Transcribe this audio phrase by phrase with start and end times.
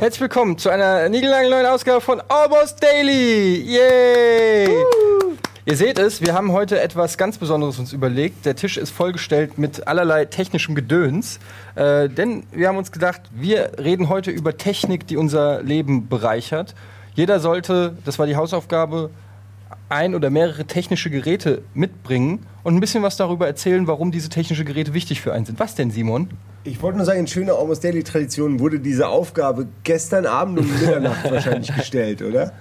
[0.00, 3.60] Herzlich willkommen zu einer niegellangen neuen Ausgabe von Almost Daily.
[3.60, 4.82] Yay!
[5.66, 8.46] Ihr seht es, wir haben heute etwas ganz Besonderes uns überlegt.
[8.46, 11.38] Der Tisch ist vollgestellt mit allerlei technischem Gedöns.
[11.74, 16.74] Äh, denn wir haben uns gedacht, wir reden heute über Technik, die unser Leben bereichert.
[17.14, 19.10] Jeder sollte, das war die Hausaufgabe,
[19.90, 24.64] ein oder mehrere technische Geräte mitbringen und ein bisschen was darüber erzählen, warum diese technischen
[24.64, 25.58] Geräte wichtig für einen sind.
[25.60, 26.28] Was denn, Simon?
[26.64, 30.70] Ich wollte nur sagen, in schöner Almost Daily Tradition wurde diese Aufgabe gestern Abend um
[30.80, 32.52] Mitternacht wahrscheinlich gestellt, oder?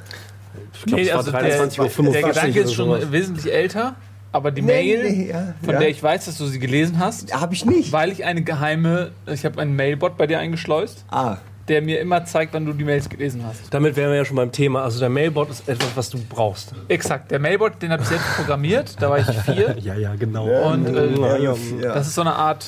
[0.73, 3.11] Ich glaub, es war also der, 23.45 Uhr der Gedanke ist schon sowas.
[3.11, 3.95] wesentlich älter,
[4.31, 5.79] aber die Nee, Mail, nee, ja, von ja.
[5.81, 7.91] der ich weiß, dass du sie gelesen hast, Habe ich nicht.
[7.91, 11.37] weil ich eine geheime, ich habe einen Mailbot bei dir eingeschleust, Ah,
[11.69, 13.73] der mir immer zeigt, wann du die Mails gelesen hast.
[13.73, 14.83] Damit wären wir ja schon beim Thema.
[14.83, 16.73] Also der Mailbot ist etwas, was du brauchst.
[16.87, 19.75] Exakt, der Mailbot, den habe ich selbst programmiert, da war ich vier.
[19.79, 20.45] Ja, ja, genau.
[20.71, 21.93] Und äh, ja, ja, ja.
[21.93, 22.65] das ist so eine Art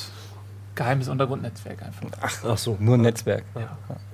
[0.74, 2.06] geheimes Untergrundnetzwerk einfach.
[2.48, 2.76] Ach so.
[2.80, 3.44] Nur ein Netzwerk.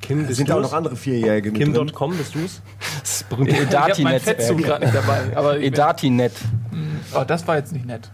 [0.01, 0.71] Kim, es bist sind auch du's?
[0.71, 1.73] noch andere Vierjährige mit drin.
[1.75, 2.63] Kim.com, bist du's?
[3.01, 4.59] Das berühmte Ich habe Edati-Netzwerk.
[4.59, 5.37] gerade nicht dabei.
[5.37, 6.33] Aber Edati-Net.
[7.15, 8.11] oh, das war jetzt nicht nett.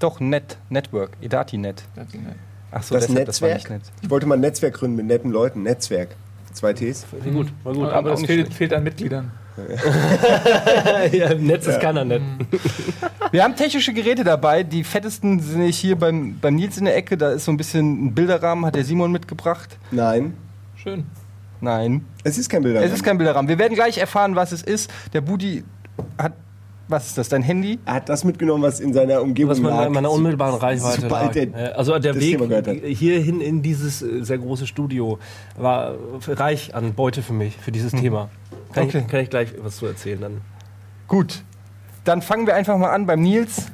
[0.00, 0.56] Doch, Net.
[0.68, 1.10] Network.
[1.20, 1.84] Edati-Net.
[1.96, 2.18] Nicht.
[2.72, 3.70] Ach so, Das deshalb, das war Netzwerk?
[3.70, 3.92] nicht nett.
[4.02, 5.62] Ich wollte mal ein Netzwerk gründen mit netten Leuten.
[5.62, 6.08] Netzwerk.
[6.52, 7.06] Zwei Ts.
[7.12, 7.88] War gut, war gut.
[7.88, 9.30] aber auch es fehlt, fehlt an Mitgliedern.
[11.12, 12.22] ja, im Netz ist keiner nett.
[13.30, 14.62] Wir haben technische Geräte dabei.
[14.62, 17.16] Die fettesten sind hier beim, beim Nils in der Ecke.
[17.18, 19.76] Da ist so ein bisschen ein Bilderrahmen, hat der Simon mitgebracht.
[19.90, 20.34] Nein,
[20.76, 21.04] Schön.
[21.60, 22.82] Nein, es ist kein Bilder.
[22.82, 23.48] es ist kein Bilderrahmen.
[23.48, 24.90] Wir werden gleich erfahren, was es ist.
[25.12, 25.62] Der Budi
[26.18, 26.32] hat.
[26.88, 27.28] Was ist das?
[27.28, 27.78] Dein Handy?
[27.86, 29.86] er hat das mitgenommen, was in seiner Umgebung Was man lag.
[29.86, 31.52] in meiner unmittelbaren Reichweite Sobald lag.
[31.52, 32.40] der Also der Weg
[32.84, 35.18] hierhin in dieses äh, sehr große Studio
[35.56, 35.94] war
[36.28, 38.28] reich an Beute für mich, für dieses Thema.
[38.72, 38.98] Kann, Okay.
[38.98, 40.40] ich, kann ich gleich was zu erzählen dann.
[41.08, 41.42] Gut.
[42.04, 43.66] Dann fangen wir einfach mal an beim Nils.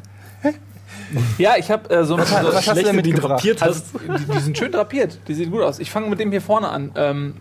[1.38, 2.20] Ja, ich habe äh, so ein.
[2.20, 3.82] Was, was hast du schlecht, denn wenn du die drapiert Also,
[4.18, 5.18] die, die sind schön drapiert.
[5.28, 5.78] Die sehen gut aus.
[5.78, 6.90] Ich fange mit dem hier vorne an.
[6.96, 7.34] Ähm,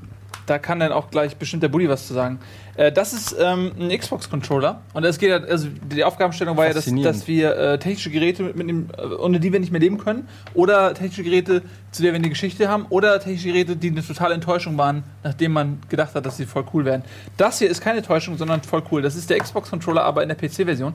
[0.48, 2.40] da kann dann auch gleich bestimmt der Buddy was zu sagen.
[2.76, 4.82] Äh, das ist ähm, ein Xbox-Controller.
[4.94, 8.44] Und es geht, ja- also die Aufgabenstellung war ja, dass, dass wir äh, technische Geräte
[8.44, 10.28] mitnehmen, äh, ohne die wir nicht mehr leben können.
[10.54, 12.86] Oder technische Geräte, zu der wir eine Geschichte haben.
[12.90, 16.66] Oder technische Geräte, die eine totale Enttäuschung waren, nachdem man gedacht hat, dass sie voll
[16.74, 17.04] cool wären.
[17.38, 19.02] Das hier ist keine Täuschung, sondern voll cool.
[19.02, 20.94] Das ist der Xbox-Controller, aber in der PC-Version.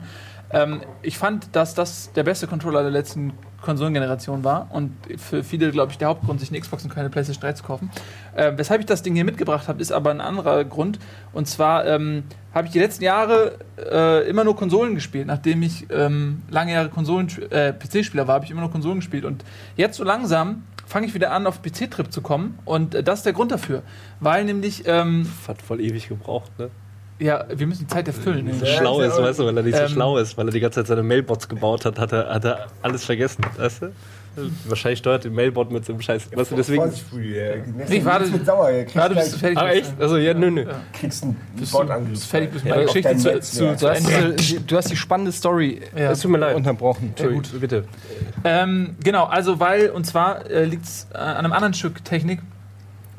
[0.53, 3.33] Ähm, ich fand, dass das der beste Controller der letzten
[3.63, 7.41] Konsolengeneration war und für viele, glaube ich, der Hauptgrund, sich eine Xbox und keine PlayStation
[7.41, 7.89] 3 zu kaufen.
[8.35, 10.99] Äh, weshalb ich das Ding hier mitgebracht habe, ist aber ein anderer Grund.
[11.31, 15.27] Und zwar ähm, habe ich die letzten Jahre äh, immer nur Konsolen gespielt.
[15.27, 19.25] Nachdem ich ähm, lange Jahre Konsolen, äh, PC-Spieler war, habe ich immer nur Konsolen gespielt.
[19.25, 19.43] Und
[19.75, 22.59] jetzt so langsam fange ich wieder an, auf PC-Trip zu kommen.
[22.65, 23.81] Und äh, das ist der Grund dafür.
[24.19, 26.69] Weil nämlich, ähm, Hat voll ewig gebraucht, ne?
[27.23, 28.51] Ja, wir müssen die Zeit erfüllen.
[28.59, 30.59] So schlau ist, weißt du, weil er nicht so Ähm, schlau ist, weil er die
[30.59, 33.91] ganze Zeit seine Mailbots gebaut hat, hat er, hat er alles vergessen, weißt du?
[34.67, 36.23] Wahrscheinlich steuert den Mailbot mit so einem Scheiß.
[36.35, 36.91] Weißt du, deswegen.
[37.87, 38.71] Ich warte- mit Sauer.
[38.71, 39.93] Kriegst Warte, bis du fertig Ah, echt?
[39.99, 40.65] Also, ja, nö, nö.
[40.91, 42.09] kriegst einen Bist du Bordangriff.
[42.13, 44.35] bist fertig, bis Ja, Geschichte zu, zu, zu Du hast, Ende
[44.65, 46.09] du hast die spannende Story Ja.
[46.09, 46.55] Es tut mir leid.
[46.55, 47.09] unterbrochen.
[47.09, 47.83] Entschuldigung, bitte.
[48.43, 52.39] Ähm, genau, also weil, und zwar äh, liegt es äh, an einem anderen Stück Technik.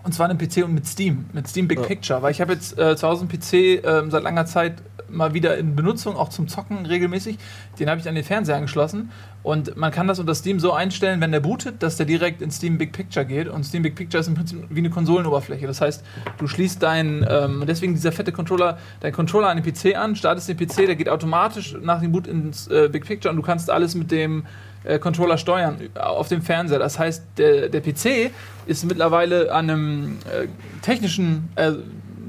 [0.05, 2.21] Und zwar dem PC und mit Steam, mit Steam Big Picture.
[2.23, 4.75] Weil ich habe jetzt äh, zu Hause einen PC ähm, seit langer Zeit
[5.09, 7.39] mal wieder in Benutzung, auch zum Zocken regelmäßig.
[7.79, 9.11] Den habe ich an den Fernseher angeschlossen.
[9.43, 12.51] Und man kann das unter Steam so einstellen, wenn der bootet, dass der direkt in
[12.51, 13.49] Steam Big Picture geht.
[13.49, 15.67] Und Steam Big Picture ist im Prinzip wie eine Konsolenoberfläche.
[15.67, 16.05] Das heißt,
[16.39, 20.49] du schließt deinen, ähm, deswegen dieser fette Controller, dein Controller an den PC an, startest
[20.49, 23.71] den PC, der geht automatisch nach dem Boot ins äh, Big Picture und du kannst
[23.71, 24.45] alles mit dem
[24.85, 26.79] äh, Controller steuern äh, auf dem Fernseher.
[26.79, 28.31] Das heißt, der, der PC
[28.67, 30.47] ist mittlerweile an einem äh,
[30.83, 31.73] technischen äh,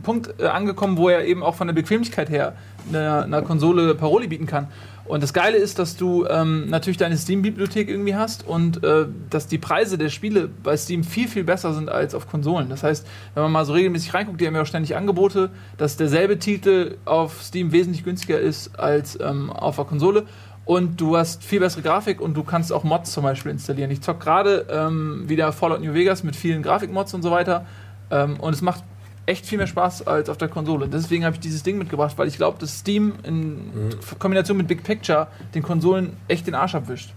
[0.03, 2.53] Punkt äh, angekommen, wo er eben auch von der Bequemlichkeit her
[2.89, 4.67] einer, einer Konsole Paroli bieten kann.
[5.07, 9.45] Und das Geile ist, dass du ähm, natürlich deine Steam-Bibliothek irgendwie hast und äh, dass
[9.45, 12.69] die Preise der Spiele bei Steam viel, viel besser sind als auf Konsolen.
[12.69, 15.95] Das heißt, wenn man mal so regelmäßig reinguckt, die haben ja auch ständig Angebote, dass
[15.95, 20.23] derselbe Titel auf Steam wesentlich günstiger ist als ähm, auf der Konsole.
[20.65, 23.91] Und du hast viel bessere Grafik und du kannst auch Mods zum Beispiel installieren.
[23.91, 27.65] Ich zock gerade ähm, wieder Fallout New Vegas mit vielen Grafikmods und so weiter.
[28.09, 28.83] Ähm, und es macht
[29.27, 30.87] echt viel mehr Spaß als auf der Konsole.
[30.87, 34.83] Deswegen habe ich dieses Ding mitgebracht, weil ich glaube, dass Steam in Kombination mit Big
[34.83, 37.11] Picture den Konsolen echt den Arsch abwischt.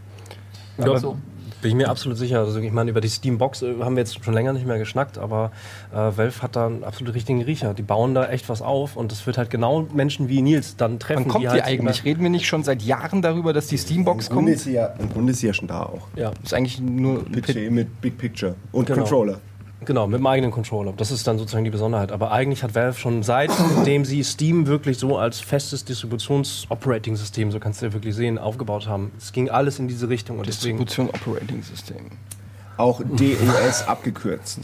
[0.76, 1.16] Ja, Aber so.
[1.60, 2.38] Bin ich mir absolut sicher.
[2.40, 5.18] Also ich meine, über die Steambox äh, haben wir jetzt schon länger nicht mehr geschnackt,
[5.18, 5.50] aber
[5.92, 7.74] äh, Valve hat da einen absolut richtigen Riecher.
[7.74, 10.98] Die bauen da echt was auf und das wird halt genau Menschen wie Nils dann
[10.98, 11.24] treffen.
[11.24, 12.04] Wann kommt die halt eigentlich?
[12.04, 14.56] Reden wir nicht schon seit Jahren darüber, dass die Steambox Im Grunde, kommt?
[14.56, 16.06] ist sie ja, Im Grunde ist sie ja schon da auch.
[16.14, 19.00] Ja, Ist eigentlich nur PC mit Big Picture und Genau.
[19.00, 19.40] Controller.
[19.84, 20.92] Genau, mit dem eigenen Controller.
[20.96, 22.12] Das ist dann sozusagen die Besonderheit.
[22.12, 27.82] Aber eigentlich hat Valve schon seitdem sie Steam wirklich so als festes Distributions-Operating-System, so kannst
[27.82, 29.12] du ja wirklich sehen, aufgebaut haben.
[29.18, 30.78] Es ging alles in diese Richtung und deswegen.
[30.78, 32.06] Distribution Operating System.
[32.76, 34.60] Auch DOS abgekürzt.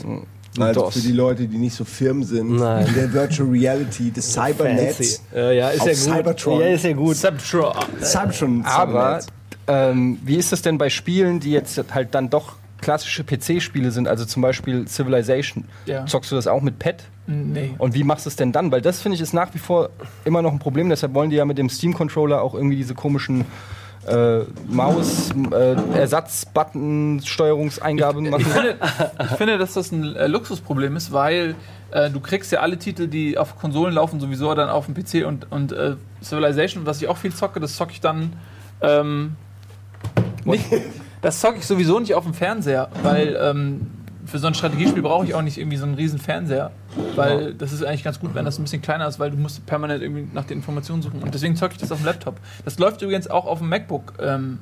[0.59, 0.95] Also DOS.
[0.95, 2.57] für die Leute, die nicht so firm sind.
[2.57, 2.87] Nein.
[2.87, 4.95] In der Virtual Reality, das Cybernet.
[4.95, 5.19] Fancy.
[5.35, 5.97] Äh, ja, ist ja gut.
[5.97, 6.61] Cybertron.
[6.61, 7.17] Ja, ist ja gut.
[7.17, 7.73] Subtron.
[8.01, 8.65] Cybertron.
[8.65, 9.21] Aber
[9.67, 14.07] ähm, wie ist das denn bei Spielen, die jetzt halt dann doch klassische PC-Spiele sind,
[14.07, 15.65] also zum Beispiel Civilization?
[15.87, 16.07] Ja.
[16.07, 17.05] Zockst du das auch mit Pad?
[17.27, 17.75] Nee.
[17.79, 18.71] Und wie machst du es denn dann?
[18.71, 19.89] Weil das finde ich ist nach wie vor
[20.25, 20.91] immer noch ein Problem.
[20.91, 23.47] Deshalb wollen die ja mit dem Steam-Controller auch irgendwie diese komischen
[24.07, 28.45] äh, Maus, äh, Ersatz-Button, Steuerungseingaben Ich machen.
[28.45, 28.77] finde,
[29.21, 31.55] ich finde, dass das ein äh, Luxusproblem ist, weil
[31.91, 35.27] äh, du kriegst ja alle Titel, die auf Konsolen laufen, sowieso dann auf dem PC
[35.27, 38.35] und, und äh, Civilization, was ich auch viel zocke, das zocke ich dann
[38.83, 39.37] ähm,
[40.45, 40.67] nicht.
[41.25, 43.87] Das zocke ich sowieso nicht auf dem Fernseher, weil ähm,
[44.27, 46.71] für so ein Strategiespiel brauche ich auch nicht irgendwie so einen riesen Fernseher,
[47.17, 49.65] weil das ist eigentlich ganz gut, wenn das ein bisschen kleiner ist, weil du musst
[49.65, 52.37] permanent irgendwie nach den Informationen suchen und deswegen zocke ich das auf dem Laptop.
[52.67, 54.59] Das läuft übrigens auch auf dem MacBook ähm,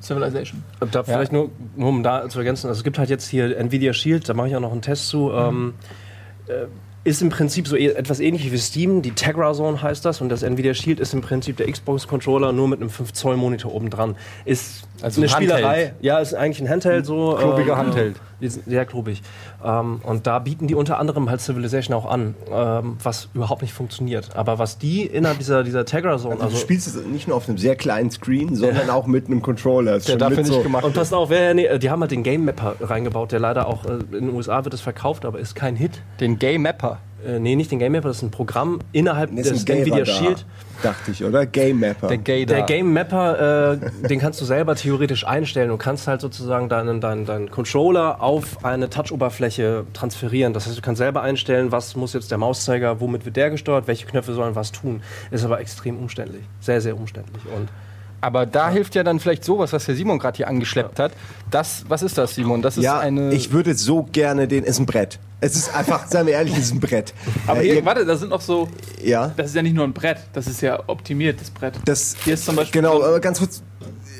[0.00, 0.64] Civilization.
[0.90, 3.92] Da vielleicht nur, nur um da zu ergänzen, also es gibt halt jetzt hier Nvidia
[3.92, 5.30] Shield, da mache ich auch noch einen Test zu.
[5.32, 5.74] Ähm,
[6.46, 6.64] äh,
[7.04, 10.28] ist im Prinzip so e- etwas ähnlich wie Steam, die Tegra Zone heißt das und
[10.28, 13.72] das Nvidia Shield ist im Prinzip der Xbox Controller nur mit einem 5 Zoll Monitor
[13.74, 14.16] oben dran.
[14.44, 15.94] Ist Also eine ein Spielerei.
[16.00, 17.36] Ja, ist eigentlich ein Handheld so.
[17.38, 18.16] Klobiger ähm, Handheld.
[18.40, 19.22] Ist Sehr klobig.
[19.64, 23.72] Ähm, und da bieten die unter anderem halt Civilization auch an, ähm, was überhaupt nicht
[23.72, 24.36] funktioniert.
[24.36, 27.36] Aber was die innerhalb dieser, dieser Tegra Zone, Also, also, du spielst es nicht nur
[27.36, 29.96] auf einem sehr kleinen Screen, sondern auch mit einem Controller.
[29.96, 32.10] Ist Der schon dafür mit nicht gemacht Und passt auf, wer, nee, die haben halt
[32.10, 35.38] den Game Mapper reingebaut, der leider auch äh, in den USA wird es verkauft, aber
[35.38, 36.02] ist kein Hit.
[36.20, 36.98] Den Game Mapper.
[37.26, 40.46] Äh, nee, nicht den Game Mapper, das ist ein Programm innerhalb ist des Nvidia Shield.
[40.82, 41.46] dachte ich, oder?
[41.46, 42.08] Game Mapper.
[42.08, 42.62] Der Gay Der.
[42.62, 45.68] Game Mapper, äh, den kannst du selber theoretisch einstellen.
[45.68, 50.52] Du kannst halt sozusagen deinen, deinen, deinen Controller auf eine Touch-Oberfläche transferieren.
[50.52, 53.86] Das heißt, du kannst selber einstellen, was muss jetzt der Mauszeiger, womit wird der gesteuert,
[53.86, 55.02] welche Knöpfe sollen was tun.
[55.30, 56.42] Ist aber extrem umständlich.
[56.60, 57.42] Sehr, sehr umständlich.
[57.54, 57.68] Und
[58.20, 61.12] Aber da hilft ja dann vielleicht sowas, was der Simon gerade hier angeschleppt hat.
[61.50, 62.60] Das, was ist das, Simon?
[62.62, 63.32] Das ist ja, eine.
[63.32, 64.64] ich würde so gerne den.
[64.64, 65.18] Ist ein Brett.
[65.42, 67.14] Es ist einfach, seien wir ehrlich, es ist ein Brett.
[67.46, 68.68] Aber Äh, hier, ihr- warte, da sind noch so,
[69.02, 71.74] ja, das ist ja nicht nur ein Brett, das ist ja optimiert, das Brett.
[71.86, 72.14] das.
[72.24, 73.62] Hier ist zum Beispiel Genau, so- aber ganz kurz.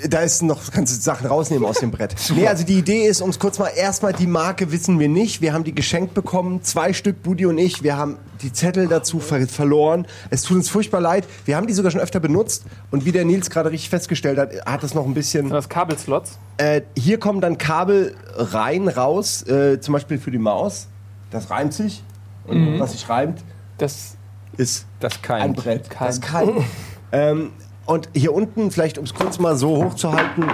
[0.09, 2.15] Da ist noch, kannst du Sachen rausnehmen aus dem Brett.
[2.35, 5.41] nee, also die Idee ist, um es kurz mal, erstmal die Marke wissen wir nicht.
[5.41, 7.83] Wir haben die geschenkt bekommen, zwei Stück, Budi und ich.
[7.83, 10.07] Wir haben die Zettel dazu ver verloren.
[10.31, 11.27] Es tut uns furchtbar leid.
[11.45, 12.65] Wir haben die sogar schon öfter benutzt.
[12.91, 15.47] Und wie der Nils gerade richtig festgestellt hat, hat das noch ein bisschen.
[15.47, 16.39] Sind das Kabelslots?
[16.57, 20.89] Äh, hier kommen dann Kabel rein, raus, äh, zum Beispiel für die Maus.
[21.31, 22.03] Das reimt sich.
[22.47, 23.45] Und was sich reimt,
[23.79, 24.17] Das
[24.57, 25.43] ist das kein.
[25.43, 25.89] ein Brett.
[25.91, 26.07] Kein.
[26.09, 26.65] Das kann.
[27.13, 27.53] ähm,
[27.87, 30.45] und hier unten, vielleicht um es kurz mal so hochzuhalten,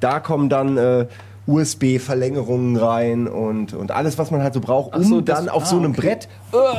[0.00, 1.06] da kommen dann äh,
[1.46, 5.64] USB-Verlängerungen rein und, und alles, was man halt so braucht, um so, das- dann auf
[5.64, 6.00] ah, so einem okay.
[6.00, 6.28] Brett,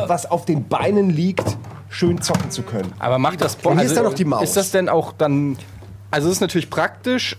[0.08, 1.58] was auf den Beinen liegt,
[1.90, 2.92] schön zocken zu können.
[3.00, 3.74] Aber macht das Bock?
[3.74, 4.44] Und hier ist dann noch die Maus.
[4.44, 5.58] Ist das denn auch dann.
[6.12, 7.38] Also, es ist natürlich praktisch.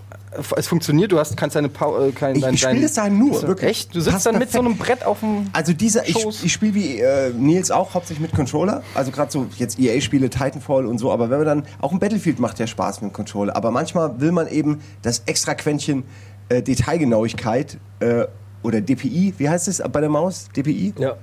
[0.56, 3.40] Es funktioniert, du hast, kannst deine Pau äh, kein, Ich, ich spiele das da nur,
[3.40, 3.70] so, wirklich.
[3.70, 3.94] Echt?
[3.94, 4.66] Du sitzt Passt dann mit so perfekt.
[4.66, 5.46] einem Brett auf dem.
[5.52, 6.44] Also dieser, ich, Schoß.
[6.44, 8.82] ich spiele wie äh, Nils auch hauptsächlich mit Controller.
[8.94, 11.12] Also gerade so jetzt EA-Spiele, Titanfall und so.
[11.12, 13.56] Aber wenn man dann auch ein Battlefield macht ja Spaß mit dem Controller.
[13.56, 16.04] Aber manchmal will man eben das extra Quäntchen
[16.48, 18.26] äh, Detailgenauigkeit äh,
[18.62, 20.48] oder DPI, wie heißt es bei der Maus?
[20.56, 20.94] DPI?
[20.98, 21.16] ja.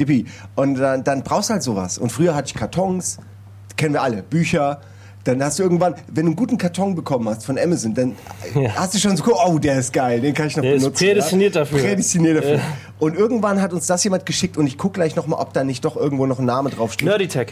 [0.00, 0.24] DPI.
[0.56, 1.98] Und dann, dann brauchst du halt sowas.
[1.98, 3.18] Und früher hatte ich Kartons,
[3.76, 4.80] kennen wir alle, Bücher.
[5.28, 8.16] Dann hast du irgendwann, wenn du einen guten Karton bekommen hast von Amazon, dann
[8.74, 11.04] hast du schon so, oh, der ist geil, den kann ich noch Der ist benutzen.
[11.06, 11.78] prädestiniert dafür.
[11.80, 12.60] Prädestiniert dafür.
[12.98, 15.64] Und irgendwann hat uns das jemand geschickt und ich gucke gleich noch mal, ob da
[15.64, 17.06] nicht doch irgendwo noch ein Name draufsteht.
[17.06, 17.48] Nerdytech.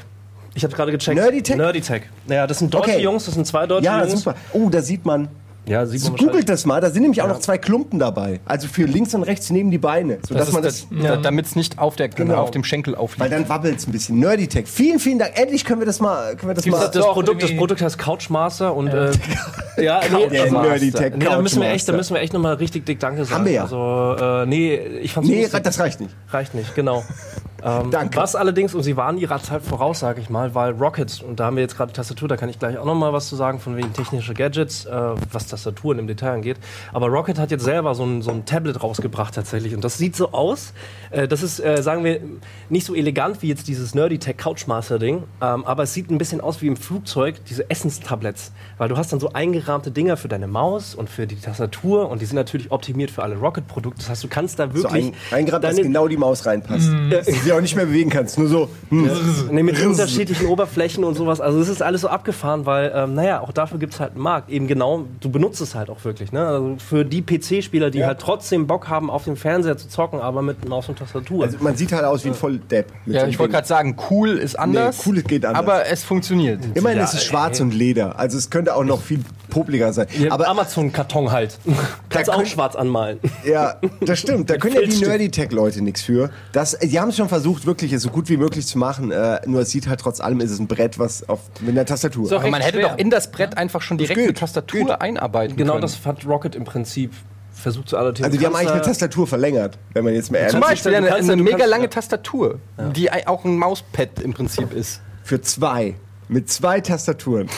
[0.55, 1.19] Ich habe gerade gecheckt.
[1.19, 1.57] Nerdytech?
[1.57, 2.03] Nerdytech.
[2.27, 3.03] Naja, das sind deutsche Okay.
[3.03, 4.21] Jungs, das sind zwei deutsche Ja, Jungs.
[4.23, 4.35] super.
[4.55, 5.29] Oh, da sieht man.
[5.69, 8.39] Ja, sieht man Googelt das mal, da sind nämlich auch noch zwei Klumpen dabei.
[8.45, 10.19] Also für links und rechts neben die Beine.
[10.27, 12.37] Sodass Das man das, das, da, Damit es nicht auf, der, Genau.
[12.37, 13.33] auf dem Schenkel weil aufliegt.
[13.33, 14.19] dann wabbelt es ein bisschen.
[14.21, 14.69] Nerdytech.
[14.69, 15.33] Vielen, vielen Dank.
[15.39, 16.37] Endlich können wir das mal.
[16.37, 19.11] Können wir das Gibt's mal das Das Produkt, das Produkt heißt Couchmaster und äh,
[19.79, 22.55] ja, nee, Der also, Nerdytech nee, da müssen wir echt, da müssen wir echt nochmal
[22.55, 23.45] richtig dick Danke sagen.
[23.45, 23.63] wir ja.
[23.63, 25.63] Also, äh, nee, ich fand's Nee, lustig.
[25.65, 26.15] das reicht nicht.
[26.31, 27.03] reicht nicht, genau.
[27.67, 28.17] Ähm, Danke.
[28.17, 31.47] Was allerdings, und sie waren ihrer Zeit voraus, sage ich mal, weil Rockets, und da
[31.47, 33.35] haben wir jetzt gerade die Tastatur, da kann ich gleich auch noch mal was zu
[33.35, 34.91] sagen, von wegen technische Gadgets, äh,
[35.33, 36.59] was Tastaturen im Detail angeht.
[36.93, 39.75] Aber Rocket hat jetzt selber so ein, so ein Tablet rausgebracht tatsächlich.
[39.75, 40.73] Und das sieht so aus,
[41.11, 42.21] äh, das ist, äh, sagen wir,
[42.69, 46.41] nicht so elegant wie jetzt dieses Nerdy Tech Couchmaster-Ding, ähm, aber es sieht ein bisschen
[46.41, 48.53] aus wie im Flugzeug, diese Essenstablets.
[48.79, 52.23] Weil du hast dann so eingerahmte Dinger für deine Maus und für die Tastatur und
[52.23, 53.99] die sind natürlich optimiert für alle Rocket-Produkte.
[54.03, 56.47] Das heißt, du kannst da So wirklich ein, ein Grad, dass deine- genau die Maus
[56.47, 56.89] reinpasst.
[56.89, 58.39] Du sie auch nicht mehr bewegen kannst.
[58.39, 58.69] Nur so.
[58.91, 59.11] hm.
[59.51, 61.41] Nee, mit unterschiedlichen Oberflächen und sowas.
[61.41, 64.23] Also es ist alles so abgefahren, weil, ähm, naja, auch dafür gibt es halt einen
[64.23, 64.51] Markt.
[64.51, 66.33] Eben genau, du benutzt es halt auch wirklich.
[66.33, 66.47] Ne?
[66.47, 68.09] Also für die PC-Spieler, die Ja.
[68.09, 71.45] halt trotzdem Bock haben, auf dem Fernseher zu zocken, aber mit Maus und Tastatur.
[71.45, 72.87] Also man sieht halt aus wie ein Volldepp.
[73.05, 75.03] mit Ja, ich wollte gerade sagen, cool ist anders.
[75.07, 75.63] cool geht anders.
[75.63, 76.61] Aber es funktioniert.
[76.75, 77.65] Immerhin Ja, ist es schwarz ey.
[77.65, 78.19] und Leder.
[78.19, 79.21] Also es könnte auch noch viel
[79.57, 80.07] popliger sein.
[80.19, 81.59] Ja, Aber Amazon-Karton halt.
[82.11, 83.19] Kannst auch schwarz anmalen.
[83.43, 84.51] Ja, das stimmt.
[84.51, 84.99] Da können ja die.
[84.99, 86.29] Nerdy-Tech-Leute nichts für.
[86.53, 89.11] Das, die haben es schon versucht, wirklich es so gut wie möglich zu machen.
[89.11, 91.87] Äh, nur es sieht halt trotz allem, ist es ein Brett, was auf, mit einer
[91.87, 92.27] Tastatur.
[92.27, 92.37] So.
[92.37, 92.91] Aber man hätte schwer.
[92.91, 95.01] doch in das Brett einfach schon direkt geht, eine Tastatur geht.
[95.01, 95.83] einarbeiten Genau können.
[95.83, 97.13] das hat Rocket im Prinzip
[97.55, 98.27] versucht zu adaptieren.
[98.27, 100.69] also die haben eigentlich eine Tastatur verlängert, wenn man jetzt mal ehrlich Zum ist.
[100.69, 101.89] Beispiel ja, du eine, eine du mega lange ja.
[101.91, 102.59] Tastatur,
[102.95, 105.01] die auch ein Mauspad im Prinzip ist.
[105.25, 105.95] Für zwei.
[106.29, 107.49] Mit zwei Tastaturen.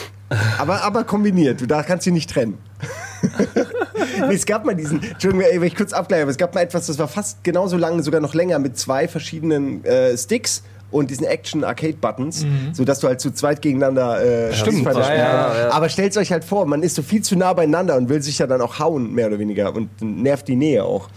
[0.57, 1.61] aber, aber kombiniert.
[1.61, 2.57] Du da kannst sie nicht trennen.
[4.27, 6.61] nee, es gab mal diesen, Entschuldigung, ey, wenn ich kurz abgleiche, aber es gab mal
[6.61, 11.09] etwas, das war fast genauso lang, sogar noch länger, mit zwei verschiedenen äh, Sticks und
[11.11, 15.09] diesen Action-Arcade-Buttons, sodass du halt zu zweit gegeneinander äh, Stimmt, ja, ja, kannst.
[15.09, 15.69] ja.
[15.71, 18.39] Aber stellt euch halt vor, man ist so viel zu nah beieinander und will sich
[18.39, 19.75] ja dann auch hauen, mehr oder weniger.
[19.75, 21.09] Und nervt die Nähe auch,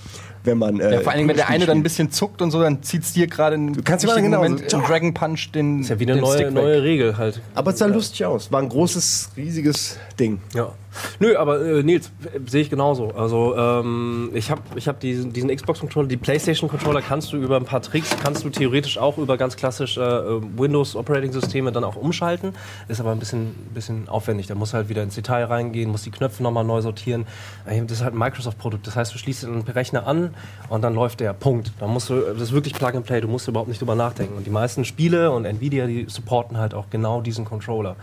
[0.44, 0.80] wenn man.
[0.80, 1.84] Äh, Ja, vor allen Dingen, wenn der eine dann ein spielt.
[1.84, 4.78] bisschen zuckt und so, dann zieht's dir gerade in kannst immer richtigen genau Moment so-
[4.78, 7.40] im Dragon Punch den Ist ja wieder den eine neue, neue Regel halt.
[7.54, 8.50] Aber es sah lustig aus.
[8.50, 10.40] War ein großes, riesiges Ding.
[10.54, 10.72] Ja.
[11.20, 12.12] Nö, aber äh, Nils,
[12.46, 13.12] sehe ich genauso.
[13.14, 17.64] Also ähm, ich habe ich hab diesen, diesen Xbox-Controller, die PlayStation-Controller kannst du über ein
[17.64, 22.52] paar Tricks, kannst du theoretisch auch über ganz klassische äh, Windows-Operating-Systeme dann auch umschalten.
[22.88, 24.46] Ist aber ein bisschen, bisschen aufwendig.
[24.48, 27.26] Da musst du halt wieder ins Detail reingehen, musst die Knöpfe nochmal neu sortieren.
[27.66, 28.86] Äh, Das ist halt ein Microsoft-Produkt.
[28.86, 30.34] Das heißt, du schließt den Rechner an
[30.68, 31.32] und dann läuft der.
[31.32, 31.72] Punkt.
[31.80, 33.20] Da musst du, das ist wirklich Plug and Play.
[33.20, 34.36] Du musst überhaupt nicht drüber nachdenken.
[34.36, 37.96] Und die meisten Spiele und Nvidia, die supporten halt auch genau diesen Controller.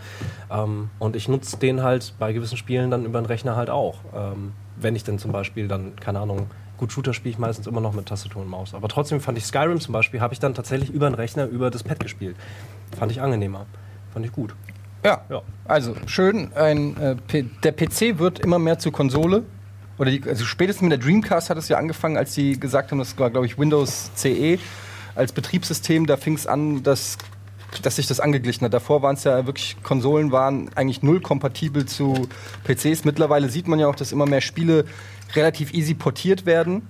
[0.50, 3.98] Ähm, und ich nutze den halt bei gewissen Spielen dann über den Rechner halt auch.
[4.14, 6.46] Ähm, wenn ich dann zum Beispiel dann, keine Ahnung,
[6.78, 8.74] gut Shooter spiele ich meistens immer noch mit Tastatur und Maus.
[8.74, 11.70] Aber trotzdem fand ich Skyrim zum Beispiel, habe ich dann tatsächlich über den Rechner, über
[11.70, 12.36] das Pad gespielt.
[12.98, 13.66] Fand ich angenehmer.
[14.12, 14.54] Fand ich gut.
[15.04, 15.22] Ja.
[15.28, 15.42] Ja.
[15.64, 19.44] Also schön, ein, äh, der PC wird immer mehr zur Konsole.
[19.98, 22.98] Oder die, also spätestens mit der Dreamcast hat es ja angefangen, als die gesagt haben,
[22.98, 24.58] das war, glaube ich, Windows CE
[25.14, 26.06] als Betriebssystem.
[26.06, 27.18] Da fing es an, dass,
[27.82, 28.74] dass sich das angeglichen hat.
[28.74, 32.28] Davor waren es ja wirklich, Konsolen waren eigentlich null kompatibel zu
[32.64, 33.04] PCs.
[33.04, 34.84] Mittlerweile sieht man ja auch, dass immer mehr Spiele
[35.34, 36.82] relativ easy portiert werden.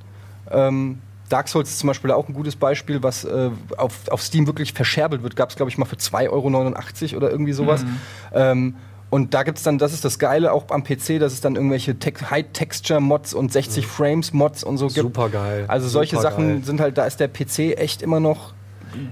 [0.50, 4.46] Ähm, Dark Souls ist zum Beispiel auch ein gutes Beispiel, was äh, auf, auf Steam
[4.46, 5.36] wirklich verscherbelt wird.
[5.36, 7.84] Gab es, glaube ich, mal für 2,89 Euro oder irgendwie sowas.
[8.32, 8.74] Ähm,
[9.10, 11.98] und da gibt's dann, das ist das Geile auch am PC, dass es dann irgendwelche
[11.98, 15.00] Tex- High-Texture-Mods und 60 Frames-Mods und so gibt.
[15.00, 15.64] Supergeil.
[15.66, 16.32] Also solche Supergeil.
[16.32, 18.54] Sachen sind halt, da ist der PC echt immer noch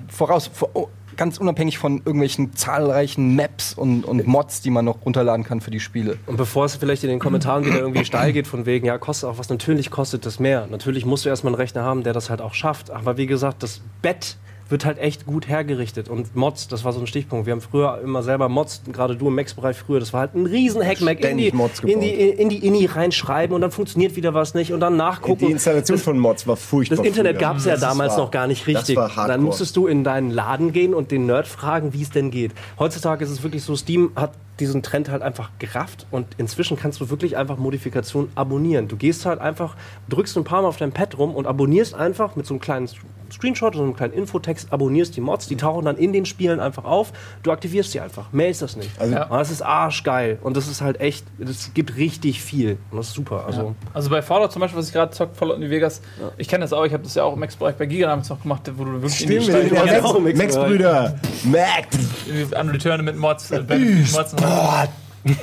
[0.09, 0.51] voraus.
[0.53, 5.45] Vor, oh, ganz unabhängig von irgendwelchen zahlreichen Maps und, und Mods, die man noch runterladen
[5.45, 6.17] kann für die Spiele.
[6.27, 9.29] Und bevor es vielleicht in den Kommentaren wieder irgendwie steil geht, von wegen, ja, kostet
[9.29, 10.67] auch was, natürlich kostet das mehr.
[10.71, 12.91] Natürlich musst du erstmal einen Rechner haben, der das halt auch schafft.
[12.91, 16.09] Aber wie gesagt, das Bett wird halt echt gut hergerichtet.
[16.09, 17.47] Und Mods, das war so ein Stichpunkt.
[17.47, 20.47] Wir haben früher immer selber Mods, gerade du im Max-Bereich früher, das war halt ein
[20.47, 24.55] riesen Hackmack in die, in, die, in die INI reinschreiben und dann funktioniert wieder was
[24.55, 25.47] nicht und dann nachgucken.
[25.47, 26.97] Die Installation von Mods war furchtbar.
[26.99, 28.95] Das Internet gab es ja Das damals war- noch gar nicht richtig.
[28.95, 29.29] Das war hardcore.
[29.29, 32.53] Dann musstest du in deinen Laden gehen und den Nerd fragen, wie es denn geht.
[32.79, 37.01] Heutzutage ist es wirklich so, Steam hat diesen Trend halt einfach gerafft und inzwischen kannst
[37.01, 38.89] du wirklich einfach Modifikationen abonnieren.
[38.89, 39.77] Du gehst halt einfach,
[40.09, 42.89] drückst ein paar Mal auf dein Pad rum und abonnierst einfach mit so einem kleinen
[43.33, 46.61] Screenshot oder so einem kleinen Infotext, abonnierst die Mods, die tauchen dann in den Spielen
[46.61, 48.33] einfach auf, du aktivierst sie einfach.
[48.33, 48.91] Mehr ist das nicht.
[49.01, 50.39] Also- Aber das ist arschgeil.
[50.43, 52.79] Und das ist halt echt, das gibt richtig viel.
[52.91, 53.45] Und das ist super.
[53.47, 56.01] Also, Also bei Fallout zum Beispiel, was ich gerade zockt, Fallout New Vegas,
[56.37, 58.43] ich kenne das auch, ich habe das ja auch im Max-Bereich bei Giga damals noch
[58.43, 61.15] gemacht, wo du wirklich Stimmt, ja, Ja, auch im Max, Max- Max-Brüder.
[61.45, 61.87] Mac.
[62.27, 64.43] irgendwie an Return mit Mods, äh, mit Mods und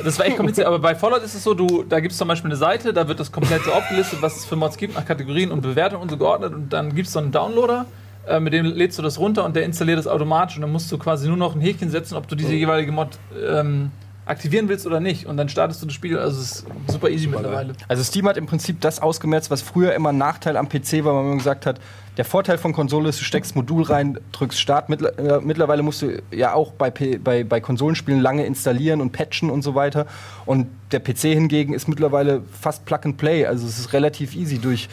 [0.03, 2.27] das war echt kompliziert, aber bei Fallout ist es so, du, da gibt es zum
[2.27, 5.05] Beispiel eine Seite, da wird das komplett so aufgelistet, was es für Mods gibt, nach
[5.05, 7.86] Kategorien und Bewertungen und so geordnet und dann gibt es so einen Downloader,
[8.27, 10.91] äh, mit dem lädst du das runter und der installiert das automatisch und dann musst
[10.91, 13.10] du quasi nur noch ein Häkchen setzen, ob du diese jeweilige Mod
[13.48, 13.91] ähm,
[14.25, 17.27] aktivieren willst oder nicht und dann startest du das Spiel, also es ist super easy
[17.27, 17.74] mittlerweile.
[17.88, 21.15] Also Steam hat im Prinzip das ausgemerzt, was früher immer ein Nachteil am PC war,
[21.15, 21.79] weil man gesagt hat,
[22.18, 24.90] der Vorteil von Konsole ist, du steckst Modul rein, drückst Start.
[24.90, 29.12] Mittler äh, mittlerweile musst du ja auch bei, P bei, bei Konsolenspielen lange installieren und
[29.12, 30.06] patchen und so weiter.
[30.46, 33.46] Und der PC hingegen ist mittlerweile fast Plug and Play.
[33.46, 34.60] Also es ist relativ easy.
[34.60, 34.88] Durch,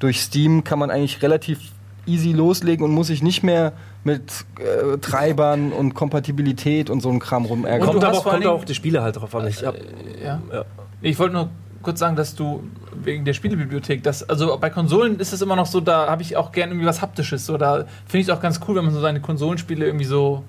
[0.00, 1.60] durch Steam kann man eigentlich relativ
[2.06, 7.20] easy loslegen und muss sich nicht mehr mit äh, Treibern und Kompatibilität und so einem
[7.20, 7.88] Kram rumärgern.
[7.88, 9.46] Und kommt du aber kommt auch die Spiele halt drauf an.
[9.46, 9.74] Ich hab,
[10.22, 10.40] Ja.
[10.52, 10.64] Ja.
[11.00, 11.50] Ich wollte nur
[11.84, 12.64] kurz sagen, dass du
[12.94, 16.36] wegen der Spielebibliothek, das, also bei Konsolen ist es immer noch so, da habe ich
[16.36, 17.46] auch gerne irgendwie was Haptisches.
[17.46, 20.42] So, da finde ich es auch ganz cool, wenn man so seine Konsolenspiele irgendwie so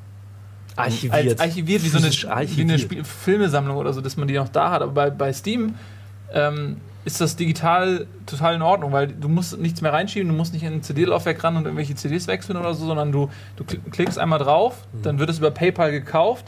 [0.75, 1.39] archiviert.
[1.39, 3.07] archiviert, wie so eine, Physisch wie eine archiviert.
[3.07, 4.81] Filmesammlung oder so, dass man die noch da hat.
[4.81, 5.75] Aber bei, bei Steam
[6.33, 10.53] ähm, ist das digital total in Ordnung, weil du musst nichts mehr reinschieben, du musst
[10.53, 13.79] nicht in ein CD-Laufwerk ran und irgendwelche CDs wechseln oder so, sondern du, du kl-
[13.91, 15.01] klickst einmal drauf, Mhm.
[15.03, 16.45] dann wird es über PayPal gekauft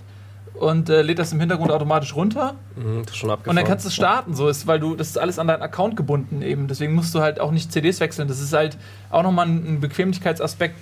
[0.60, 3.56] und äh, lädt das im Hintergrund automatisch runter Mhm, das ist schon und abgefahren.
[3.56, 5.96] dann kannst du es starten, so ist, weil du das ist alles an deinen Account
[5.96, 6.68] gebunden eben.
[6.68, 8.28] Deswegen musst du halt auch nicht CDs wechseln.
[8.28, 8.78] Das ist halt
[9.10, 10.76] auch nochmal ein, ein Bequemlichkeitsaspekt,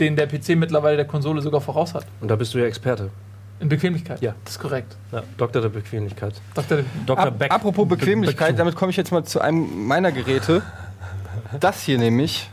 [0.00, 2.06] den der PC mittlerweile der Konsole sogar voraus hat.
[2.20, 3.10] Und da bist du ja Experte.
[3.60, 4.20] In Bequemlichkeit.
[4.22, 4.34] Ja.
[4.44, 4.96] Das ist korrekt.
[5.10, 6.34] Ja, Doktor der Bequemlichkeit.
[6.54, 6.78] Dr.
[7.06, 7.18] Dr.
[7.26, 7.50] Ab, Beck.
[7.50, 10.62] apropos Be- Bequemlichkeit, damit komme ich jetzt mal zu einem meiner Geräte.
[11.58, 12.48] Das hier nämlich.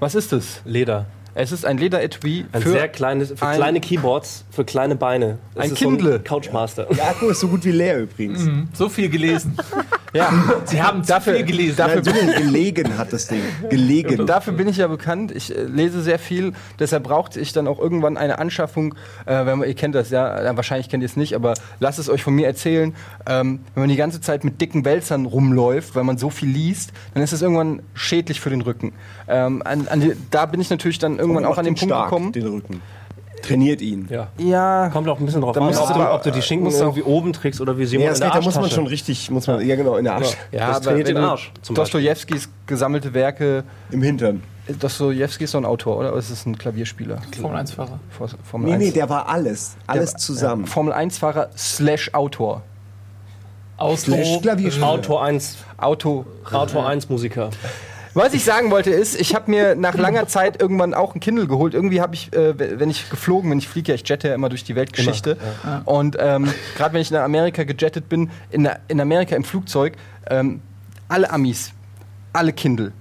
[0.00, 0.60] Was ist es?
[0.64, 1.06] Leder.
[1.34, 5.38] Es ist ein Lederetui Ein für sehr kleines, für ein- kleine Keyboards, für kleine Beine.
[5.54, 6.10] Es Ein ist Kindle.
[6.10, 6.84] So ein Couchmaster.
[6.90, 8.46] Der Akku ist so gut wie leer übrigens.
[8.74, 9.56] So viel gelesen.
[10.12, 10.30] ja,
[10.66, 11.76] Sie haben zu Dafür- viel gelesen.
[11.76, 13.40] dafür- Nein, so gelegen hat das Ding.
[13.70, 14.26] Gelegen.
[14.26, 15.32] Dafür bin ich ja bekannt.
[15.32, 16.52] Ich äh, lese sehr viel.
[16.78, 18.94] Deshalb brauchte ich dann auch irgendwann eine Anschaffung.
[19.24, 21.98] Äh, wenn man, ihr kennt das ja, äh, wahrscheinlich kennt ihr es nicht, aber lasst
[21.98, 22.94] es euch von mir erzählen.
[23.26, 26.92] Ähm, wenn man die ganze Zeit mit dicken Wälzern rumläuft, weil man so viel liest,
[27.14, 28.92] dann ist es irgendwann schädlich für den Rücken.
[29.28, 32.10] Ähm, an, an die, da bin ich natürlich dann irgendwann auch an den Punkt stark,
[32.10, 32.32] gekommen.
[32.32, 32.82] Den Rücken.
[33.42, 34.06] Trainiert ihn.
[34.08, 34.28] Ja.
[34.38, 36.70] Ja, Kommt auch ein bisschen drauf Da an, musst ob du ob du die Schinken
[36.70, 38.74] irgendwie oben trägst oder wie Simon Nee, in der geht, da muss man Arschtasche.
[38.76, 40.36] schon richtig, muss man, ja genau, in der Arsch.
[40.52, 41.50] ja das trainiert den Arsch.
[41.74, 43.64] Dostojewskis gesammelte Werke.
[43.90, 44.42] Im Hintern.
[44.78, 46.10] Dostojewski ist doch ein Autor, oder?
[46.10, 47.18] Oder ist es ein Klavierspieler?
[47.40, 47.98] Formel 1-Fahrer.
[48.16, 48.84] Vor- Formel Nee, 1.
[48.84, 49.74] nee, der war alles.
[49.88, 50.66] Alles zusammen.
[50.66, 52.62] Formel 1-Fahrer slash Autor.
[53.76, 53.96] Auto.
[53.96, 54.86] Slash Klavierspieler.
[54.88, 56.24] Autor 1, Auto.
[56.52, 57.50] Autor 1 Musiker.
[58.14, 61.46] Was ich sagen wollte ist, ich habe mir nach langer Zeit irgendwann auch ein Kindle
[61.46, 61.74] geholt.
[61.74, 64.48] Irgendwie habe ich, äh, wenn ich geflogen bin, ich fliege ja, ich jette ja immer
[64.48, 65.36] durch die Weltgeschichte.
[65.84, 69.94] Und ähm, gerade wenn ich nach Amerika gejettet bin, in, der, in Amerika im Flugzeug,
[70.28, 70.60] ähm,
[71.08, 71.72] alle Amis,
[72.32, 72.92] alle Kindle.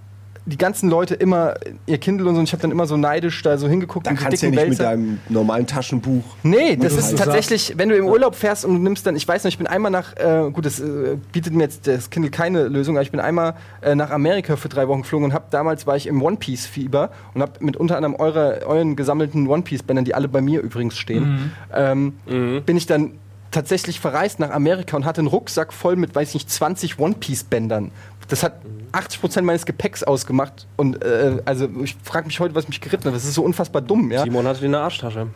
[0.45, 1.53] Die ganzen Leute immer
[1.85, 2.39] ihr Kindle und so.
[2.39, 4.49] Und ich habe dann immer so neidisch da so hingeguckt Da und kannst du ja
[4.49, 4.83] nicht mit Wälzer.
[4.83, 6.23] deinem normalen Taschenbuch.
[6.41, 9.43] Nee, das ist tatsächlich, wenn du im Urlaub fährst und du nimmst dann, ich weiß
[9.43, 12.67] noch, ich bin einmal nach, äh, gut, das äh, bietet mir jetzt das Kindle keine
[12.67, 15.85] Lösung, aber ich bin einmal äh, nach Amerika für drei Wochen geflogen und hab damals
[15.85, 19.61] war ich im One Piece Fieber und hab mit unter anderem eure, euren gesammelten One
[19.61, 23.11] Piece Bändern, die alle bei mir übrigens stehen, ähm, bin ich dann
[23.51, 27.15] tatsächlich verreist nach Amerika und hatte einen Rucksack voll mit, weiß ich nicht, 20 One
[27.19, 27.91] Piece Bändern.
[28.31, 28.61] Das hat
[28.93, 33.13] 80% meines Gepäcks ausgemacht und äh, also ich frage mich heute, was mich geritten hat.
[33.13, 34.23] Das ist so unfassbar dumm, ja?
[34.23, 35.27] Simon hatte die in der Arschtasche.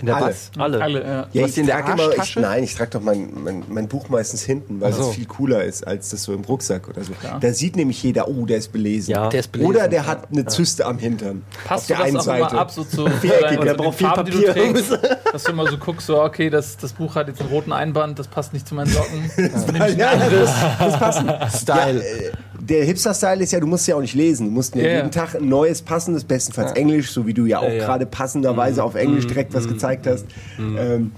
[0.00, 0.26] In der Alle.
[0.26, 0.50] was?
[0.56, 0.80] Alle.
[0.82, 1.26] Alle, ja.
[1.32, 4.80] Ja, ich trage immer, ich, nein, ich trage doch mein, mein, mein Buch meistens hinten,
[4.80, 5.10] weil Ach so.
[5.10, 7.12] viel cooler ist, als das so im Rucksack oder so.
[7.40, 9.10] Da sieht nämlich jeder, oh, der ist belesen.
[9.10, 9.28] Ja.
[9.28, 9.70] Der ist belesen.
[9.70, 11.42] Oder der hat eine Zyste am Hintern.
[11.64, 12.50] Passt auf du der das einen auch Seite.
[12.52, 14.72] immer ab, so zu Viereckig, deinen- der braucht viel Farben, die du Papier.
[14.72, 14.98] trägst?
[15.32, 18.18] Dass du immer so guckst, so, okay, das, das Buch hat jetzt einen roten Einband,
[18.18, 19.30] das passt nicht zu meinen Socken.
[19.52, 21.30] Das Ja, das, das passen.
[21.56, 21.98] Style.
[22.00, 22.32] Ja, äh,
[22.68, 24.46] der Hipster-Style ist ja, du musst ja auch nicht lesen.
[24.48, 24.96] Du musst ja Ja, ja.
[24.96, 27.84] jeden Tag ein neues, passendes, bestenfalls Englisch, so wie du ja auch Ja, ja.
[27.86, 30.26] gerade passenderweise auf Englisch direkt was gezeigt hast.
[30.58, 31.12] Ähm,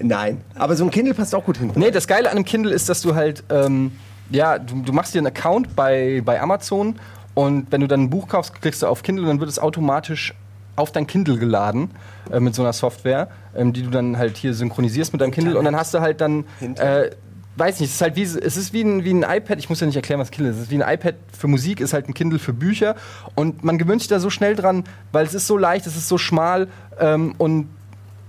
[0.00, 1.70] nein, aber so ein Kindle passt auch gut hin.
[1.74, 3.92] Nee, das Geile an einem Kindle ist, dass du halt, ähm,
[4.30, 6.96] ja, du, du machst dir einen Account bei, bei Amazon
[7.34, 10.34] und wenn du dann ein Buch kaufst, klickst du auf Kindle, dann wird es automatisch
[10.76, 11.90] auf dein Kindle geladen
[12.32, 15.58] äh, mit so einer Software, ähm, die du dann halt hier synchronisierst mit deinem Kindle
[15.58, 16.44] und dann hast du halt dann,
[16.76, 17.10] äh,
[17.56, 19.80] weiß nicht, es ist halt wie, es ist wie ein, wie ein iPad, ich muss
[19.80, 22.08] ja nicht erklären, was Kindle ist, es ist wie ein iPad für Musik, ist halt
[22.08, 22.94] ein Kindle für Bücher
[23.34, 26.08] und man gewöhnt sich da so schnell dran, weil es ist so leicht, es ist
[26.08, 27.68] so schmal ähm, und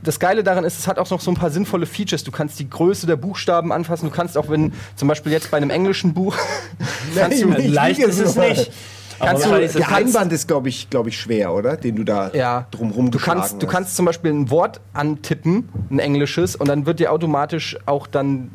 [0.03, 2.23] das Geile daran ist, es hat auch noch so ein paar sinnvolle Features.
[2.23, 4.09] Du kannst die Größe der Buchstaben anfassen.
[4.09, 6.35] Du kannst auch, wenn zum Beispiel jetzt bei einem englischen Buch,
[7.15, 8.71] kannst du, Nein, Leicht ist es nicht.
[9.19, 11.77] kannst Aber du, du Der Einband ist, glaube ich, glaub ich, schwer, oder?
[11.77, 13.71] Den du da ja, drumrum du kannst, du hast.
[13.71, 18.49] kannst zum Beispiel ein Wort antippen, ein englisches, und dann wird dir automatisch auch dann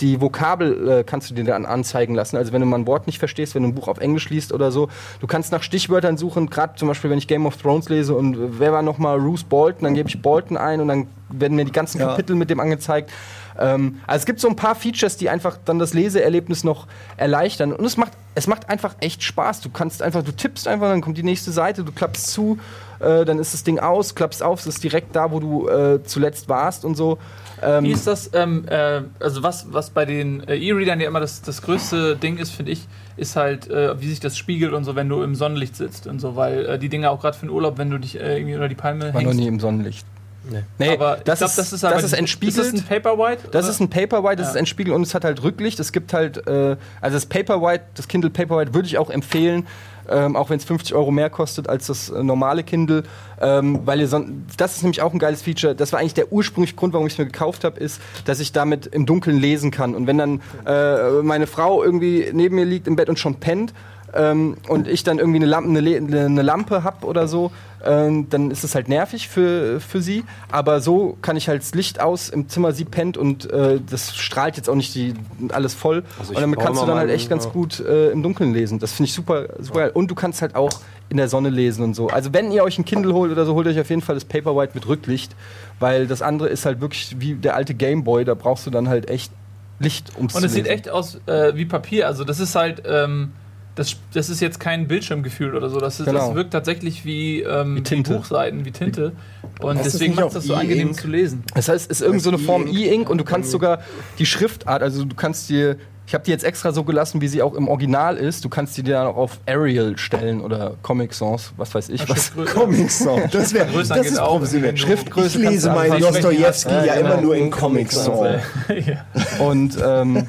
[0.00, 2.36] die Vokabel äh, kannst du dir dann anzeigen lassen.
[2.36, 4.52] Also wenn du mal ein Wort nicht verstehst, wenn du ein Buch auf Englisch liest
[4.52, 4.88] oder so,
[5.20, 6.50] du kannst nach Stichwörtern suchen.
[6.50, 9.18] Gerade zum Beispiel, wenn ich Game of Thrones lese und äh, wer war noch mal
[9.18, 12.08] Bruce Bolton, dann gebe ich Bolton ein und dann werden mir die ganzen Ja.
[12.08, 13.10] Kapitel mit dem angezeigt.
[13.58, 17.72] Ähm, also es gibt so ein paar Features, die einfach dann das Leseerlebnis noch erleichtern.
[17.72, 19.60] Und es macht, es macht einfach echt Spaß.
[19.60, 22.58] Du kannst einfach, du tippst einfach, dann kommt die nächste Seite, du klappst zu,
[23.00, 26.02] äh, dann ist das Ding aus, klappst auf, es ist direkt da, wo du äh,
[26.04, 27.18] zuletzt warst und so.
[27.62, 31.20] Ähm, Wie ist das, ähm, äh, also was, was bei den äh, E-Readern ja immer
[31.20, 34.84] das, das größte Ding ist, finde ich, ist halt, äh, wie sich das spiegelt und
[34.84, 37.46] so, wenn du im Sonnenlicht sitzt und so, weil äh, die Dinge auch gerade für
[37.46, 39.38] den Urlaub, wenn du dich äh, irgendwie unter die Palme war noch hängst.
[39.38, 40.06] nie im Sonnenlicht.
[40.50, 40.62] Nee.
[40.78, 42.58] Nee, aber das, glaub, ist, das ist aber das ist entspiegelt.
[42.58, 43.48] Ist das ein Paperwhite?
[43.50, 43.72] Das oder?
[43.72, 44.50] ist ein Paperwhite, das Ja.
[44.52, 45.80] ist entspiegelt und es hat halt Rücklicht.
[45.80, 49.66] Es gibt halt, äh, also das Paperwhite, das Kindle Paperwhite würde ich auch empfehlen,
[50.08, 53.02] ähm, auch wenn es 50 Euro mehr kostet als das äh, normale Kindle,
[53.40, 54.08] ähm, weil ihr
[54.56, 55.74] das ist nämlich auch ein geiles Feature.
[55.74, 58.52] Das war eigentlich der ursprüngliche Grund, warum ich es mir gekauft habe, ist, dass ich
[58.52, 59.94] damit im Dunkeln lesen kann.
[59.96, 63.72] Und wenn dann äh, meine Frau irgendwie neben mir liegt im Bett und schon pennt,
[64.16, 67.50] ähm, und ich dann irgendwie eine Lampe, eine, eine Lampe habe oder so,
[67.84, 70.24] ähm, dann ist es halt nervig für, für sie.
[70.50, 74.16] Aber so kann ich halt das Licht aus im Zimmer, sie pennt und äh, das
[74.16, 75.14] strahlt jetzt auch nicht die,
[75.50, 76.02] alles voll.
[76.18, 77.50] Also und damit kannst du dann halt echt ganz ja.
[77.50, 78.78] gut äh, im Dunkeln lesen.
[78.78, 79.90] Das finde ich super, super geil.
[79.92, 80.70] Und du kannst halt auch
[81.08, 82.08] in der Sonne lesen und so.
[82.08, 84.24] Also wenn ihr euch ein Kindle holt oder so, holt euch auf jeden Fall das
[84.24, 85.36] Paperwhite mit Rücklicht,
[85.78, 89.08] weil das andere ist halt wirklich wie der alte Gameboy, da brauchst du dann halt
[89.08, 89.30] echt
[89.78, 90.74] Licht ums Und zu es sieht lesen.
[90.74, 92.06] echt aus äh, wie Papier.
[92.06, 93.32] Also das ist halt, ähm,
[93.76, 95.78] das, das ist jetzt kein Bildschirmgefühl oder so.
[95.78, 96.18] Das, ist, Genau.
[96.26, 98.14] das wirkt tatsächlich wie, ähm, Wie Tinte.
[98.14, 99.12] Buchseiten, wie Tinte.
[99.60, 101.00] Und Heißt deswegen macht auch das so angenehm E-Ink?
[101.00, 101.44] zu lesen.
[101.54, 102.76] Das heißt, es ist irgend so eine Form E-Ink.
[102.78, 103.82] E-Ink und du kannst sogar
[104.18, 107.42] die Schriftart, also du kannst dir, ich habe die jetzt extra so gelassen, wie sie
[107.42, 108.44] auch im Original ist.
[108.44, 112.08] Du kannst die dir dann auch auf Arial stellen oder Comic Sans, was weiß ich
[112.08, 112.32] was.
[112.54, 113.22] Comic Song.
[113.32, 114.76] Das, wär, Vergrößern das ist auch, professionell.
[114.76, 117.12] Schriftgröße Ich lese meinen Dostojewski Ja, ja, genau.
[117.14, 118.24] immer nur in Comic Song.
[118.68, 119.04] ja.
[119.44, 120.28] Und ähm,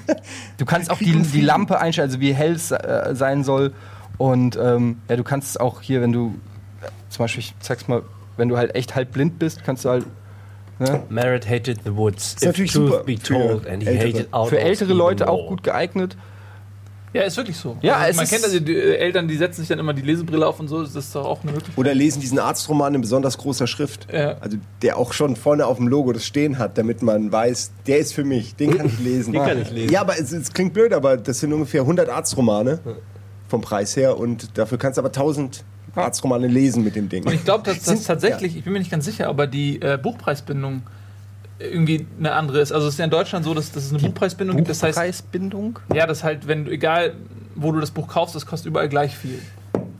[0.57, 1.41] du kannst auch die, die.
[1.41, 3.71] Lampe einstellen, also wie hell es äh, sein soll.
[4.17, 6.33] Und ähm, ja, du kannst es auch hier, wenn du
[6.81, 8.01] äh, zum Beispiel, ich zeig's mal,
[8.35, 10.05] wenn du halt echt halb blind bist, kannst du halt
[10.79, 12.33] ne, Merritt hated the woods.
[12.35, 14.27] Ist natürlich super be für told, and he Ältere.
[14.29, 16.15] hated für ältere Leute auch gut geeignet.
[17.13, 17.77] ja, ist wirklich so.
[17.81, 19.93] Ja, also, es man ist- kennt also die äh, Eltern, die setzen sich dann immer
[19.93, 20.83] die Lesebrille auf und so.
[20.83, 21.77] Das ist doch auch eine Möglichkeit.
[21.77, 24.07] Oder lesen diesen Arztroman in besonders großer Schrift.
[24.11, 24.37] Ja.
[24.39, 27.97] Also der auch schon vorne auf dem Logo das stehen hat, damit man weiß, der
[27.99, 29.33] ist für mich, den kann ich lesen.
[29.33, 29.91] Den kann ich lesen.
[29.93, 32.79] Ja, aber es, es klingt blöd, aber das sind ungefähr 100 Arztromane
[33.47, 35.63] vom Preis her und dafür kannst du aber 1000
[35.95, 37.25] Arztromane lesen mit dem Ding.
[37.25, 39.97] Und ich glaube, dass das tatsächlich, ich bin mir nicht ganz sicher, aber die äh,
[40.01, 40.83] Buchpreisbindung
[41.59, 42.71] irgendwie eine andere ist.
[42.71, 44.69] Also es ist ja in Deutschland so, dass, dass es eine Buchpreisbindung gibt.
[44.69, 45.79] Das heißt, Buchpreisbindung.
[45.93, 47.13] ja, das halt, wenn du, egal
[47.55, 49.39] wo du das Buch kaufst, das kostet überall gleich viel.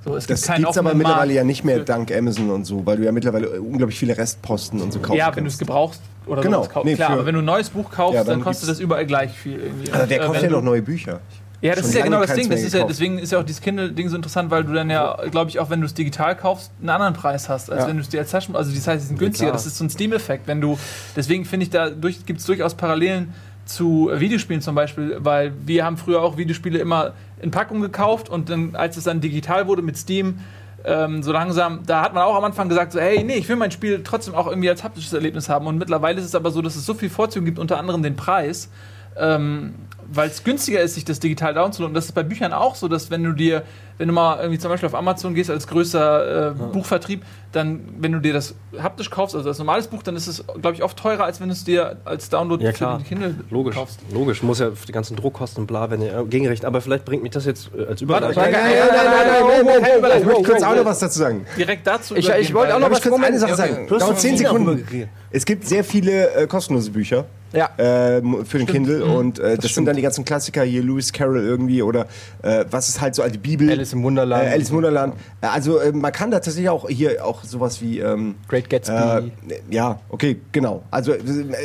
[0.06, 2.86] So, es Das gibt es aber mittlerweile Markt ja nicht mehr dank Amazon und so,
[2.86, 6.02] weil du ja mittlerweile unglaublich viele Restposten und so kaufen Ja, wenn du es gebrauchst
[6.28, 6.62] oder Genau.
[6.62, 6.86] kaufst.
[6.86, 9.06] Nee, Klar, aber wenn du ein neues Buch kaufst, Ja, dann, dann kostet das überall
[9.08, 9.60] gleich viel.
[9.60, 9.92] Irgendwie.
[9.92, 11.20] Also der Und, äh, kauft wenn ja noch neue Bücher.
[11.62, 12.50] Ja, das Schon ist ja genau das Ding.
[12.50, 15.18] Das ist ja, deswegen ist ja auch dieses Kindle-Ding so interessant, weil du dann ja,
[15.32, 17.88] glaube ich, auch wenn du es digital kaufst, einen anderen Preis hast, als Ja.
[17.90, 18.56] wenn du es dir als Taschen.
[18.56, 19.48] Also das heißt, die sind günstiger.
[19.48, 19.58] klar.
[19.58, 20.48] das ist so ein Steam-Effekt.
[20.48, 20.78] Wenn du,
[21.16, 23.34] deswegen finde ich, da gibt es durchaus Parallelen
[23.66, 28.50] zu Videospielen zum Beispiel, weil wir haben früher auch Videospiele immer in Packung gekauft und
[28.50, 30.40] dann, als es dann digital wurde mit Steam,
[30.86, 33.58] ähm, so langsam, da hat man auch am Anfang gesagt, so, hey, nee, ich will
[33.58, 35.68] mein Spiel trotzdem auch irgendwie als haptisches Erlebnis haben.
[35.68, 38.16] Und mittlerweile ist es aber so, dass es so viel Vorzüge gibt, unter anderem den
[38.16, 38.70] Preis,
[39.18, 39.74] ähm,
[40.12, 41.92] weil es günstiger ist, sich das digital downzuladen.
[41.92, 43.64] Und das ist bei Büchern auch so, dass wenn du dir,
[43.98, 48.12] wenn du mal irgendwie zum Beispiel auf Amazon gehst als größer äh, Buchvertrieb, dann, wenn
[48.12, 50.98] du dir das haptisch kaufst, also als normales Buch, dann ist es, glaube ich, oft
[50.98, 52.98] teurer, als wenn du es dir als Download Ja, für klar.
[53.00, 54.00] die Kindle Logisch, kaufst.
[54.14, 54.44] logisch.
[54.44, 56.64] Muss ja für die ganzen Druckkosten und bla, wenn ihr äh, gegenrecht.
[56.66, 58.36] Aber vielleicht bringt mich das jetzt äh, als Überleitung.
[58.44, 60.86] Nein, nein, nein, nein, nein, nein, nein, nein, Ich möchte kurz wow, auch noch wow.
[60.86, 61.46] was dazu sagen.
[61.58, 63.54] Direkt dazu Ich- übergehen, ich wollte auch weil- noch Darf was ich kurz eine Sache
[63.54, 63.62] Okay.
[63.74, 63.88] sagen?
[63.88, 64.70] Du hast Dauert von 10 China Sekunden.
[64.70, 65.10] rübergeredet.
[65.32, 67.26] Es gibt sehr viele äh, kostenlose Bücher
[67.58, 67.70] Ja.
[67.78, 69.12] ähm, für den Kindle Mhm.
[69.12, 72.06] und äh, das, sind dann die ganzen Klassiker hier, Lewis Carroll irgendwie oder
[72.44, 73.70] äh, was ist halt so die Bibel.
[73.70, 74.44] Alice im Wunderland.
[74.46, 75.16] Äh, Alice im Wunderland.
[75.42, 78.94] Äh, Also äh, man kann da tatsächlich auch hier auch sowas wie ähm, Great Gatsby.
[78.94, 79.24] Äh,
[79.70, 80.84] ja, okay, genau.
[80.92, 81.20] Also äh,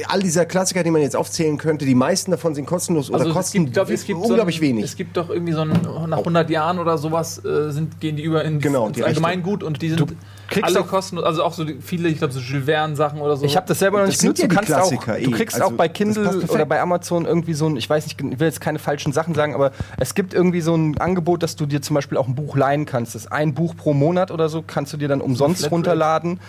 [0.09, 3.31] all dieser Klassiker, die man jetzt aufzählen könnte, die meisten davon sind kostenlos oder Also
[3.31, 4.85] es kosten gibt, glaub ich, es gibt unglaublich so ein, wenig.
[4.85, 5.69] Es gibt doch irgendwie so ein,
[6.09, 9.63] nach 100 Jahren oder sowas äh, sind, gehen die über in, Genau, ins die Allgemeingut
[9.63, 10.15] und die sind
[10.53, 13.21] kriegst alle auch- kostenlos, also auch so die, viele, ich glaube so Jules Verne Sachen
[13.21, 13.45] oder so.
[13.45, 14.41] Ich habe das selber noch Das nicht genutzt.
[14.43, 15.31] ja Du kannst auch, du eh.
[15.31, 18.39] kriegst Also, auch bei Kindle oder bei Amazon irgendwie so ein, ich weiß nicht, ich
[18.41, 21.67] will jetzt keine falschen Sachen sagen, aber es gibt irgendwie so ein Angebot, dass du
[21.67, 23.15] dir zum Beispiel auch ein Buch leihen kannst.
[23.15, 26.41] Das ist ein Buch pro Monat oder so, kannst du dir dann umsonst runterladen.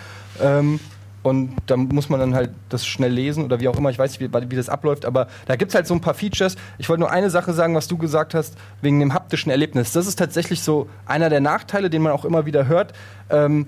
[0.41, 0.79] Ähm,
[1.21, 4.19] und da muss man dann halt das schnell lesen oder wie auch immer, ich weiß
[4.19, 6.57] nicht, wie, wie das abläuft, aber da gibt es halt so ein paar Features.
[6.77, 9.93] Ich wollte nur eine Sache sagen, was du gesagt hast, wegen dem haptischen Erlebnis.
[9.93, 12.91] Das ist tatsächlich so einer der Nachteile, den man auch immer wieder hört.
[13.29, 13.67] Ähm,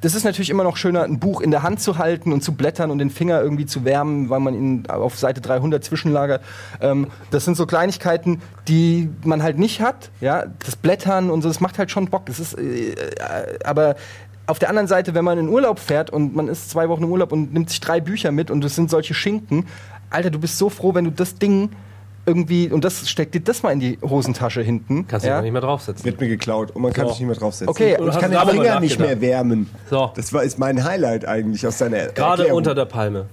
[0.00, 2.54] das ist natürlich immer noch schöner, ein Buch in der Hand zu halten und zu
[2.54, 6.42] blättern und den Finger irgendwie zu wärmen, weil man ihn auf Seite 300 zwischenlagert.
[6.80, 10.10] Ähm, das sind so Kleinigkeiten, die man halt nicht hat.
[10.20, 12.26] Ja, das Blättern und so, das macht halt schon Bock.
[12.26, 13.96] Das ist, äh, äh, aber
[14.46, 17.10] auf der anderen Seite, wenn man in Urlaub fährt und man ist zwei Wochen im
[17.10, 19.66] Urlaub und nimmt sich drei Bücher mit und es sind solche Schinken,
[20.10, 21.70] Alter, du bist so froh, wenn du das Ding
[22.26, 25.06] irgendwie und das steckt dir das mal in die Hosentasche hinten.
[25.06, 25.40] Kannst du ja?
[25.40, 26.04] nicht mehr draufsetzen.
[26.04, 27.12] Wird mir geklaut und man kann So.
[27.12, 27.68] sich nicht mehr draufsetzen.
[27.68, 29.70] Okay, und ich kann den Finger nicht mehr wärmen.
[29.88, 30.10] So.
[30.14, 32.56] Das war, ist mein Highlight eigentlich aus deiner Gerade Erklärung.
[32.58, 33.26] unter der Palme.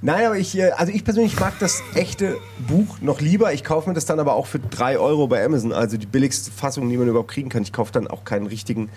[0.00, 2.36] Nein, aber ich, äh, also ich persönlich mag das echte
[2.68, 3.52] Buch noch lieber.
[3.52, 6.50] Ich kaufe mir das dann aber auch für 3 Euro bei Amazon, also die billigste
[6.52, 7.62] Fassung, die man überhaupt kriegen kann.
[7.62, 8.90] Ich kaufe dann auch keinen richtigen,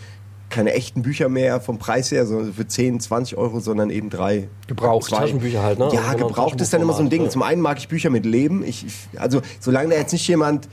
[0.51, 4.49] keine echten Bücher mehr vom Preis her, so für 10, 20 Euro, sondern eben drei.
[4.67, 5.09] Gebraucht.
[5.09, 5.21] zwei.
[5.21, 5.89] Taschenbücher halt, ne?
[5.93, 7.21] Ja, Also genau, gebraucht ist dann immer so ein Ding.
[7.23, 8.63] Taschenbuchformat, Zum einen mag ich Bücher mit Leben.
[8.63, 10.67] Ich, ich, also solange da jetzt nicht jemand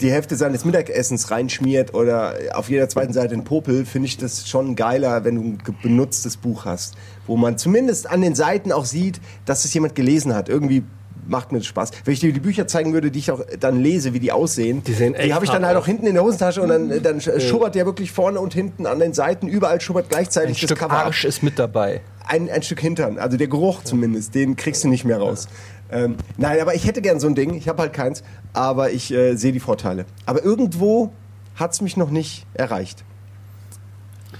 [0.00, 4.48] die Hälfte seines Mittagessens reinschmiert oder auf jeder zweiten Seite ein Popel, finde ich das
[4.48, 6.94] schon geiler, wenn du ein benutztes Buch hast,
[7.26, 10.48] wo man zumindest an den Seiten auch sieht, dass es jemand gelesen hat.
[10.48, 10.84] Irgendwie
[11.28, 11.90] macht mir Spaß.
[12.04, 14.82] Wenn ich dir die Bücher zeigen würde, die ich auch dann lese, wie die aussehen,
[14.84, 17.20] Die sehen echt habe ich dann halt auch hinten in der Hosentasche und dann, dann
[17.20, 20.78] schubbert der wirklich vorne und hinten an den Seiten, überall schubbert gleichzeitig Ein das Stück
[20.78, 22.00] Cover ab Arsch ist mit dabei.
[22.26, 25.48] ein, ein Stück Hintern, also der Geruch zumindest, den kriegst du nicht mehr raus.
[25.90, 29.10] Ähm, nein, aber ich hätte gern so ein Ding, ich habe halt keins, aber ich
[29.12, 30.04] äh, sehe die Vorteile.
[30.26, 31.12] Aber irgendwo
[31.54, 33.04] hat es mich noch nicht erreicht.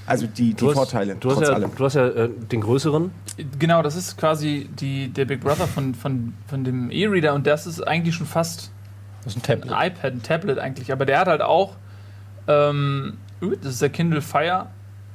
[0.09, 1.71] Also die, die Du hast, Vorteile, du hast trotz ja, allem.
[1.75, 3.11] Du hast ja äh, den größeren.
[3.59, 7.67] Genau, das ist quasi die, der Big Brother von, von, von dem E-Reader und das
[7.67, 8.71] ist eigentlich schon fast
[9.23, 9.91] Das ist ein ein Tablet.
[9.91, 11.75] iPad, ein Tablet eigentlich, aber der hat halt auch
[12.47, 13.17] Ähm,
[13.61, 14.67] das ist der Kindle Fire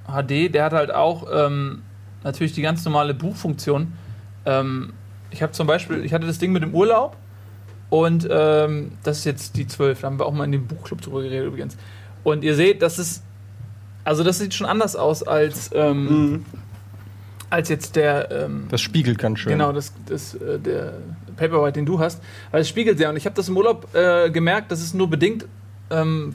[0.06, 0.54] HD.
[0.54, 1.82] Der hat halt auch ähm,
[2.22, 3.92] natürlich die ganz normale Buchfunktion.
[4.46, 4.92] Ähm,
[5.30, 7.16] ich habe zum Beispiel, ich hatte das Ding mit dem Urlaub
[7.90, 10.00] und ähm, das ist jetzt die 12.
[10.00, 11.76] Da haben wir auch mal in dem Buchclub drüber geredet übrigens.
[12.22, 13.22] Und ihr seht, das ist,
[14.04, 16.44] also das sieht schon anders aus als, ähm,
[17.50, 19.52] als jetzt der, ähm, Das spiegelt ganz schön.
[19.52, 20.94] Genau, das, das, äh, der
[21.36, 22.22] Paperwhite, den du hast.
[22.50, 23.10] Weil es spiegelt sehr.
[23.10, 25.46] Und ich habe das im Urlaub äh, gemerkt, das ist nur bedingt
[25.90, 26.34] ähm,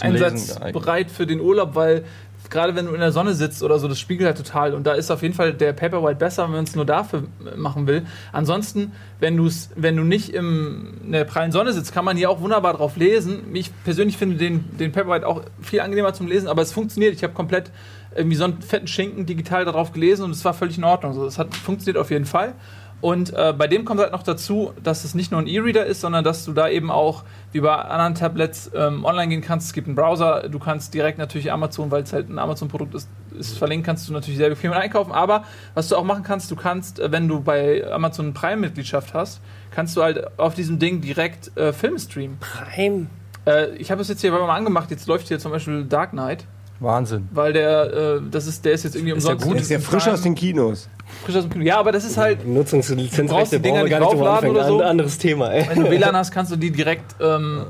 [0.00, 2.04] einsatzbereit für den Urlaub, weil
[2.50, 4.74] gerade wenn du in der Sonne sitzt oder so, das spiegelt halt total.
[4.74, 7.24] Und da ist auf jeden Fall der Paperwhite besser, wenn man es nur dafür
[7.56, 8.06] machen will.
[8.32, 12.30] Ansonsten, wenn, du's, wenn du nicht im, in der prallen Sonne sitzt, kann man hier
[12.30, 13.54] auch wunderbar drauf lesen.
[13.54, 17.14] Ich persönlich finde den, den Paperwhite auch viel angenehmer zum Lesen, aber es funktioniert.
[17.14, 17.70] Ich habe komplett
[18.14, 21.12] irgendwie so einen fetten Schinken digital darauf gelesen und es war völlig in Ordnung.
[21.12, 22.54] Also, das hat funktioniert auf jeden Fall.
[23.02, 26.00] Und äh, bei dem kommt halt noch dazu, dass es nicht nur ein E-Reader ist,
[26.00, 29.66] sondern dass du da eben auch, wie bei anderen Tablets, ähm, online gehen kannst.
[29.66, 33.10] Es gibt einen Browser, du kannst direkt natürlich Amazon, weil es halt ein Amazon-Produkt ist,
[33.36, 35.10] ist, verlinken kannst du natürlich sehr bequem einkaufen.
[35.10, 35.42] Aber
[35.74, 39.40] was du auch machen kannst, du kannst, äh, wenn du bei Amazon Prime-Mitgliedschaft hast,
[39.72, 42.38] kannst du halt auf diesem Ding direkt äh, Filme streamen.
[42.38, 43.08] Prime.
[43.46, 46.46] Äh, ich habe es jetzt hier mal angemacht, jetzt läuft hier zum Beispiel Dark Knight.
[46.82, 47.28] Wahnsinn.
[47.32, 49.44] Weil der, äh, das ist, der ist jetzt irgendwie Ist der umsonst.
[49.46, 49.54] gut?
[49.56, 50.88] Der ist ja frisch aus den Kinos.
[51.24, 51.64] frisch aus dem Kino.
[51.64, 54.56] Ja, aber das ist halt, brauchst Nutzungslizenzrechte die Dinger brauchen wir gar nicht draufladen anfangen.
[54.56, 54.80] oder so?
[54.80, 55.66] Ein anderes Thema, ey.
[55.68, 57.66] wenn du WLAN hast, kannst du die direkt ähm,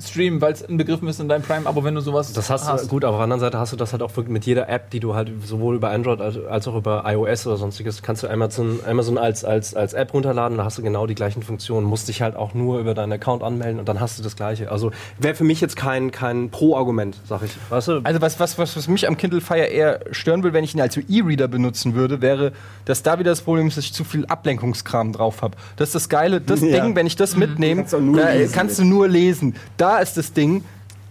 [0.00, 3.04] streamen, weil es inbegriffen ist in deinem Prime-Abo, wenn du sowas Das hast du, gut,
[3.04, 5.00] aber auf der anderen Seite hast du das halt auch wirklich mit jeder App, die
[5.00, 9.18] du halt sowohl über Android als, auch über iOS oder sonstiges, kannst du Amazon, Amazon
[9.18, 12.36] als, als, als App runterladen, da hast du genau die gleichen Funktionen, musst dich halt
[12.36, 14.70] auch nur über deinen Account anmelden und dann hast du das gleiche.
[14.70, 17.50] Also wäre für mich jetzt kein, kein Pro-Argument, sag ich.
[17.68, 18.00] Weißt du?
[18.04, 20.80] Also was, was, was, was mich am Kindle Fire eher stören will, wenn ich ihn
[20.80, 22.52] als E-Reader benutzen würde, wäre,
[22.84, 25.56] dass da wieder das Problem ist, dass ich zu viel Ablenkungskram drauf habe.
[25.76, 26.84] Das ist das Geile, das Ja.
[26.84, 29.54] Ding, wenn ich das mitnehme, Kannst da lesen kannst du nur lesen.
[29.76, 30.62] Da ist das Ding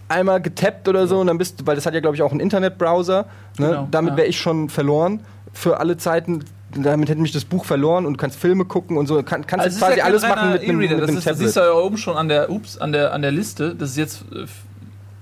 [0.09, 2.31] einmal getappt oder so und dann bist du, weil das hat ja glaube ich auch
[2.31, 3.25] einen Internetbrowser,
[3.57, 3.67] ne?
[3.67, 4.17] Genau, damit ja.
[4.17, 5.19] wäre ich schon verloren
[5.51, 6.45] für alle Zeiten.
[6.75, 9.21] Damit hätte mich das Buch verloren und du kannst Filme gucken und so.
[9.23, 10.95] Kann, kannst Also quasi ja alles machen mit einem, E-Reader.
[10.95, 11.47] mit Das, einem ist, das Tablet.
[11.47, 13.73] siehst du ja oben schon an der, ups, an der, an der Liste.
[13.73, 14.45] Das ist jetzt äh,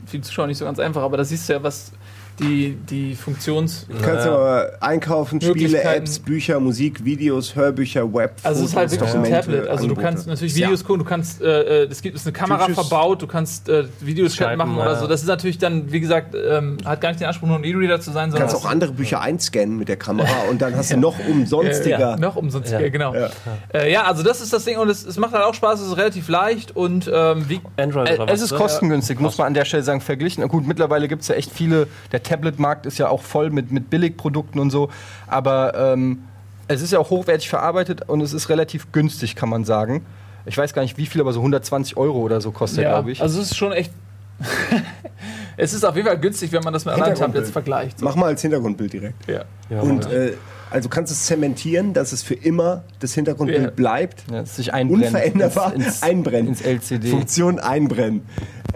[0.05, 1.91] für die Zuschauer nicht so ganz einfach, aber da siehst du ja, was
[2.39, 3.86] die, die Funktions...
[3.89, 5.82] Du kannst aber einkaufen, Spiele.
[5.84, 9.67] Apps, Bücher, Musik, Videos, Hörbücher, Web, Also es ist halt wirklich ein Tablet.
[9.67, 10.02] Also du Angebote.
[10.02, 10.67] kannst natürlich Ja.
[10.67, 12.76] Videos gucken, du kannst, äh, äh, es gibt ist eine Kamera Tschüss.
[12.76, 15.00] verbaut, du kannst äh, Videos Skypen, machen oder ja.
[15.00, 15.08] so.
[15.08, 18.00] Das ist natürlich dann, wie gesagt, ähm, hat gar nicht den Anspruch, nur ein E-Reader
[18.02, 20.91] zu sein, Du sondern kannst auch andere Bücher einscannen mit der Kamera und dann hast
[20.91, 22.00] du noch umsonstiger.
[22.00, 22.80] ja, noch umsonst, Ja.
[22.80, 22.89] ja.
[22.89, 23.13] genau.
[23.15, 23.30] Ja.
[23.74, 25.88] Äh, ja, also das ist das Ding und es, es macht halt auch Spaß, es
[25.88, 28.52] ist relativ leicht und ähm, wie, Android Äh, oder Es was?
[28.52, 30.45] ist kostengünstig, muss man an der Stelle sagen, verglichen.
[30.48, 33.89] Gut, mittlerweile gibt es ja echt viele, der Tablet-Markt ist ja auch voll mit, mit
[33.89, 34.89] Billigprodukten und so,
[35.27, 36.23] aber ähm,
[36.67, 40.05] es ist ja auch hochwertig verarbeitet und es ist relativ günstig, kann man sagen.
[40.47, 43.11] Ich weiß gar nicht wie viel, aber so 120 Euro oder so kostet, ja, glaube
[43.11, 43.21] ich.
[43.21, 43.91] also es ist schon echt.
[45.57, 47.15] es ist auf jeden Fall günstig, wenn man das mit anderen.
[47.15, 48.01] Tablets vergleicht.
[48.01, 49.27] Mach mal als Hintergrundbild direkt.
[49.27, 49.45] Ja.
[49.69, 50.11] Ja, Und ja.
[50.11, 50.33] äh,
[50.71, 53.69] also kannst du es zementieren, dass es für immer das Hintergrundbild Ja.
[53.69, 54.25] bleibt.
[54.31, 55.05] ja, es sich einbrennt.
[55.05, 56.47] Unveränderbar ins, ins, einbrennen.
[56.49, 57.09] Ins LCD.
[57.09, 58.23] Funktion einbrennen.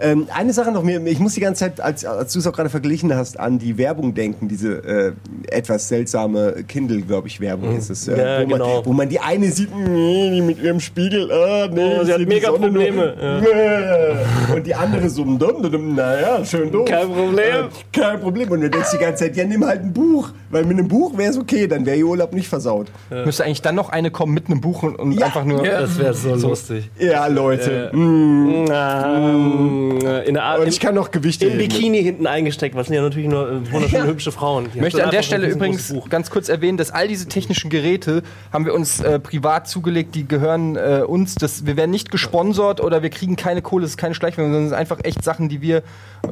[0.00, 2.52] Ähm, eine Sache noch, mir, ich muss die ganze Zeit, als, als du es auch
[2.52, 5.12] gerade verglichen hast, an die Werbung denken, diese äh,
[5.50, 8.08] etwas seltsame Kindle, glaube ich, Werbung ist es.
[8.08, 8.86] Äh, Ja, wo, man, genau.
[8.86, 12.20] wo man die eine sieht, nee, die mit ihrem Spiegel, ah, nee, Oh, sie hat
[12.20, 12.82] mega Sonne nur.
[12.84, 14.54] Probleme, Nee.
[14.56, 16.88] Und die andere so, dum, dum, dum, naja, schön doof.
[16.88, 17.36] Kein Problem.
[17.66, 18.50] Äh, kein Problem.
[18.50, 20.30] Und du denkst die ganze Zeit, ja, nimm halt ein Buch.
[20.50, 22.88] Weil mit einem Buch wäre es okay, dann wäre ihr Urlaub nicht versaut.
[23.24, 25.26] Müsste eigentlich dann noch eine kommen mit einem Buch und, und Ja.
[25.26, 25.64] einfach nur.
[25.64, 25.82] Ja.
[25.82, 26.90] das wäre so lustig.
[26.98, 27.90] Ja, Leute.
[27.92, 28.66] Äh, mm.
[28.68, 31.58] Ähm, in der Art, Und ich kann noch Gewichte im.
[31.58, 34.66] Bikini hinten eingesteckt, was sind ja natürlich nur äh, wunderschöne hübsche Frauen.
[34.74, 38.22] Ich möchte an der Stelle übrigens ganz kurz erwähnen, dass all diese technischen Geräte
[38.52, 41.34] haben wir uns äh, privat zugelegt, die gehören äh, uns.
[41.34, 44.64] Das, wir werden nicht gesponsert oder wir kriegen keine Kohle, das ist keine Schleichwerbung, sondern
[44.66, 45.78] es sind einfach echt Sachen, die wir,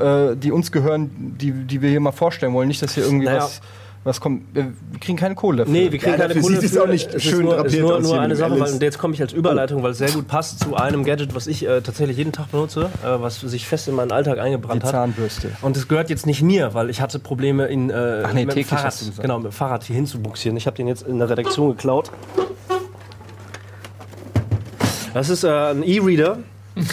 [0.00, 2.68] äh, die uns gehören, die, die wir hier mal vorstellen wollen.
[2.68, 3.44] Nicht, dass hier irgendwie Naja.
[3.44, 3.60] was,
[4.04, 4.54] was kommt.
[4.54, 5.72] Wir, kriegen keine Kohle dafür.
[5.72, 6.82] Nee, wir kriegen Ja, keine dafür Kohle sieht es für.
[6.82, 8.98] auch nicht ist schön nur, drapiert ist nur, aus nur eine Sache, weil und jetzt
[8.98, 11.80] komme ich als Überleitung, weil es sehr gut passt zu einem Gadget, was ich äh,
[11.80, 14.90] tatsächlich jeden Tag benutze, äh, was sich fest in meinen Alltag die eingebrannt hat.
[14.92, 15.50] Zahnbürste.
[15.62, 18.56] Und es gehört jetzt nicht mir, weil ich hatte Probleme in äh, Ach nee, mit
[18.56, 19.22] dem Fahrrad, hast du gesagt.
[19.22, 20.56] genau, mit dem Fahrrad hier hinzubuxieren.
[20.56, 22.10] Ich habe den jetzt in der Redaktion geklaut.
[25.14, 26.38] Das ist äh, ein E-Reader.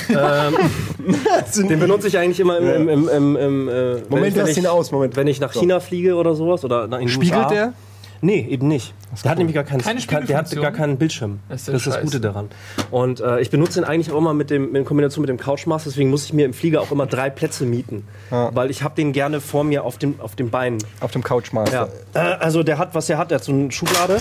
[0.09, 4.49] Ähm, den benutze ich eigentlich immer im, im, im, im, im äh, Moment, wenn lass
[4.51, 4.91] ich, ihn aus.
[4.91, 5.15] Moment.
[5.15, 5.53] Wenn ich nach.
[5.53, 7.49] China fliege oder sowas oder nach in Spiegelt USA.
[7.49, 7.73] der?
[8.21, 8.93] Nee, eben nicht.
[9.23, 11.39] Der hat nämlich gar keinen, Keine kein, der hat gar keinen Bildschirm.
[11.49, 12.03] Das Das ist ist, der das.
[12.11, 12.49] Gute daran.
[12.89, 15.89] Und äh, ich benutze ihn eigentlich auch immer mit dem, in Kombination mit dem Couchmaster,
[15.89, 18.07] deswegen muss ich mir im Flieger auch immer drei Plätze mieten.
[18.29, 20.77] Weil ich habe den gerne vor mir auf dem, auf dem Bein.
[21.01, 21.89] Auf dem Couchmaster.
[22.13, 22.33] Ja.
[22.33, 24.19] Äh, also der hat, was der hat, der hat so eine Schublade,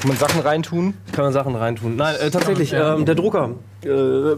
[0.00, 0.94] Kann man Sachen reintun?
[1.12, 1.96] kann man Sachen reintun.
[1.96, 2.94] Nein, äh, tatsächlich, Ja.
[2.94, 3.50] ähm, der Drucker.
[3.84, 4.36] Äh,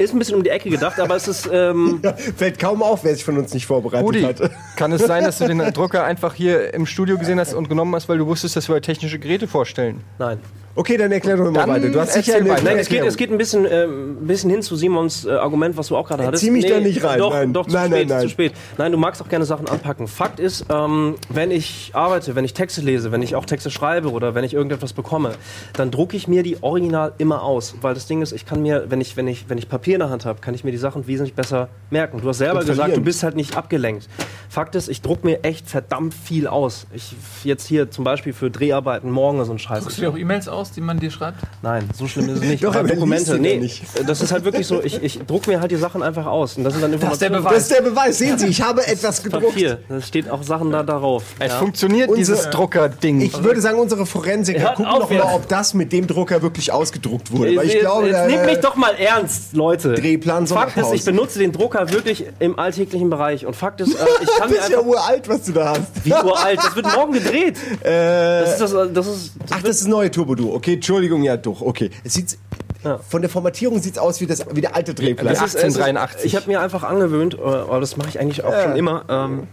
[0.00, 1.48] Ist ein bisschen um die Ecke gedacht, aber es ist.
[1.52, 4.50] Ähm, Ja, fällt kaum auf, wer sich von uns nicht vorbereitet Rudi, hat.
[4.76, 7.92] kann es sein, dass du den Drucker einfach hier im Studio gesehen hast und genommen
[7.96, 10.02] hast, weil du wusstest, dass wir heute technische Geräte vorstellen?
[10.18, 10.38] nein.
[10.78, 11.88] Okay, dann erklär doch mal Dann weiter.
[11.88, 12.50] Du hast sicher eine.
[12.62, 15.76] Nein, es geht, es geht ein bisschen, äh, ein bisschen hin zu Simons äh, Argument,
[15.76, 16.44] was du auch gerade hattest.
[16.44, 17.52] zieh mich da nicht rein, Doch, nein.
[17.52, 18.22] doch zu Nein, spät, nein, nein.
[18.22, 18.52] zu spät.
[18.78, 20.06] Nein, du magst auch gerne Sachen anpacken.
[20.06, 24.12] Fakt ist, ähm, wenn ich arbeite, wenn ich Texte lese, wenn ich auch Texte schreibe
[24.12, 25.32] oder wenn ich irgendetwas bekomme,
[25.72, 27.74] dann drucke ich mir die original immer aus.
[27.80, 30.00] Weil das Ding ist, ich kann mir, wenn ich, wenn ich, wenn ich Papier in
[30.00, 32.20] der Hand habe, kann ich mir die Sachen wesentlich besser merken.
[32.22, 33.00] Du hast selber Und gesagt, verlieren.
[33.00, 34.08] du bist halt nicht abgelenkt.
[34.50, 36.86] Fakt ist, ich drucke mir echt verdammt viel aus.
[36.94, 39.82] Ich jetzt hier zum Beispiel für Dreharbeiten morgen so ein Scheiß.
[39.82, 41.38] Druckst du dir auch E-Mails aus, die man dir schreibt?
[41.62, 42.64] Nein, so schlimm ist es nicht.
[42.68, 43.82] Doch, Aber er Dokumente, ja nee, nicht.
[44.06, 46.56] das ist halt wirklich so, ich, ich druck mir halt die Sachen einfach aus.
[46.56, 47.30] Und das sind dann Das ist der.
[47.30, 47.52] Beweis.
[47.52, 48.18] Das ist der Beweis.
[48.18, 49.48] Sehen Sie, ich habe etwas gedruckt.
[49.48, 49.78] Papier.
[49.88, 51.24] Da steht auch Sachen da darauf.
[51.38, 51.58] Es Ja.
[51.58, 53.20] funktioniert, Unser- dieses Druckerding.
[53.20, 55.34] Ich würde sagen, unsere Forensiker Hört gucken noch mal, jetzt.
[55.34, 57.54] ob das mit dem Drucker wirklich ausgedruckt wurde.
[57.56, 59.92] Weil ich Jetzt- glaube, jetzt da, nehmt mich doch mal ernst, Leute.
[59.94, 63.44] Drehplan Fakt ist, ich benutze den Drucker wirklich im alltäglichen Bereich.
[63.46, 66.04] Und Fakt ist, äh, ich mir bist ja uralt, was du da hast.
[66.04, 66.58] Wie uralt?
[66.58, 67.56] Das wird morgen gedreht.
[67.82, 70.54] Äh, Das ist das, das ist, ach, das ist das neue Turbo Duo.
[70.54, 71.60] Okay, Entschuldigung, ja doch.
[71.62, 72.38] Okay, es sieht
[72.84, 72.98] Ja.
[73.08, 75.34] von der Formatierung sieht's aus wie das wie der alte Drehplan.
[75.34, 76.24] Das ist- 1883.
[76.26, 79.04] Ich habe mir einfach angewöhnt, äh, aber das mache ich eigentlich auch schon immer.
[79.08, 79.48] Ähm,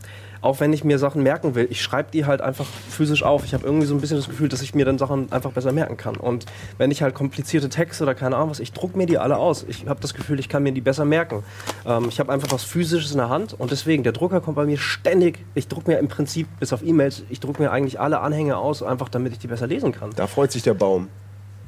[0.46, 3.46] auch wenn ich mir Sachen merken will, ich schreibe die halt einfach physisch auf.
[3.46, 5.72] Ich habe irgendwie so ein bisschen das Gefühl, dass ich mir dann Sachen einfach besser
[5.72, 6.16] merken kann.
[6.16, 6.46] Und
[6.78, 9.66] wenn ich halt komplizierte Texte oder keine Ahnung was, ich druck mir die alle aus.
[9.68, 11.44] Ich habe das Gefühl, ich kann mir die besser merken.
[11.86, 14.66] Ähm, ich habe einfach was Physisches in der Hand und deswegen, der Drucker kommt bei
[14.66, 15.40] mir ständig.
[15.56, 18.84] Ich druck mir im Prinzip, bis auf E-Mails, ich druck mir eigentlich alle Anhänge aus,
[18.84, 20.12] einfach damit ich die besser lesen kann.
[20.16, 21.08] da freut sich der Baum.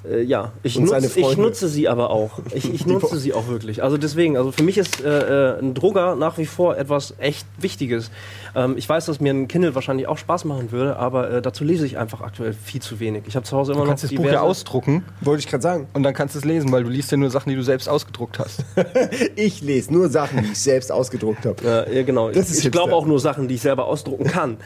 [0.09, 2.39] Äh, ja, ich, Und seine nutz, ich nutze sie aber auch.
[2.53, 3.83] Ich, ich nutze sie auch wirklich.
[3.83, 7.47] Also deswegen, also für mich ist äh, äh, ein Drucker nach wie vor etwas echt
[7.59, 8.11] Wichtiges.
[8.57, 11.63] Ähm, ich weiß, dass mir ein Kindle wahrscheinlich auch Spaß machen würde, aber äh, dazu
[11.63, 13.23] lese ich einfach aktuell viel zu wenig.
[13.27, 15.61] Ich habe zu Hause immer Du noch kannst das Buch ja ausdrucken Wollte ich gerade
[15.61, 15.87] sagen.
[15.93, 17.87] und dann kannst du es lesen, weil du liest ja nur Sachen, die du selbst
[17.87, 18.65] ausgedruckt hast.
[19.35, 21.63] Ich lese nur Sachen, die ich selbst ausgedruckt habe.
[21.63, 22.31] Ja, ja, genau.
[22.31, 24.57] Das ist ich glaube auch nur Sachen, die ich selber ausdrucken kann.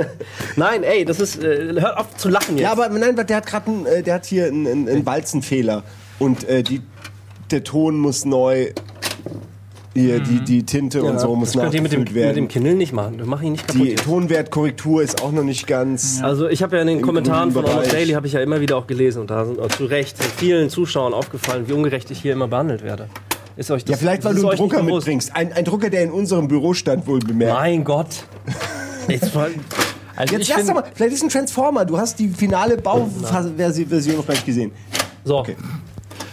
[0.56, 1.42] Nein, ey, das ist.
[1.42, 2.62] Äh, hört auf zu lachen jetzt.
[2.62, 5.82] Ja, aber nein, der hat gerade einen, äh, der hat hier einen, einen, einen Walzenfehler
[6.18, 6.82] und äh, die,
[7.50, 8.72] der Ton muss neu,
[9.94, 12.48] hier die, die Tinte und so muss das ihr mit dem, nachgefüllt mit dem werden.
[12.48, 13.18] Kindle nicht machen.
[13.18, 13.86] Wir machen ihn nicht kaputt.
[13.86, 16.20] Die Tonwertkorrektur ist auch noch nicht ganz.
[16.22, 17.92] Also ich habe ja in den Kommentaren von Almost.
[17.92, 20.70] Daily habe ich ja immer wieder auch gelesen und da sind auch zu Recht vielen
[20.70, 23.08] Zuschauern aufgefallen, wie ungerecht ich hier immer behandelt werde.
[23.56, 25.34] Ist euch das, Ja, vielleicht weil das du einen Drucker mitbringst.
[25.34, 27.58] Ein, ein Drucker, der in unserem Büro stand, wohl bemerkt.
[27.58, 28.24] Mein Gott.
[29.08, 31.84] Jetzt Also Jetzt ich lass doch mal, vielleicht ist ein Transformer.
[31.84, 34.70] Du hast die finale Bauversion noch gar nicht gesehen.
[35.24, 35.44] so.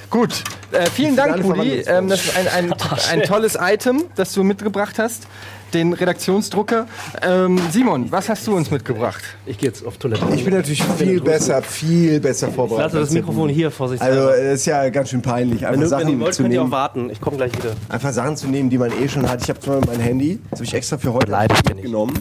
[0.10, 1.82] Gut, äh, vielen Dank, Rudi.
[1.86, 2.74] Ähm, das ist ein, ein,
[3.12, 5.28] ein tolles Item, das du mitgebracht hast.
[5.74, 6.88] Den Redaktionsdrucker.
[7.22, 9.22] Ähm, Simon, was hast du uns mitgebracht?
[9.46, 10.26] Ich gehe jetzt auf Toilette.
[10.34, 12.94] Ich bin natürlich viel besser, viel besser Ich vorbereitet.
[12.94, 15.76] lasse das Mikrofon hier vor sich Also, das ist ja ganz schön peinlich, Wenn, einfach
[15.76, 16.72] du, wenn Sachen ihr wollt, zu könnt ihr auch nehmen.
[16.72, 17.10] warten.
[17.10, 17.74] Ich komme gleich wieder.
[17.90, 19.42] Einfach Sachen zu nehmen, die man eh schon hat.
[19.44, 21.36] Ich habe zum Beispiel mein Handy, das habe ich extra für heute
[21.68, 22.18] mitgenommen.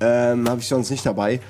[0.00, 1.40] Ähm, habe ich sonst nicht dabei,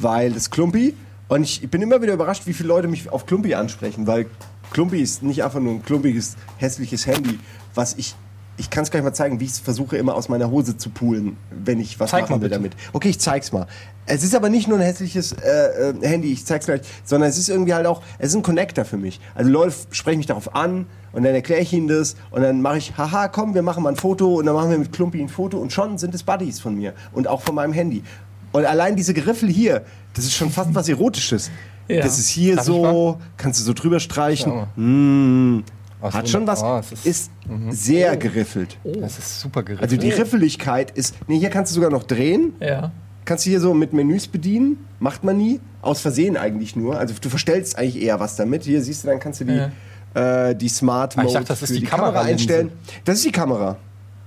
[0.00, 0.94] weil das Klumpi.
[1.28, 4.24] Und ich, ich bin immer wieder überrascht, wie viele Leute mich auf Klumpi ansprechen, weil
[4.70, 7.38] Klumpi ist nicht einfach nur ein klumpiges, hässliches Handy,
[7.74, 8.14] was ich.
[8.60, 10.90] Ich kann es gleich mal zeigen, wie ich es versuche, immer aus meiner Hose zu
[10.90, 12.72] poolen, wenn ich was Zeig machen will damit.
[12.92, 13.68] Okay, ich zeig's mal.
[14.04, 17.38] Es ist aber nicht nur ein hässliches äh, äh, Handy, ich zeig's gleich, sondern es
[17.38, 19.20] ist irgendwie halt auch, es ist ein Connector für mich.
[19.36, 22.78] Also Leute sprechen mich darauf an und dann erkläre ich ihnen das und dann mache
[22.78, 25.28] ich, haha, komm, wir machen mal ein Foto und dann machen wir mit Klumpi ein
[25.28, 28.02] Foto und schon sind es Buddies von mir und auch von meinem Handy.
[28.50, 31.50] Und allein diese Griffel hier, das ist schon fast was Erotisches.
[31.88, 32.02] Ja.
[32.02, 34.66] Das ist hier Darf so, kannst du so drüber streichen.
[34.76, 35.64] Mm,
[36.00, 36.62] Was hat schon was.
[36.62, 37.30] Oh, ist, ist,
[37.70, 38.76] sehr geriffelt.
[38.84, 39.90] das ist super gerichtet.
[39.90, 42.52] Also die Riffeligkeit ist, nee, hier kannst du sogar noch drehen.
[42.60, 42.92] Ja.
[43.24, 44.86] Kannst du hier so mit Menüs bedienen.
[45.00, 45.60] Macht man nie.
[45.82, 46.98] Aus Versehen eigentlich nur.
[46.98, 48.64] Also du verstellst eigentlich eher was damit.
[48.64, 51.62] Hier siehst du, dann kannst du die, äh, die Smart Ah, Mode ich dachte, das
[51.62, 52.32] ist für die die, Kamera Kameralinse.
[52.32, 52.72] einstellen.
[53.04, 53.76] Das ist die Kamera.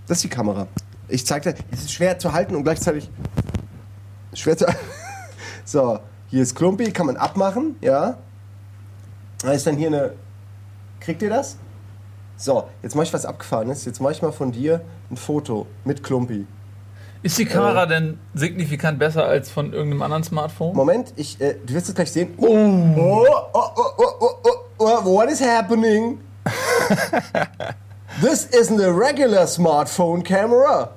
[0.08, 0.68] Das ist die Kamera.
[1.08, 3.10] Ich zeig dir, es ist schwer zu halten und gleichzeitig
[4.34, 4.66] schwer zu.
[5.66, 6.00] so,
[6.32, 8.18] hier ist Klumpi, kann man abmachen, ja.
[9.44, 10.14] Da ist dann hier eine.
[11.02, 11.58] Kriegt ihr das?
[12.38, 13.86] So, jetzt mache ich was Abgefahrenes.
[13.86, 14.82] Jetzt mache ich mal von dir
[15.12, 16.48] ein Foto mit Klumpi.
[17.24, 20.76] Ist die Kamera denn signifikant besser als von irgendeinem anderen Smartphone?
[20.76, 22.34] Moment, ich, äh, du wirst es gleich sehen.
[22.38, 26.20] Oh, oh, oh, oh, oh, oh, oh, oh, what is happening?
[28.22, 30.92] This isn't a regular smartphone camera.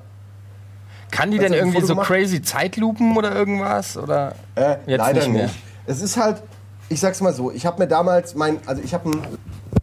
[1.10, 2.06] Kann die Hast denn ein irgendwie so gemacht?
[2.06, 3.96] crazy Zeitlupen oder irgendwas?
[3.96, 5.54] Oder Äh, leider nicht nicht.
[5.86, 6.42] Es ist halt,
[6.88, 9.10] ich sag's mal so, ich habe mir damals mein, also ich habe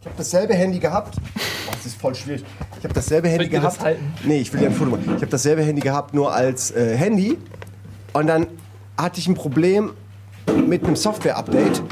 [0.00, 1.16] ich hab dasselbe Handy gehabt.
[1.16, 2.44] Oh, das ist voll schwierig.
[2.78, 3.80] Ich habe dasselbe Handy das gehabt.
[3.80, 4.14] halten?
[4.24, 5.04] Nee, ich will dir ein Foto machen.
[5.06, 7.38] Ich habe dasselbe Handy gehabt, nur als äh, Handy.
[8.12, 8.46] Und dann
[8.98, 9.92] hatte ich ein Problem
[10.66, 11.82] mit einem Software-Update.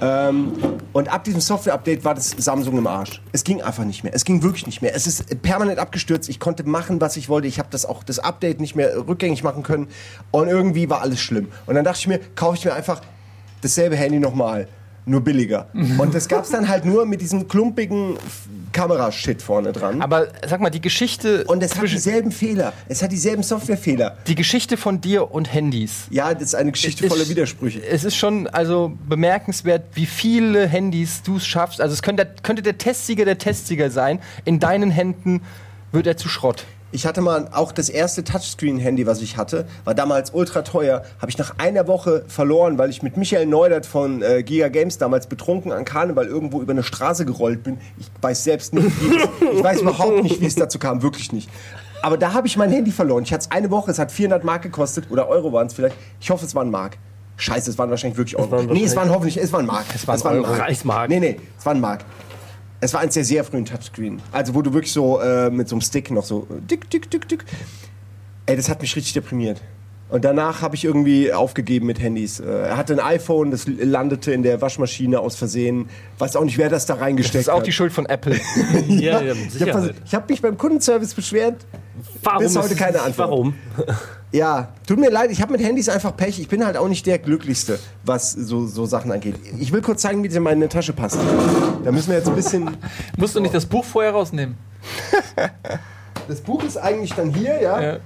[0.00, 0.52] Ähm,
[0.92, 3.22] und ab diesem Software-Update war das Samsung im Arsch.
[3.32, 4.14] Es ging einfach nicht mehr.
[4.14, 4.94] Es ging wirklich nicht mehr.
[4.94, 6.28] Es ist permanent abgestürzt.
[6.28, 7.48] Ich konnte machen, was ich wollte.
[7.48, 9.88] Ich habe das auch das Update nicht mehr rückgängig machen können.
[10.30, 11.48] Und irgendwie war alles schlimm.
[11.66, 13.00] Und dann dachte ich mir, kaufe ich mir einfach
[13.62, 14.68] dasselbe Handy nochmal.
[15.06, 15.68] Nur billiger.
[15.98, 18.16] Und das gab's dann halt nur mit diesem klumpigen
[18.72, 20.00] Kamerashit vorne dran.
[20.00, 22.72] Aber sag mal, die Geschichte und es hat dieselben Fehler.
[22.88, 24.16] Es hat dieselben Softwarefehler.
[24.26, 26.06] die Geschichte von dir und Handys.
[26.10, 27.84] Ja, das ist eine Geschichte Ist- voller Widersprüche.
[27.86, 31.80] Es ist schon also bemerkenswert, wie viele Handys du es schaffst.
[31.80, 34.20] Also es könnte, könnte der Testsieger der Testsieger sein.
[34.44, 35.42] In deinen Händen
[35.92, 36.64] wird er zu Schrott.
[36.94, 41.02] Ich hatte mal auch das erste Touchscreen-Handy, was ich hatte, war damals ultra teuer.
[41.20, 44.96] Habe ich nach einer Woche verloren, weil ich mit Michael Neudert von äh, Giga Games
[44.96, 47.78] damals betrunken an Karneval irgendwo über eine Straße gerollt bin.
[47.98, 51.32] Ich weiß selbst nicht, wie es, ich weiß überhaupt nicht, wie es dazu kam, wirklich
[51.32, 51.50] nicht.
[52.00, 53.24] Aber da habe ich mein Handy verloren.
[53.24, 55.96] Ich hatte es eine Woche, es hat 400 Mark gekostet oder Euro waren es vielleicht.
[56.20, 56.96] Ich hoffe, es waren Mark.
[57.38, 58.52] Scheiße, es waren wahrscheinlich wirklich Euro.
[58.52, 59.86] waren nee, es waren hoffentlich, es waren Mark.
[59.92, 60.52] Es waren Euro.
[60.52, 61.08] Reichsmark.
[61.08, 62.04] Nee, nee, es waren Mark.
[62.84, 64.20] Es war eins der sehr frühen Touchscreen.
[64.30, 67.10] Also wo du wirklich so äh, mit so einem Stick noch so äh, dick, dick,
[67.10, 67.42] dick, dick.
[68.44, 69.62] Ey, das hat mich richtig deprimiert.
[70.14, 72.38] Und danach habe ich irgendwie aufgegeben mit Handys.
[72.38, 75.88] Äh, er hatte ein iPhone, das landete in der Waschmaschine aus Versehen.
[76.20, 77.66] Weiß auch nicht, wer das da Das reingesteckt ist auch hat.
[77.66, 78.38] die Schuld von Apple.
[78.88, 81.66] Ja, ja, ich habe hab mich beim Kundenservice beschwert.
[82.22, 83.28] Warum bis heute keine Antwort.
[83.28, 83.54] Warum?
[84.30, 86.38] Ja, tut mir leid, ich habe mit Handys einfach Pech.
[86.40, 89.34] Ich bin halt auch nicht der Glücklichste, was so, so Sachen angeht.
[89.58, 91.18] Ich will kurz zeigen, wie das in meine Tasche passt.
[91.84, 92.70] Da müssen wir jetzt ein bisschen...
[93.16, 94.56] Musst du nicht das Buch vorher rausnehmen?
[96.28, 97.80] Das Buch ist eigentlich dann hier, ja.
[97.80, 97.96] Ja.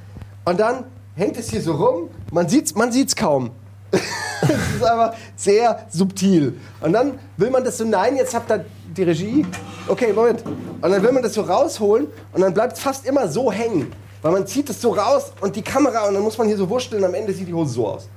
[0.44, 0.84] Und dann
[1.18, 2.08] hängt es hier so rum.
[2.32, 3.50] Man sieht's, man sieht's kaum.
[3.90, 6.54] das ist aber sehr subtil.
[6.80, 8.64] Und dann will man das so, nein, jetzt habt ihr
[8.96, 9.44] die Regie.
[9.88, 10.44] Okay, Moment.
[10.46, 13.92] Und dann will man das so rausholen und dann bleibt es fast immer so hängen.
[14.22, 16.68] Weil man zieht es so raus und die Kamera und dann muss man hier so
[16.68, 18.08] wurschteln und am Ende sieht die Hose so aus.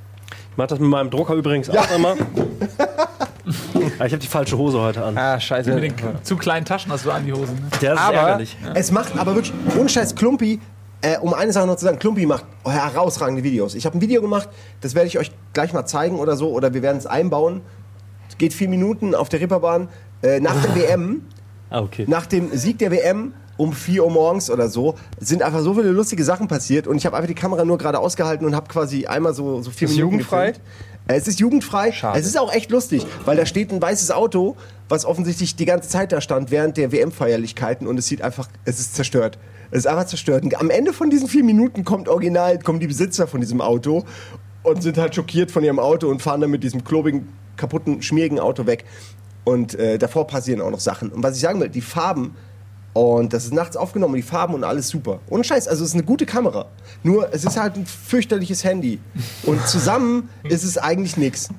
[0.52, 2.16] Ich mach das mit meinem Drucker übrigens auch immer.
[3.98, 5.18] Aber ich habe die falsche Hose heute an.
[5.18, 5.74] ah, scheiße.
[5.74, 5.94] Mit den
[6.24, 7.56] zu kleinen Taschen hast du an die Hosen.
[7.56, 7.62] Ne?
[7.82, 8.58] Der ist Aber- ärgerlich.
[8.74, 10.60] Es macht aber wirklich, ohne Scheiß, Klumpi,
[11.02, 13.76] äh, um eine Sache noch zu sagen, Klumpi macht herausragende Videos.
[13.76, 14.50] Ich habe ein Video gemacht,
[14.82, 17.62] das werde ich euch gleich mal zeigen oder so, oder wir werden es einbauen.
[18.30, 19.90] Es geht vier Minuten auf der Ripperbahn.
[20.22, 21.26] Äh, nach der WM,
[21.70, 22.06] Ah, okay.
[22.08, 25.90] nach dem Sieg der WM um 4 Uhr morgens oder so, sind einfach so viele
[25.90, 29.06] lustige Sachen passiert und ich habe einfach die Kamera nur gerade ausgehalten und habe quasi
[29.06, 30.48] einmal so, so vier Ist Minuten jugendfrei?
[30.52, 30.68] gefilmt.
[31.08, 31.92] Äh, Es ist jugendfrei.
[31.92, 32.20] Schade.
[32.20, 34.56] Es ist auch echt lustig, weil da steht ein weißes Auto,
[34.90, 38.80] was offensichtlich die ganze Zeit da stand während der WM-Feierlichkeiten und es sieht einfach, es
[38.80, 39.38] ist zerstört.
[39.72, 40.44] Es ist einfach zerstört.
[40.44, 44.04] Und am Ende von diesen vier Minuten kommt original, kommen die Besitzer von diesem Auto
[44.64, 48.40] und sind halt schockiert von ihrem Auto und fahren dann mit diesem klobigen, kaputten, schmierigen
[48.40, 48.86] Auto weg.
[49.44, 51.10] Und äh, davor passieren auch noch Sachen.
[51.10, 52.36] Und was ich sagen will, die Farben,
[52.94, 55.20] und das ist nachts aufgenommen, die Farben und alles super.
[55.30, 56.68] Ohne Scheiß, also es ist eine gute Kamera.
[57.02, 59.00] Nur, es ist halt ein fürchterliches Handy.
[59.44, 61.50] Und zusammen ist es eigentlich nichts.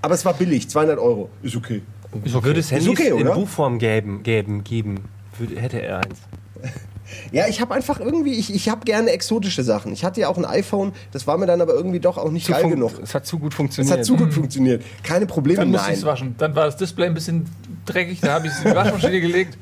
[0.00, 1.28] Aber es war billig, 200 Euro.
[1.42, 1.82] Ist okay.
[2.12, 3.26] Würde es Handys okay, in?
[3.26, 5.00] Buchform geben, geben, geben
[5.56, 6.20] hätte er eins.
[7.32, 9.92] Ja, ich habe einfach irgendwie, ich, ich habe gerne exotische Sachen.
[9.92, 12.46] Ich hatte ja auch ein iPhone, das war mir dann aber irgendwie doch auch nicht
[12.46, 12.92] Zu geil genug.
[13.02, 13.98] Es hat zu gut Es funktioniert.
[13.98, 14.82] hat zu gut funktioniert.
[15.02, 15.98] Keine Probleme, Dann musste ich nein.
[15.98, 16.34] es waschen.
[16.38, 17.46] Dann war das Display ein bisschen
[17.86, 19.56] dreckig, da habe ich es in die Waschmaschine gelegt.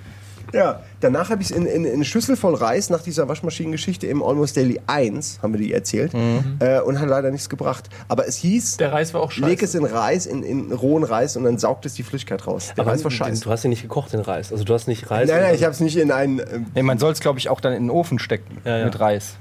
[0.52, 4.06] Ja, danach habe ich es in, in, in eine Schüssel voll Reis nach dieser Waschmaschinengeschichte
[4.06, 6.12] im Almost Daily 1, haben wir die erzählt,
[6.60, 7.88] äh, und hat leider nichts gebracht.
[8.08, 9.48] Aber es hieß, Der Reis war auch scheiße.
[9.48, 12.72] leg es in Reis, in, in rohen Reis und dann saugt es die Flüssigkeit raus.
[12.76, 13.42] Der Reis war den- scheiße.
[13.44, 14.52] Du hast ihn nicht gekocht, den Reis.
[14.52, 15.28] Also du hast nicht Reis.
[15.28, 16.38] Nein, nein, ich habe es nicht in einen.
[16.38, 18.84] ähm, Nee, man soll es, glaube ich, auch dann in den Ofen stecken Ja, ja.
[18.84, 19.36] mit Reis.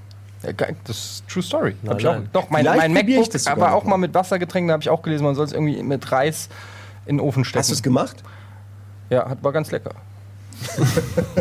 [0.86, 1.76] Das ist True Story.
[1.82, 4.14] Nein, ich auch, doch, mein, Vielleicht mein ich MacBook, das sogar aber auch mal mit
[4.14, 6.50] Wassergetränken, da habe ich auch gelesen, man soll es irgendwie mit Reis
[7.08, 7.60] in den Ofen stecken.
[7.60, 8.18] Hast du es gemacht?
[9.10, 9.92] Ja, hat, war ganz lecker.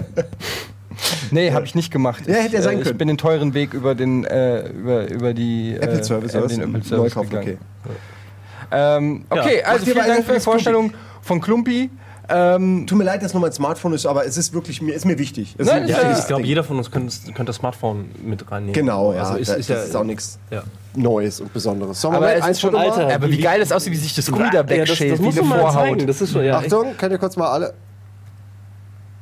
[1.31, 2.25] nee, habe ich nicht gemacht.
[2.27, 2.99] Ja, hätte ja ich, sein äh, Ich können.
[2.99, 6.51] bin den teuren Weg über den äh, über, über die Apple äh, Service über oder
[6.51, 6.59] was?
[6.59, 7.59] den Apple Service Neukauf, gegangen.
[7.85, 7.95] okay.
[8.71, 9.67] Ähm, okay, Ja.
[9.67, 10.41] also Macht vielen Dank für die fürs Klumpi.
[10.41, 11.91] Vorstellung von Klumpi.
[12.27, 15.05] Ähm, Tut mir leid, dass nur mein Smartphone ist, aber es ist wirklich mir, ist
[15.05, 15.55] mir wichtig.
[15.59, 18.51] Es ist Nein, ein ja, ich glaube, jeder von uns könnte, könnte das Smartphone mit
[18.51, 18.73] reinnehmen.
[18.73, 19.25] Genau, ja.
[19.25, 20.63] Also ist, da- ist das ja, ist auch nichts Ja.
[20.97, 22.01] Neues und Besonderes.
[22.01, 22.75] So, aber es ist schon.
[22.75, 23.15] Alter.
[23.15, 25.21] aber wie wie- geil das aussieht, wie sich das Gummi da ja, das, wegschält, das
[25.37, 26.09] wie eine Vorhaut.
[26.09, 27.75] Das ist schon, ja, Achtung, könnt ihr kurz mal alle.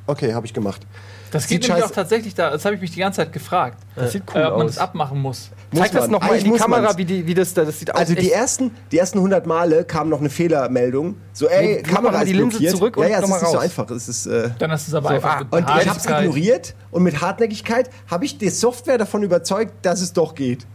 [0.07, 0.83] Okay, habe ich gemacht.
[1.31, 2.51] Das Sieht geht nämlich auch tatsächlich da.
[2.51, 3.79] Das habe ich mich die ganze Zeit gefragt.
[3.95, 4.75] Das sieht cool äh, ob man aus.
[4.75, 5.51] das abmachen muss.
[5.75, 6.99] Zeig das nochmal in die muss Kamera, man's.
[6.99, 7.99] wie, die, wie das da, das sieht aus.
[7.99, 11.17] Also die ersten, die ersten 100 Male kam noch eine Fehlermeldung.
[11.33, 12.77] So, ey, Nee, Kamera ist die Linse blockiert.
[12.77, 13.65] zurück und ja, ja, es noch mal ist nicht so raus.
[13.65, 13.91] einfach.
[13.91, 16.75] Es ist, äh, Dann ist es aber So, einfach ah, und ich habe es ignoriert
[16.91, 20.67] und mit Hartnäckigkeit habe ich die Software davon überzeugt, dass es doch geht.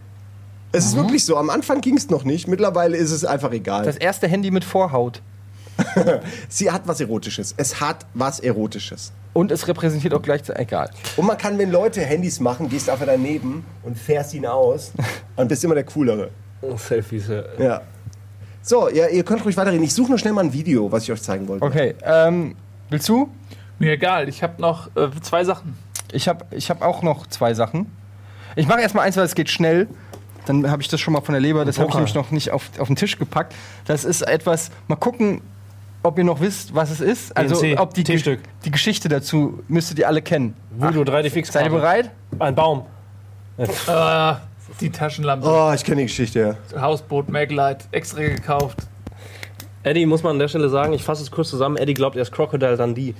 [0.72, 1.36] Es ist wirklich so.
[1.36, 2.48] Am Anfang ging es noch nicht.
[2.48, 3.84] Mittlerweile ist es einfach egal.
[3.84, 5.22] das erste Handy mit Vorhaut.
[6.48, 7.54] Sie hat was Erotisches.
[7.56, 9.12] Es hat was Erotisches.
[9.32, 10.62] Und es repräsentiert auch gleichzeitig.
[10.62, 10.90] Egal.
[11.16, 14.92] Und man kann, wenn Leute Handys machen, gehst du einfach daneben und fährst ihn aus
[15.36, 16.30] und bist immer der Coolere.
[16.76, 17.42] Selfies, ja.
[17.58, 17.80] Ja.
[18.62, 19.84] So, ja, ihr könnt ruhig weiterreden.
[19.84, 21.64] Ich suche nur schnell mal ein Video, was ich euch zeigen wollte.
[21.64, 22.56] Okay, ähm,
[22.90, 23.30] willst du?
[23.78, 25.78] Mir egal, ich habe noch äh, zwei Sachen.
[26.12, 27.86] Ich habe ich hab auch noch zwei Sachen.
[28.56, 29.86] Ich mache erstmal eins, weil es geht schnell.
[30.46, 31.64] Dann habe ich das schon mal von der Leber.
[31.64, 33.54] Das habe ich nämlich noch nicht auf, auf den Tisch gepackt.
[33.84, 35.42] Das ist etwas, mal gucken,
[36.02, 37.36] ob ihr noch wisst, was es ist.
[37.36, 40.54] Also, BNC, ob die, Ge- die Geschichte dazu müsstet ihr alle kennen.
[40.70, 41.52] Voodoo 3D Fix.
[41.52, 42.10] Seid ihr bereit?
[42.38, 42.82] Ein Baum.
[43.56, 43.66] Äh,
[44.80, 46.80] die Taschenlampe, Oh, ich kenne die Geschichte, ja.
[46.80, 48.78] Hausboot, Maglite, extra gekauft.
[49.82, 51.76] Eddie muss man an der Stelle sagen, ich fasse es kurz zusammen.
[51.76, 53.14] Eddie glaubt, er ist Crocodile Dundee.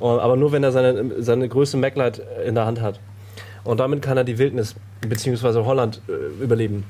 [0.00, 2.98] Aber nur wenn er seine, seine größte Maglite in der Hand hat.
[3.64, 5.64] Und damit kann er die Wildnis bzw.
[5.64, 6.84] Holland äh, überleben.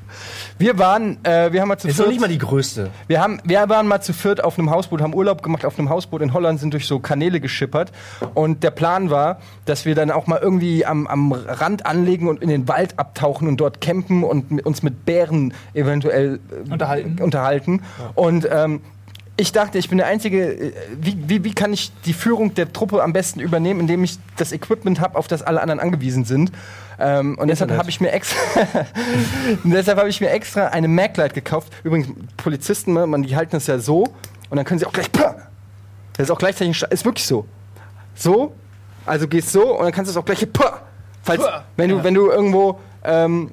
[0.59, 2.91] Wir waren, äh, wir haben mal zu Ist noch viert- nicht mal die größte.
[3.07, 5.89] Wir, haben, wir waren mal zu viert auf einem Hausboot, haben Urlaub gemacht auf einem
[5.89, 7.93] Hausboot in Holland, sind durch so Kanäle geschippert.
[8.35, 12.43] Und der Plan war, dass wir dann auch mal irgendwie am, am Rand anlegen und
[12.43, 17.23] in den Wald abtauchen und dort campen und uns mit Bären eventuell äh, Unterhalten.
[17.23, 17.83] unterhalten.
[18.15, 18.81] Und ähm,
[19.37, 20.53] ich dachte, ich bin der Einzige.
[20.53, 24.19] äh, Wie, wie, wie kann ich die Führung der Truppe am besten übernehmen, indem ich
[24.37, 26.53] das Equipment habe, auf das alle anderen angewiesen sind?
[27.01, 28.39] Ähm, und deshalb habe ich mir extra,
[29.65, 31.73] deshalb habe ich mir extra eine Maglite gekauft.
[31.83, 34.05] Übrigens, Polizisten, ne, man, die halten das ja so
[34.51, 35.11] und dann können sie auch gleich.
[35.11, 35.35] Das
[36.19, 37.47] ist auch gleichzeitig, ist wirklich so.
[38.15, 38.55] So,
[39.05, 40.47] also gehst so und dann kannst du es auch gleich.
[41.25, 41.43] Falls,
[41.77, 43.51] wenn du, wenn du irgendwo ähm,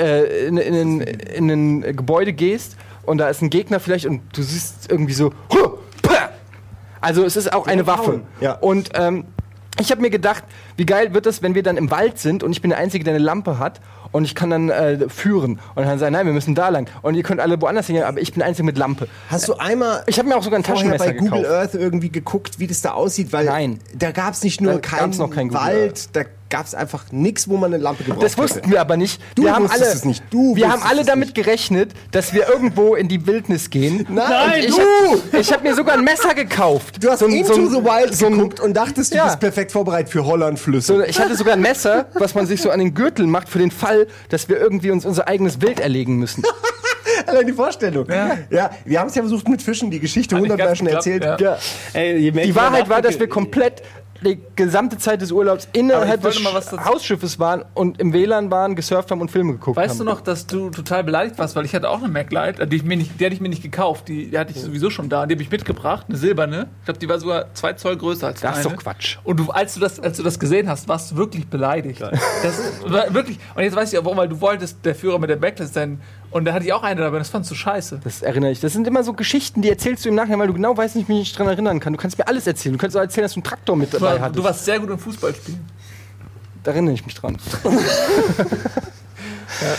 [0.00, 4.22] äh, in, in, in, in ein Gebäude gehst und da ist ein Gegner vielleicht und
[4.32, 5.32] du siehst irgendwie so.
[7.00, 8.20] Also es ist auch eine Waffe.
[8.40, 8.52] Ja.
[8.54, 9.24] Und ähm,
[9.80, 10.44] ich habe mir gedacht,
[10.76, 13.04] wie geil wird es, wenn wir dann im Wald sind und ich bin der Einzige,
[13.04, 13.80] der eine Lampe hat
[14.12, 15.60] und ich kann dann äh, führen.
[15.74, 16.88] Und dann sagen, nein, wir müssen da lang.
[17.02, 19.08] Und ihr könnt alle woanders hingehen, aber ich bin der Einzige mit Lampe.
[19.30, 21.46] Hast du einmal Ich habe mir auch sogar ein Taschenmesser bei Google gekauft.
[21.46, 23.32] Earth irgendwie geguckt, wie das da aussieht?
[23.32, 23.80] Weil Nein.
[23.94, 27.72] da gab es nicht nur keinen kein Wald, da gab es einfach nichts, wo man
[27.72, 28.70] eine Lampe gebraucht Das wussten hätte.
[28.70, 29.20] wir aber nicht.
[29.36, 30.22] Du wir haben wusstest alle, es nicht.
[30.30, 31.34] Du wir haben alle es damit nicht.
[31.36, 34.06] gerechnet, dass wir irgendwo in die Wildnis gehen.
[34.10, 34.82] Nein, Und ich du!
[35.32, 37.02] Hab, ich habe mir sogar ein Messer gekauft.
[37.02, 39.24] Du hast So ein- Into so ein- the Wild so geguckt und dachtest, du Ja.
[39.26, 40.94] bist perfekt vorbereitet für Hollandflüsse.
[40.94, 43.58] So, ich hatte sogar ein Messer, was man sich so an den Gürtel macht für
[43.58, 46.42] den Fall, dass wir irgendwie uns unser eigenes Wild erlegen müssen.
[47.26, 48.06] Allein die Vorstellung.
[48.50, 51.22] Ja, wir haben es ja versucht mit Fischen, die Geschichte hundertmal schon erzählt.
[51.40, 51.58] ja.
[51.92, 53.82] Ey, je mehr Die Wahrheit war, dass wir komplett
[54.22, 58.50] die gesamte Zeit des Urlaubs innerhalb des mal was dazu- Hausschiffes waren und im WLAN
[58.50, 59.88] waren, gesurft haben und Filme geguckt haben.
[59.88, 62.66] Weißt du noch, dass du total beleidigt warst, weil ich hatte auch eine Maglite, äh,
[62.66, 64.90] die, ich mir nicht, die hatte ich mir nicht gekauft, die, die hatte ich sowieso
[64.90, 66.68] schon da, die habe ich mitgebracht, eine silberne.
[66.80, 69.18] Ich glaube, die war sogar zwei Zoll größer als Das ist doch Quatsch.
[69.24, 72.00] Und du, als, du das, als du das gesehen hast, warst du wirklich beleidigt.
[72.02, 73.38] Das war wirklich.
[73.54, 76.00] Und jetzt weiß ich auch, warum, weil du wolltest der Führer mit der Backlist sein.
[76.30, 78.00] Und da hatte ich auch eine dabei, das fandst du scheiße.
[78.04, 78.60] Das erinnere ich.
[78.60, 81.08] Das sind immer so Geschichten, die erzählst du im Nachhinein, weil du genau weißt, nicht,
[81.08, 81.92] wie ich mich dran erinnern kann.
[81.92, 82.74] Du kannst mir alles erzählen.
[82.74, 84.38] Du kannst auch erzählen, dass du einen Traktor mit Du, dabei war, hattest.
[84.38, 85.60] du warst sehr gut im Fußballspielen.
[86.62, 87.36] Da erinnere ich mich dran.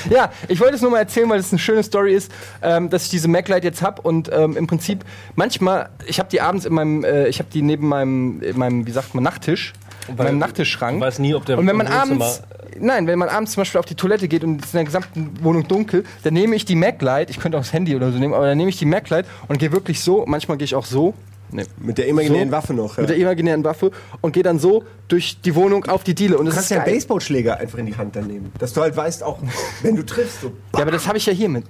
[0.09, 2.31] ja, ich wollte es nur mal erzählen, weil es eine schöne Story ist,
[2.61, 5.03] ähm, dass ich diese Maglite jetzt habe und ähm, im Prinzip
[5.35, 8.87] manchmal, ich habe die abends in meinem, äh, ich habe die neben meinem, in meinem,
[8.87, 9.73] wie sagt man, Nachttisch,
[10.07, 10.99] in Weil meinem Nachttischschrank.
[11.01, 12.41] weißt nie, ob der und wenn man abends,
[12.79, 14.85] nein, wenn man abends zum Beispiel auf die Toilette geht und es ist in der
[14.85, 18.17] gesamten Wohnung dunkel, dann nehme ich die Maglite, ich könnte auch das Handy oder so
[18.19, 20.85] nehmen, aber dann nehme ich die Maglite und gehe wirklich so, manchmal gehe ich auch
[20.85, 21.13] so,
[21.51, 22.55] nee, Mit der imaginären So?
[22.55, 22.95] Waffe noch.
[22.97, 23.01] Ja.
[23.01, 23.91] mit der imaginären Waffe
[24.21, 26.75] und gehe dann so durch die Wohnung auf die Diele und Du das kannst ist
[26.75, 26.95] ja einen geil.
[26.95, 28.51] Baseballschläger einfach in die Hand dann nehmen.
[28.59, 29.39] Dass du halt weißt, auch
[29.83, 30.41] wenn du triffst.
[30.41, 30.51] So.
[30.75, 31.65] Ja, aber das habe ich ja hier mit.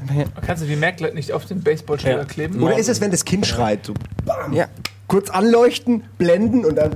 [0.46, 2.24] Kannst du die Maglite nicht auf den Baseballschläger Ja.
[2.24, 2.62] kleben?
[2.62, 3.84] Oder ist es, wenn das Kind schreit?
[3.86, 4.66] So, bam, Ja.
[5.08, 6.92] kurz anleuchten, blenden und dann.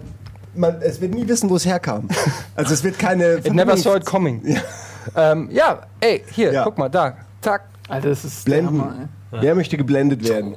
[0.54, 2.08] Man, es wird nie wissen, wo es herkam.
[2.56, 3.34] Also es wird keine.
[3.44, 4.42] It never saw it coming.
[4.44, 6.64] Ja, ähm, ja ey, hier, Ja.
[6.64, 7.16] guck mal, da.
[7.40, 7.62] Zack.
[7.88, 8.78] Alter, das ist Blenden.
[8.78, 9.08] der Hammer.
[9.30, 10.54] Wer möchte geblendet werden?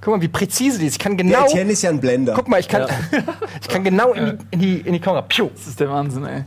[0.00, 0.92] Guck mal, wie präzise die ist.
[0.94, 1.44] Ich kann Der genau.
[1.44, 2.32] Etienne ist ja ein Blender.
[2.34, 2.86] Guck mal, ich kann,
[3.60, 5.22] ich kann genau in die, in die, in die Kamera.
[5.22, 5.48] Piu.
[5.54, 6.44] Das ist der Wahnsinn, ey.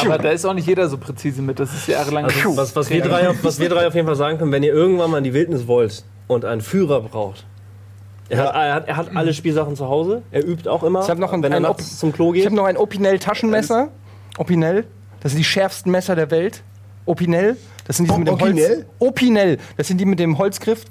[0.00, 1.58] Aber da ist auch nicht jeder so präzise mit.
[1.58, 2.26] Das ist jahrelang.
[2.26, 4.62] Also, was, was, wir drei, auf- was wir drei auf jeden Fall sagen können, wenn
[4.62, 7.44] ihr irgendwann mal in die Wildnis wollt und einen Führer braucht.
[8.28, 10.22] Er, hat, er, hat, er hat alle Spielsachen zu Hause.
[10.30, 12.36] Er übt auch immer, Ich hab noch ein- wenn er ein nachts zum Klo Ich
[12.36, 12.46] geht.
[12.46, 13.88] habe noch ein Opinel Taschenmesser.
[14.38, 14.86] Opinel.
[15.20, 16.62] Das sind die schärfsten Messer der Welt.
[17.06, 17.56] Opinel.
[17.86, 18.68] Das sind die mit dem Opinel?
[18.76, 18.86] Holz.
[18.98, 19.58] Opinel.
[19.76, 20.84] Das sind die mit dem Holzgriff.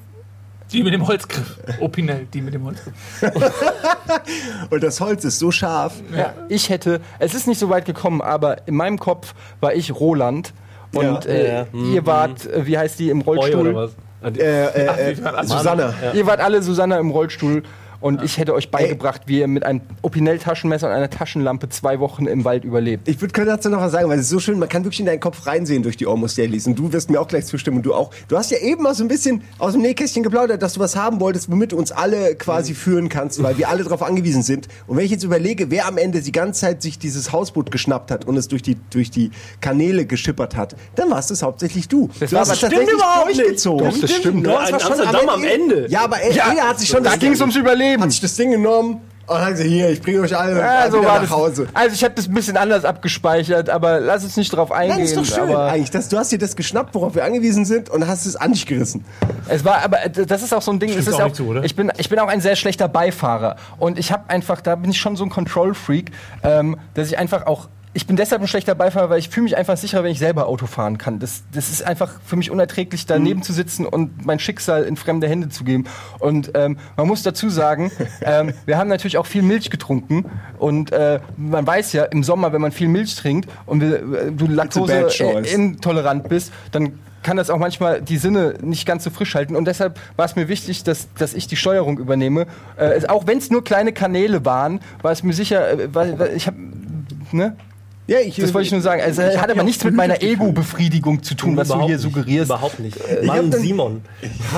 [0.71, 1.59] Die mit dem Holzgriff.
[1.81, 2.93] Opinel, die mit dem Holzgriff.
[4.69, 5.93] Und das Holz ist so scharf.
[6.15, 6.34] Ja.
[6.49, 10.53] Ich hätte, es ist nicht so weit gekommen, aber in meinem Kopf war ich Roland.
[10.93, 11.31] Und Ja.
[11.31, 11.91] äh, Ja, ja.
[11.93, 13.91] ihr wart, äh, wie heißt die, im Rollstuhl?
[14.24, 15.93] Äh, äh, äh, die waren alle- Susanna.
[16.13, 17.63] Ihr wart alle Susanna im Rollstuhl
[18.04, 22.28] Und ich hätte euch beigebracht, wie ihr mit einem Opinel-Taschenmesser und einer Taschenlampe zwei Wochen
[22.28, 23.08] im Wald überlebt.
[23.08, 25.06] Ich würde dazu noch was sagen, weil es ist so schön, man kann wirklich in
[25.06, 26.68] deinen Kopf reinsehen durch die Almost Dailies.
[26.68, 28.12] Und du wirst mir auch gleich zustimmen und du auch.
[28.28, 30.97] Du hast ja eben mal so ein bisschen aus dem Nähkästchen geplaudert, dass du was
[30.97, 34.68] haben wolltest, womit du uns alle quasi führen kannst, weil wir alle darauf angewiesen sind.
[34.86, 38.12] Und wenn ich jetzt überlege, wer am Ende die ganze Zeit sich dieses Hausboot geschnappt
[38.12, 39.32] hat und es durch die, durch die
[39.62, 42.10] Kanäle geschippert hat, dann warst es hauptsächlich du.
[42.20, 43.39] Das du hast aber es tatsächlich stimmt überhaupt nicht.
[43.39, 43.89] durchgezogen.
[43.89, 44.45] Doch, das stimmt.
[44.45, 45.88] Du was schon Amsterdam am Ende.
[45.89, 47.93] Ja, aber er, er hat sich schon da das- ging's ums Überleben.
[48.02, 51.02] Hat sich das Ding genommen und hat gesagt, hier, ich bringe euch alle Ja, so
[51.02, 51.30] nach das.
[51.30, 51.68] Hause.
[51.74, 54.98] Also ich habe das ein bisschen anders abgespeichert, aber lass uns nicht drauf eingehen.
[54.98, 55.91] Nein, ist doch schön aber eigentlich.
[55.91, 58.66] Dass du hast dir das geschnappt, worauf wir angewiesen sind und hast es an dich
[58.66, 59.06] gerissen.
[59.48, 60.89] Es war, aber äh, das ist auch so ein Ding.
[60.89, 61.64] Es ist auch auch, zu, oder?
[61.64, 64.91] Ich bin, ich bin auch ein sehr schlechter Beifahrer und ich habe einfach, da bin
[64.91, 66.12] ich schon so ein Control Freak,
[66.44, 69.56] ähm, dass ich einfach auch ich bin deshalb ein schlechter Beifahrer, weil ich fühle mich
[69.58, 71.20] einfach sicherer, wenn ich selber Auto fahren kann.
[71.20, 73.44] Das, das ist einfach für mich unerträglich, daneben Mhm.
[73.44, 75.86] zu sitzen und mein Schicksal in fremde Hände zu geben.
[76.20, 77.91] Und ähm, man muss dazu sagen,
[78.22, 80.26] ähm, wir haben natürlich auch viel Milch getrunken.
[80.58, 84.32] Und äh, man weiß ja, im Sommer, wenn man viel Milch trinkt und wir, äh,
[84.32, 89.10] du Laktose äh, intolerant bist, dann kann das auch manchmal die Sinne nicht ganz so
[89.10, 89.56] frisch halten.
[89.56, 92.48] Und deshalb war es mir wichtig, dass, dass ich die Steuerung übernehme.
[92.76, 96.36] Äh, auch wenn es nur kleine Kanäle waren, war es mir sicher, äh, weil, weil
[96.36, 96.58] ich habe,
[97.32, 97.56] ne?
[98.06, 99.01] Ja, ich, Das wollte ich nur sagen.
[99.01, 100.22] Also, ich es hat aber nichts mit meiner.
[100.22, 101.99] Ego-Befriedigung zu tun, was du hier nicht.
[102.01, 102.49] suggerierst.
[102.49, 102.97] Überhaupt nicht.
[102.99, 104.01] hab Mann, dann- Simon.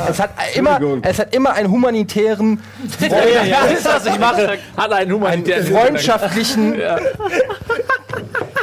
[0.10, 2.60] Es hat immer, es hat immer einen humanitären,
[3.02, 3.10] ja,
[3.68, 4.58] das ist, was ich mache.
[4.76, 6.74] Hat einen humanitären freundschaftlichen,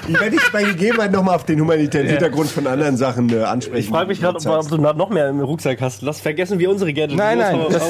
[0.08, 3.78] Ich werde dich bei Gegebenheit nochmal auf den humanitären Hintergrund von anderen Sachen äh, ansprechen.
[3.78, 6.02] Ich frage mich gerade, ob, ob du noch mehr im Rucksack hast.
[6.02, 7.16] Lass vergessen wir unsere Gadgets.
[7.18, 7.82] Nein, nein, das-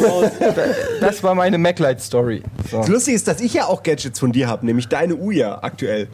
[1.00, 2.42] das war meine MacLight-Story.
[2.70, 2.78] So.
[2.78, 6.08] Das Lustige ist, dass ich ja auch Gadgets von dir habe, nämlich deine Uja aktuell,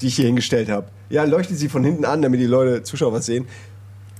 [0.00, 0.88] die ich hier hingestellt habe.
[1.08, 3.46] Ja, leuchte sie von hinten an, damit die Leute, Zuschauer was sehen.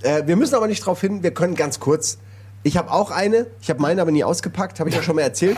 [0.03, 2.19] Äh, wir müssen aber nicht drauf hin, wir können ganz kurz.
[2.63, 5.23] Ich habe auch eine, ich habe meine aber nie ausgepackt, habe ich ja schon mal
[5.23, 5.57] erzählt.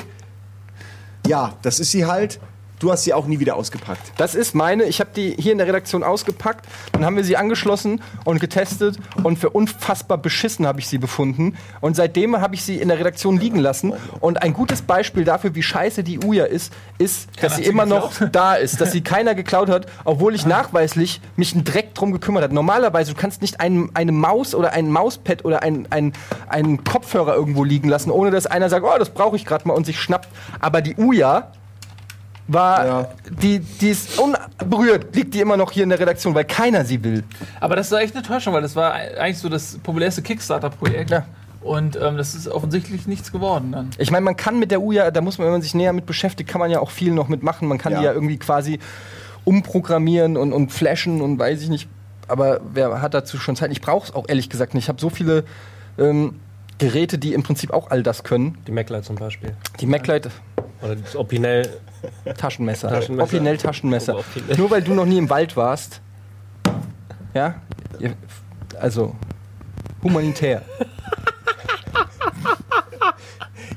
[1.26, 2.40] Ja, das ist sie halt.
[2.82, 4.12] Du hast sie auch nie wieder ausgepackt.
[4.16, 4.82] Das ist meine.
[4.82, 6.66] Ich habe die hier in der Redaktion ausgepackt.
[6.90, 8.98] Dann haben wir sie angeschlossen und getestet.
[9.22, 11.56] Und für unfassbar beschissen habe ich sie befunden.
[11.80, 13.92] Und seitdem habe ich sie in der Redaktion liegen lassen.
[14.18, 18.10] Und ein gutes Beispiel dafür, wie scheiße die Uja ist, ist, dass sie immer noch
[18.32, 18.80] da ist.
[18.80, 22.52] Dass sie keiner geklaut hat, obwohl ich nachweislich mich einen Dreck drum gekümmert habe.
[22.52, 26.14] Normalerweise, du kannst nicht ein, eine Maus oder ein Mauspad oder ein, ein,
[26.48, 29.74] einen Kopfhörer irgendwo liegen lassen, ohne dass einer sagt, oh, das brauche ich gerade mal
[29.74, 30.28] und sich schnappt.
[30.58, 31.52] Aber die Uja
[32.48, 33.08] war, Ja.
[33.30, 37.02] die, die ist unberührt, liegt die immer noch hier in der Redaktion, weil keiner sie
[37.04, 37.24] will.
[37.60, 41.10] Aber das war echt eine Täuschung, weil das war eigentlich so das populärste Kickstarter-Projekt.
[41.10, 41.24] Ja.
[41.60, 43.90] Und ähm, das ist offensichtlich nichts geworden dann.
[43.98, 46.06] Ich meine, man kann mit der Uja, da muss man, wenn man sich näher mit
[46.06, 47.68] beschäftigt, kann man ja auch viel noch mitmachen.
[47.68, 47.98] Man kann Ja.
[48.00, 48.80] die ja irgendwie quasi
[49.44, 51.88] umprogrammieren und, und flashen und weiß ich nicht.
[52.28, 53.70] Aber wer hat dazu schon Zeit?
[53.72, 54.84] Ich brauche es auch ehrlich gesagt nicht.
[54.84, 55.44] Ich habe so viele
[55.98, 56.40] ähm,
[56.78, 58.58] Geräte, die im Prinzip auch all das können.
[58.66, 59.54] Die MacLight zum Beispiel.
[59.80, 60.30] Die MacLight
[60.80, 61.68] Oder das Opinel.
[62.36, 62.88] Taschenmesser.
[62.88, 63.24] Taschenmesser.
[63.34, 64.18] Opinel Taschenmesser.
[64.18, 64.56] Opinel.
[64.56, 66.00] Nur weil du noch nie im Wald warst.
[67.34, 67.54] Ja?
[68.80, 69.14] Also
[70.02, 70.62] humanitär.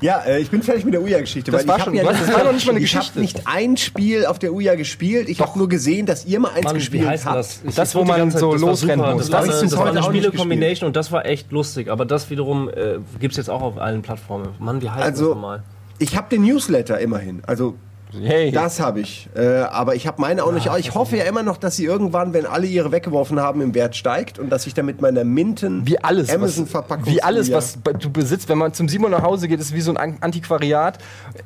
[0.02, 1.50] Ja, äh, ich bin fertig mit der Uja-Geschichte.
[1.50, 3.20] Das weil war ich schon- ja das war noch nicht mal eine ich hab Geschichte.
[3.20, 5.28] nicht ein Spiel auf der Uja gespielt.
[5.30, 7.34] Ich habe nur gesehen, dass ihr mal eins Mann, gespielt habt.
[7.36, 7.60] das?
[7.66, 9.12] Ich- Das, ich wo man so das losrennen super.
[9.14, 9.30] muss.
[9.30, 11.50] Das Das war, hab ich eine, bis das war eine Spiele-Combination und das war echt
[11.50, 11.88] lustig.
[11.90, 14.50] Aber das wiederum äh, gibt es jetzt auch auf allen Plattformen.
[14.58, 15.62] Mann, wie heißt Also- das nochmal?
[15.98, 17.42] Ich habe den Newsletter immerhin.
[17.46, 17.76] Also
[18.22, 18.50] Hey.
[18.50, 19.28] das habe ich.
[19.36, 20.68] Äh, aber ich habe meine auch nicht.
[20.78, 23.96] Ich hoffe ja immer noch, dass sie irgendwann, wenn alle ihre weggeworfen haben, im Wert
[23.96, 27.06] steigt und dass ich dann mit meiner Minten Wie alles, Amazon-Verpackung.
[27.06, 29.80] was, wie alles, was du besitzt, wenn man zum Simon nach Hause geht, ist wie
[29.80, 30.98] so ein An- Antiquariat.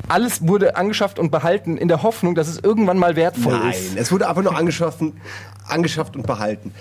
[0.09, 3.97] Alles wurde angeschafft und behalten in der Hoffnung, dass es irgendwann mal wertvoll Nein, ist.
[3.97, 4.99] es wurde einfach nur angeschafft,
[5.69, 6.73] angeschafft und behalten.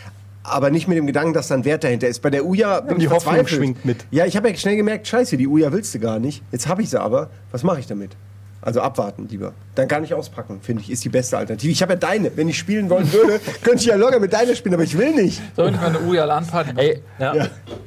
[0.43, 2.21] Aber nicht mit dem Gedanken, dass da ein Wert dahinter ist.
[2.21, 4.05] Bei der Uja bin Die ich Hoffnung schwingt mit.
[4.09, 6.41] Ja, ich habe ja schnell gemerkt, scheiße, die Uja willst du gar nicht.
[6.51, 7.29] Jetzt habe ich sie aber.
[7.51, 8.15] Was mache ich damit?
[8.61, 9.53] Also abwarten lieber.
[9.75, 11.71] Dann gar nicht auspacken, finde ich, ist die beste Alternative.
[11.71, 12.35] Ich habe ja deine.
[12.35, 15.13] Wenn ich spielen wollen würde, könnte ich ja locker mit deiner spielen, aber ich will
[15.15, 15.41] nicht.
[15.55, 16.79] Sollen wir eine Uja LAN-Party machen?
[16.79, 17.33] Ey, Ja.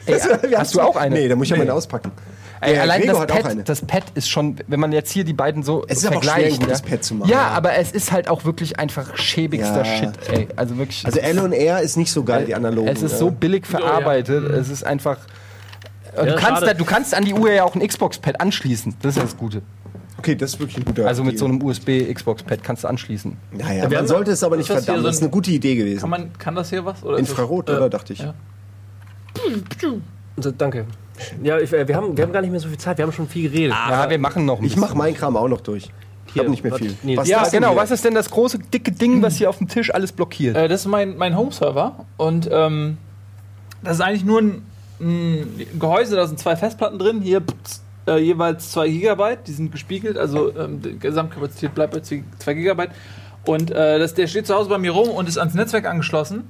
[0.07, 0.15] ey,
[0.49, 1.15] Wir hast du auch eine?
[1.15, 1.65] Nee, da muss ich ja Nee.
[1.65, 2.11] meine auspacken.
[2.63, 3.57] Ey, allein das hat auch eine.
[3.57, 6.19] Pad, das Pad ist schon, wenn man jetzt hier die beiden so Es ist aber
[6.19, 6.61] auch schwer, vergleicht.
[6.61, 6.89] ein gutes ja.
[6.89, 7.49] Pad zu machen, Ja, ja.
[7.49, 9.97] aber es ist halt auch wirklich einfach schäbigster Ja.
[9.97, 10.49] Shit, ey.
[10.57, 11.05] Also wirklich.
[11.05, 12.89] Also L und R ist nicht so geil, die analogen.
[12.89, 13.19] es ist ja.
[13.19, 13.79] so billig ja.
[13.81, 14.49] verarbeitet.
[14.53, 15.19] Es ist einfach.
[16.17, 18.95] du, Ja, kannst da, du kannst an die Uhr ja auch ein Xbox-Pad anschließen.
[19.03, 19.61] Das ist ja das Gute.
[20.23, 23.37] Okay, das ist wirklich ein guter Also mit so einem USB-Xbox-Pad kannst du anschließen.
[23.59, 25.03] Naja, man sollte es aber nicht das verdammen.
[25.03, 25.99] so Das ist ein- eine gute Idee gewesen.
[26.01, 27.03] Kann, man, kann das hier was?
[27.03, 27.91] Oder ist das- Infrarot, äh, oder?
[27.91, 28.21] Dachte ich.
[28.21, 28.35] ja.
[30.37, 30.87] Also, danke.
[31.43, 32.99] Ja, ich, äh, wir, haben, wir haben gar nicht mehr so viel Zeit.
[32.99, 33.75] Wir haben schon viel geredet.
[33.89, 35.91] Ja, wir machen noch ein Ich mache meinen Kram auch noch durch.
[36.35, 36.95] Ich habe nicht mehr was- viel.
[37.03, 37.71] nee, Was Ja, genau.
[37.71, 37.77] hier?
[37.77, 40.57] Was ist denn das große, dicke Ding, was hier auf dem Tisch alles blockiert?
[40.57, 42.07] Äh, das ist mein, mein Home-Server.
[42.17, 42.97] Und ähm,
[43.83, 44.63] das ist eigentlich nur ein,
[45.01, 45.47] ein
[45.79, 47.21] Gehäuse, da sind zwei Festplatten drin.
[47.21, 52.01] Hier pst, äh, jeweils 2 GB, die sind gespiegelt, also ähm, die Gesamtkapazität bleibt bei
[52.01, 52.89] 2 GB.
[53.45, 56.49] Und äh, das, der steht zu Hause bei mir rum und ist ans Netzwerk angeschlossen.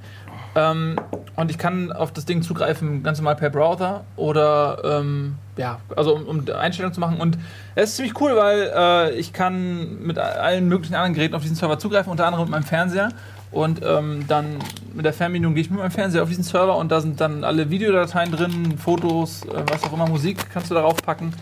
[0.54, 0.96] Ähm,
[1.36, 6.14] und ich kann auf das Ding zugreifen, ganz normal per Browser oder ähm, ja, also
[6.14, 7.18] um, um Einstellungen zu machen.
[7.18, 7.38] Und
[7.74, 11.56] es ist ziemlich cool, weil äh, ich kann mit allen möglichen anderen Geräten auf diesen
[11.56, 13.08] Server zugreifen, unter anderem mit meinem Fernseher.
[13.52, 14.56] Und ähm, dann
[14.94, 17.44] mit der Fernbedienung gehe ich mit meinem Fernseher auf diesen Server und da sind dann
[17.44, 21.34] alle Videodateien drin, Fotos, äh, was auch immer, Musik kannst du darauf packen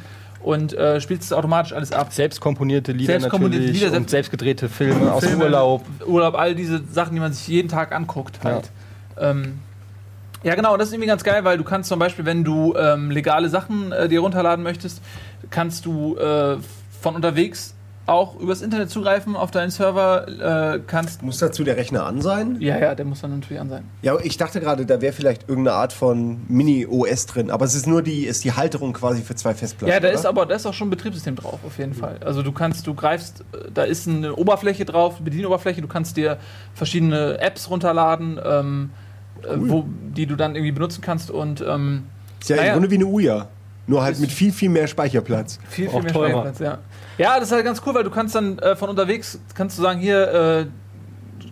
[0.43, 2.13] und äh, spielst es automatisch alles ab.
[2.13, 5.85] Selbst komponierte Lieder Selbst komponierte natürlich Lieder, selbst- selbst gedrehte Filme aus Filme, Urlaub.
[6.05, 8.71] Urlaub, all diese Sachen, die man sich jeden Tag anguckt halt.
[9.17, 9.61] Ähm,
[10.43, 12.75] ja, genau, und das ist irgendwie ganz geil, weil du kannst zum Beispiel, wenn du
[12.75, 15.01] ähm, legale Sachen äh, dir runterladen möchtest,
[15.51, 16.57] kannst du äh,
[17.01, 17.75] von unterwegs
[18.11, 21.23] auch übers Internet zugreifen auf deinen Server, äh, kannst...
[21.23, 22.57] Muss dazu der Rechner an sein?
[22.61, 23.85] Ja, ja, der muss dann natürlich an sein.
[24.03, 27.87] Ja, ich dachte gerade, da wäre vielleicht irgendeine Art von Mini-OS drin, aber es ist
[27.87, 29.93] nur die, ist die Halterung quasi für zwei Festplatten.
[29.93, 30.15] Ja, da oder?
[30.15, 32.19] ist aber da ist auch schon ein Betriebssystem drauf, auf jeden Fall.
[32.25, 36.17] Also du kannst, du greifst, äh, da ist eine Oberfläche drauf, eine Bedienoberfläche, du kannst
[36.17, 36.39] dir
[36.75, 38.91] verschiedene Apps runterladen, ähm,
[39.43, 42.05] äh, wo, die du dann irgendwie benutzen kannst und ähm,
[42.41, 42.69] Ist ja naja.
[42.69, 43.49] im Grunde wie eine Uja.
[43.87, 45.59] Nur halt mit viel, viel mehr Speicherplatz.
[45.69, 46.29] viel, Auch viel mehr teurer.
[46.29, 46.79] Speicherplatz, ja.
[47.21, 49.83] Ja, das ist halt ganz cool, weil du kannst dann äh, von unterwegs, kannst du
[49.83, 50.67] sagen, hier äh,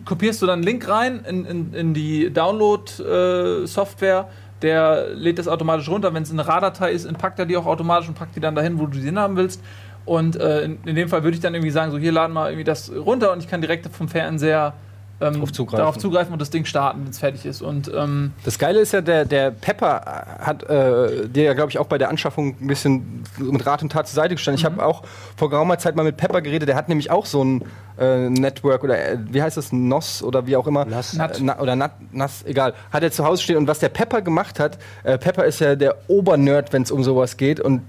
[0.03, 4.29] kopierst du dann einen Link rein in, in, in die Download-Software,
[4.63, 6.11] der lädt das automatisch runter.
[6.11, 8.79] Wenn es eine RAR-Datei ist, entpackt er die auch automatisch und packt die dann dahin,
[8.79, 9.61] wo du sie hinhaben willst.
[10.05, 12.49] Und äh, in, in dem Fall würde ich dann irgendwie sagen, so hier laden mal
[12.49, 14.73] irgendwie das runter und ich kann direkt vom Fernseher
[15.21, 15.77] ähm, Drauf zugreifen.
[15.79, 17.61] darauf zugreifen und das Ding starten, wenn es fertig ist.
[17.61, 21.79] Und ähm, Das Geile ist ja, der, der Pepper hat äh, dir ja, glaube ich,
[21.79, 24.59] auch bei der Anschaffung ein bisschen mit Rat und Tat zur Seite gestanden.
[24.59, 25.03] Ich habe auch
[25.35, 26.69] vor geraumer Zeit mal mit Pepper geredet.
[26.69, 27.63] Der hat nämlich auch so ein
[27.99, 30.85] äh, Network oder äh, wie heißt das, NOS oder wie auch immer.
[30.85, 31.15] NAS.
[31.17, 32.73] Äh, na, oder NAT, NAS, egal.
[32.91, 33.57] Hat er zu Hause stehen.
[33.57, 37.03] Und was der Pepper gemacht hat, äh, Pepper ist ja der Obernerd, wenn es um
[37.03, 37.59] sowas geht.
[37.59, 37.81] Und,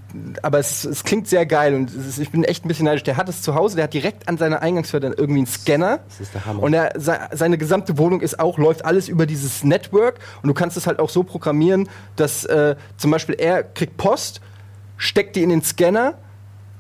[0.43, 3.05] aber es, es klingt sehr geil und es ist, ich bin echt ein bisschen neidisch.
[3.05, 6.01] Der hat es zu Hause, der hat direkt an seiner Eingangstür dann irgendwie einen Scanner.
[6.09, 6.63] Das ist der Hammer.
[6.63, 6.99] Und er,
[7.31, 10.87] se- seine gesamte Wohnung ist auch, läuft alles über dieses Network und du kannst es
[10.87, 14.41] halt auch so programmieren, dass äh, zum Beispiel er kriegt Post,
[14.97, 16.15] steckt die in den Scanner,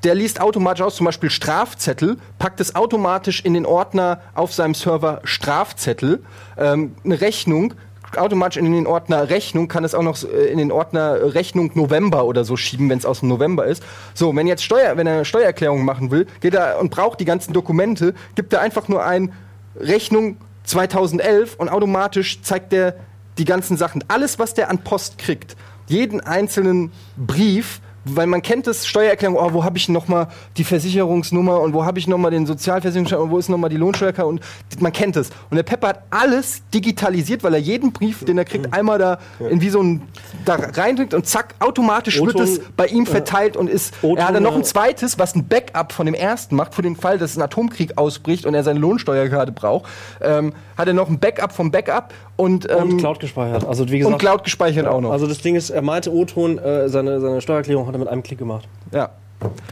[0.04, 4.74] der liest automatisch aus, zum Beispiel Strafzettel, packt es automatisch in den Ordner auf seinem
[4.74, 6.22] Server Strafzettel,
[6.56, 7.74] ähm, eine Rechnung,
[8.16, 12.24] automatisch in den Ordner Rechnung, kann es auch noch äh, in den Ordner Rechnung November
[12.24, 13.82] oder so schieben, wenn es aus dem November ist.
[14.14, 17.24] So, wenn jetzt Steuer, wenn er eine Steuererklärung machen will, geht er und braucht die
[17.24, 19.32] ganzen Dokumente, gibt er einfach nur ein
[19.76, 22.96] Rechnung 2011 und automatisch zeigt der
[23.38, 24.04] die ganzen Sachen.
[24.08, 25.56] Alles, was der an Post kriegt,
[25.86, 30.64] jeden einzelnen Brief, weil man kennt das Steuererklärung, oh, wo habe ich noch mal die
[30.64, 33.76] Versicherungsnummer und wo habe ich noch mal den Sozialversicherungsschein und wo ist noch mal die
[33.76, 34.40] Lohnsteuer und
[34.78, 35.30] man kennt es.
[35.50, 39.18] Und der Pepper hat alles digitalisiert, weil er jeden Brief, den er kriegt, einmal da
[39.50, 40.02] in wie so ein
[40.44, 43.94] da reindrückt und zack, automatisch wird es bei ihm verteilt und ist.
[44.02, 46.96] Er hat dann noch ein zweites, was ein Backup von dem ersten macht, für den
[46.96, 49.90] Fall, dass ein Atomkrieg ausbricht und er seine Lohnsteuer gerade braucht.
[50.20, 53.66] Ähm, hat er noch ein Backup vom Backup und, ähm, Und Cloud gespeichert.
[53.66, 55.10] Also wie gesagt, und Cloud gespeichert auch noch.
[55.10, 58.22] Also das Ding ist, er meinte O-Ton, äh, seine, seine Steuererklärung hat er mit einem
[58.22, 58.68] Klick gemacht.
[58.92, 59.10] Ja.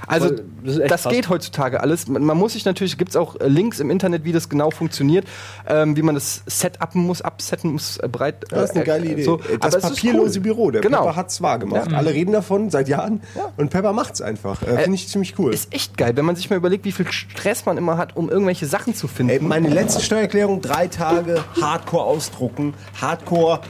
[0.06, 0.30] Also,
[0.64, 2.08] das das, geht heutzutage alles.
[2.08, 4.70] Man, man muss sich natürlich, gibt es auch äh, Links im Internet, wie das genau
[4.70, 5.26] funktioniert,
[5.68, 8.46] ähm, wie man das setupen muss, absetten muss, äh, breit.
[8.48, 9.22] Das ist eine äh, geile Idee.
[9.24, 9.36] So.
[9.60, 10.42] Das Aber es papierlose cool.
[10.42, 10.70] Büro.
[10.70, 11.02] Der Genau.
[11.02, 11.92] Pepper hat es wahr gemacht.
[11.92, 13.20] Alle reden davon seit Jahren
[13.56, 14.62] und Pepper macht's einfach.
[14.62, 15.52] Äh, Finde ich ziemlich cool.
[15.52, 18.30] Ist echt geil, wenn man sich mal überlegt, wie viel Stress man immer hat, um
[18.30, 19.32] irgendwelche Sachen zu finden.
[19.32, 23.60] Ey, meine letzte Steuererklärung, drei Tage Hardcore ausdrucken, Hardcore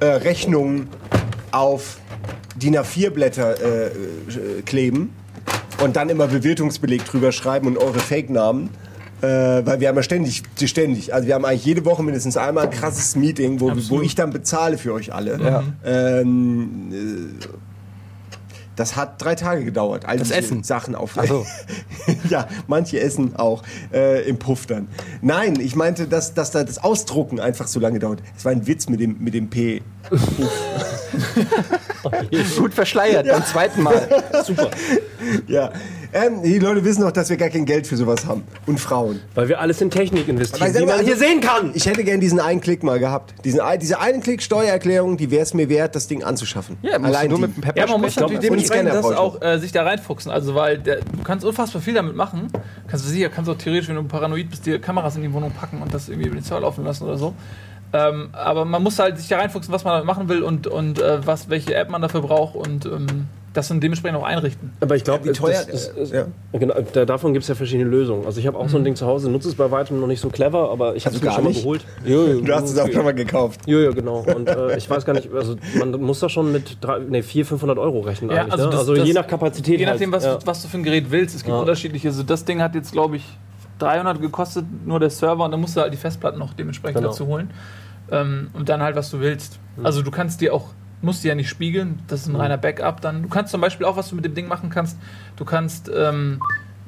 [0.00, 0.88] äh, Rechnungen
[1.52, 1.98] auf
[2.56, 5.14] DIN A4 Blätter äh, äh, kleben
[5.82, 8.70] und dann immer Bewirtungsbeleg drüber schreiben und eure Fake-Namen.
[9.22, 9.26] Äh,
[9.64, 12.70] weil wir haben ja ständig, ständig, also wir haben eigentlich jede Woche mindestens einmal ein
[12.70, 15.64] krasses Meeting, wo, wo ich dann bezahle für euch alle.
[15.86, 17.46] Ähm, äh,
[18.76, 20.04] das hat drei Tage gedauert.
[20.04, 20.62] All Das Essen?
[20.62, 21.12] Sachen auf.
[21.16, 21.46] Ach so.
[22.28, 23.62] ja, manche essen auch
[23.92, 24.88] äh, im Puff dann.
[25.22, 28.22] Nein, ich meinte, dass, dass da das Ausdrucken einfach so lange dauert.
[28.36, 29.82] Es war ein Witz mit dem, mit dem P.
[32.58, 34.22] Gut verschleiert, beim zweiten Mal.
[34.44, 34.70] Super.
[35.48, 35.72] Ja.
[36.16, 38.44] Ähm, die Leute wissen doch, dass wir gar kein Geld für sowas haben.
[38.66, 39.20] Und Frauen.
[39.34, 41.72] Weil wir alles in Technik investieren, die man hier also- sehen kann.
[41.74, 43.34] Ich hätte gern diesen einen Klick mal gehabt.
[43.44, 46.78] Diesen, diese einen Klick Steuererklärung, die wäre es mir wert, das Ding anzuschaffen.
[46.82, 47.36] Ja, du nur die.
[47.42, 50.32] mit dem Pepper Ja, man muss natürlich dementsprechend Scanner das auch äh, sich da reinfuchsen.
[50.32, 52.48] Also, weil der, du kannst unfassbar viel damit machen.
[52.88, 55.52] Kannst du sicher, kannst auch theoretisch, wenn du paranoid bist, dir Kameras in die Wohnung
[55.52, 57.34] packen und das irgendwie über den Server laufen lassen oder so.
[57.92, 61.00] Ähm, aber man muss halt sich da reinfuchsen, was man damit machen will und, und
[61.00, 63.26] äh, was, welche App man dafür braucht und ähm,
[63.56, 64.72] das dann dementsprechend auch einrichten.
[64.80, 66.26] Aber ich glaube, wie teuer- das, das, ja.
[66.52, 68.26] genau, da, davon gibt es ja verschiedene Lösungen.
[68.26, 70.20] Also ich habe auch so ein Ding zu Hause, nutze es bei weitem noch nicht
[70.20, 71.62] so clever, aber ich habe es mir gar schon mal nicht?
[71.62, 71.84] geholt.
[72.04, 73.60] Jo, jo, Du hast es auch schon mal gekauft.
[73.66, 74.24] Jo, jo, genau.
[74.34, 77.48] Und äh, ich weiß gar nicht, also man muss da schon mit drei, nee, 400,
[77.48, 78.70] 500 Euro rechnen Ja, also ne?
[78.70, 79.80] das- also das- je nach Kapazität.
[79.80, 80.42] Je nachdem, was, halt.
[80.42, 81.34] du, was du für ein Gerät willst.
[81.34, 81.60] Es gibt Ja.
[81.60, 82.08] unterschiedliche.
[82.08, 83.24] Also das Ding hat jetzt, glaube ich,
[83.78, 85.44] 300 gekostet, nur der Server.
[85.44, 87.08] Und dann musst du halt die Festplatten noch dementsprechend Genau.
[87.10, 87.50] dazu holen.
[88.10, 89.58] Ähm, und dann halt, was du willst.
[89.82, 90.70] Also du kannst dir auch,
[91.02, 92.00] musst dir ja nicht spiegeln.
[92.08, 93.22] Das ist ein reiner Backup dann.
[93.22, 94.98] Du kannst zum Beispiel auch, was du mit dem Ding machen kannst,
[95.36, 96.40] du kannst ähm,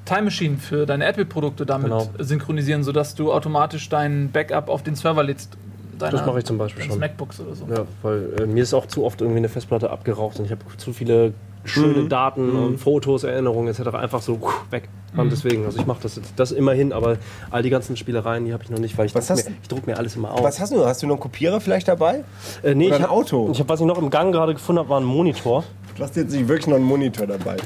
[0.05, 2.09] Time Machine für deine Apple-Produkte damit Genau.
[2.19, 5.57] synchronisieren, sodass du automatisch dein Backup auf den Server lädst.
[5.99, 6.99] Das mache ich zum Beispiel schon.
[7.01, 7.67] MacBooks oder so.
[7.67, 10.61] Ja, weil äh, mir ist auch zu oft irgendwie eine Festplatte abgeraucht und ich habe
[10.77, 11.35] zu viele
[11.65, 12.09] schöne Mhm.
[12.09, 13.95] Daten und Fotos, Erinnerungen etc.
[13.95, 14.39] einfach so
[14.71, 14.89] weg.
[15.13, 15.19] Mhm.
[15.21, 17.17] Und deswegen, also ich mache das jetzt das immerhin, aber
[17.51, 19.69] all die ganzen Spielereien, die habe ich noch nicht, weil ich Was hast mir, ich
[19.69, 20.43] druck mir alles immer aus.
[20.43, 20.85] Was hast du?
[20.87, 22.25] Hast du noch einen Kopierer vielleicht dabei?
[22.63, 23.49] Äh, nee, Oder ich ein hab, Auto?
[23.53, 25.65] Ich habe, was ich noch im Gang gerade gefunden habe, war ein Monitor.
[25.97, 27.57] Du hast jetzt nicht wirklich noch einen Monitor dabei.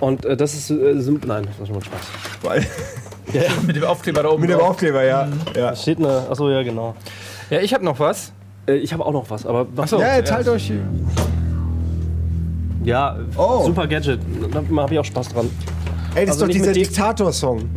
[0.00, 2.00] Und äh, das ist, äh, sim- nein, das ist nur Spaß.
[2.42, 2.64] Weil,
[3.66, 4.40] Mit dem Aufkleber da oben.
[4.40, 4.60] mit dem.
[4.60, 5.26] Aufkleber, ja.
[5.26, 5.32] Mhm.
[5.54, 5.70] ja.
[5.70, 6.94] Da steht eine, achso, ja, genau.
[7.50, 8.32] Ja, ich habe noch was.
[8.66, 10.00] Äh, ich habe auch noch was, aber was, Achso.
[10.00, 10.72] Ja, jetzt halt euch.
[12.88, 13.64] Ja, Oh.
[13.66, 14.20] super Gadget.
[14.50, 15.50] Da habe ich auch Spaß dran.
[16.14, 17.68] Ey, das Also ist nicht doch dieser mit Diktator-Song.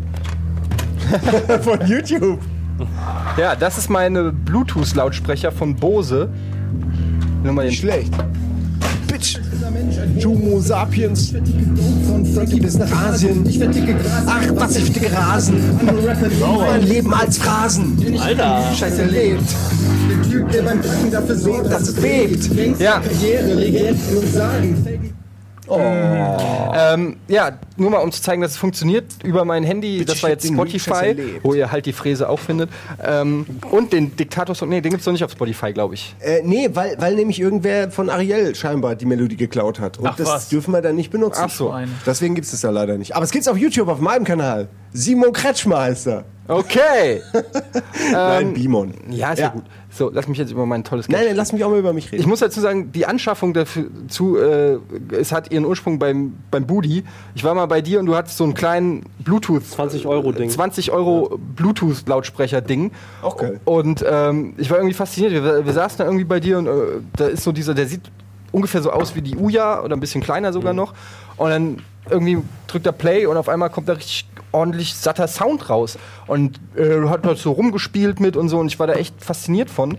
[1.61, 2.39] Von YouTube.
[3.37, 6.29] Ja, das ist meine Bluetooth-Lautsprecher von Bose.
[7.43, 8.13] Nur mal den Nicht schlecht.
[9.07, 9.37] Bitch.
[10.23, 11.33] Homo sapiens.
[12.33, 13.43] Frankie bis nach Asien.
[14.25, 15.61] Ach, was ich dicke Rasen.
[16.59, 17.97] Mein Leben als Phrasen.
[18.19, 18.63] Alter!
[18.73, 19.43] Scheiße lebt.
[21.69, 22.49] Dass es bebt.
[22.79, 23.01] Ja.
[26.73, 27.51] Ähm, ja,
[27.81, 29.97] nur mal um zu zeigen, dass es funktioniert über mein Handy.
[29.99, 32.69] Bitte das war jetzt Spotify, wo ihr halt die Fräse auch findet.
[33.03, 36.15] Ähm, und den Diktator-Song, nee, den gibt's noch nicht auf Spotify, glaube ich.
[36.19, 39.97] Äh, nee, weil, weil nämlich irgendwer von Ariel scheinbar die Melodie geklaut hat.
[39.97, 40.49] Und Ach, das was.
[40.49, 41.41] dürfen wir dann nicht benutzen.
[41.43, 41.75] Ach so.
[42.05, 43.15] Deswegen gibt es das da leider nicht.
[43.15, 44.69] Aber es gibt's auf YouTube, auf meinem Kanal.
[44.93, 46.25] Simon Kretschmer heißt er.
[46.47, 47.21] Okay.
[48.11, 48.93] Nein, Bimon.
[49.09, 49.49] ja, ist ja.
[49.49, 49.63] gut.
[49.89, 51.91] So, lass mich jetzt über mein tolles Nein, Gadget nein, lass mich auch mal über
[51.91, 52.29] mich Ich reden.
[52.29, 54.77] muss dazu sagen, die Anschaffung dazu, äh,
[55.11, 57.03] es hat ihren Ursprung beim, beim Budi.
[57.35, 59.65] Ich war mal bei dir und du hattest so einen kleinen Bluetooth.
[59.65, 60.49] 20 Euro Ding.
[60.49, 62.91] 20 Euro Bluetooth-Lautsprecher-Ding.
[63.21, 63.61] Auch geil.
[63.63, 65.31] Und ähm, ich war irgendwie fasziniert.
[65.31, 66.71] Wir, wir saßen da irgendwie bei dir und äh,
[67.15, 68.01] da ist so dieser, der sieht
[68.51, 70.93] ungefähr so aus wie die Uja oder ein bisschen kleiner sogar noch.
[71.37, 71.77] Und dann
[72.09, 75.97] irgendwie drückt er Play und auf einmal kommt da richtig ordentlich satter Sound raus.
[76.27, 79.69] Und äh, hat dort so rumgespielt mit und so und ich war da echt fasziniert
[79.69, 79.97] von.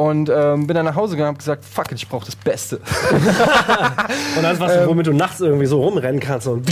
[0.00, 2.34] Und ähm, bin dann nach Hause gegangen und hab gesagt, fuck it, ich brauche das
[2.34, 2.76] Beste.
[4.36, 6.46] Und das, was, womit du nachts irgendwie so rumrennen kannst.
[6.46, 6.66] Und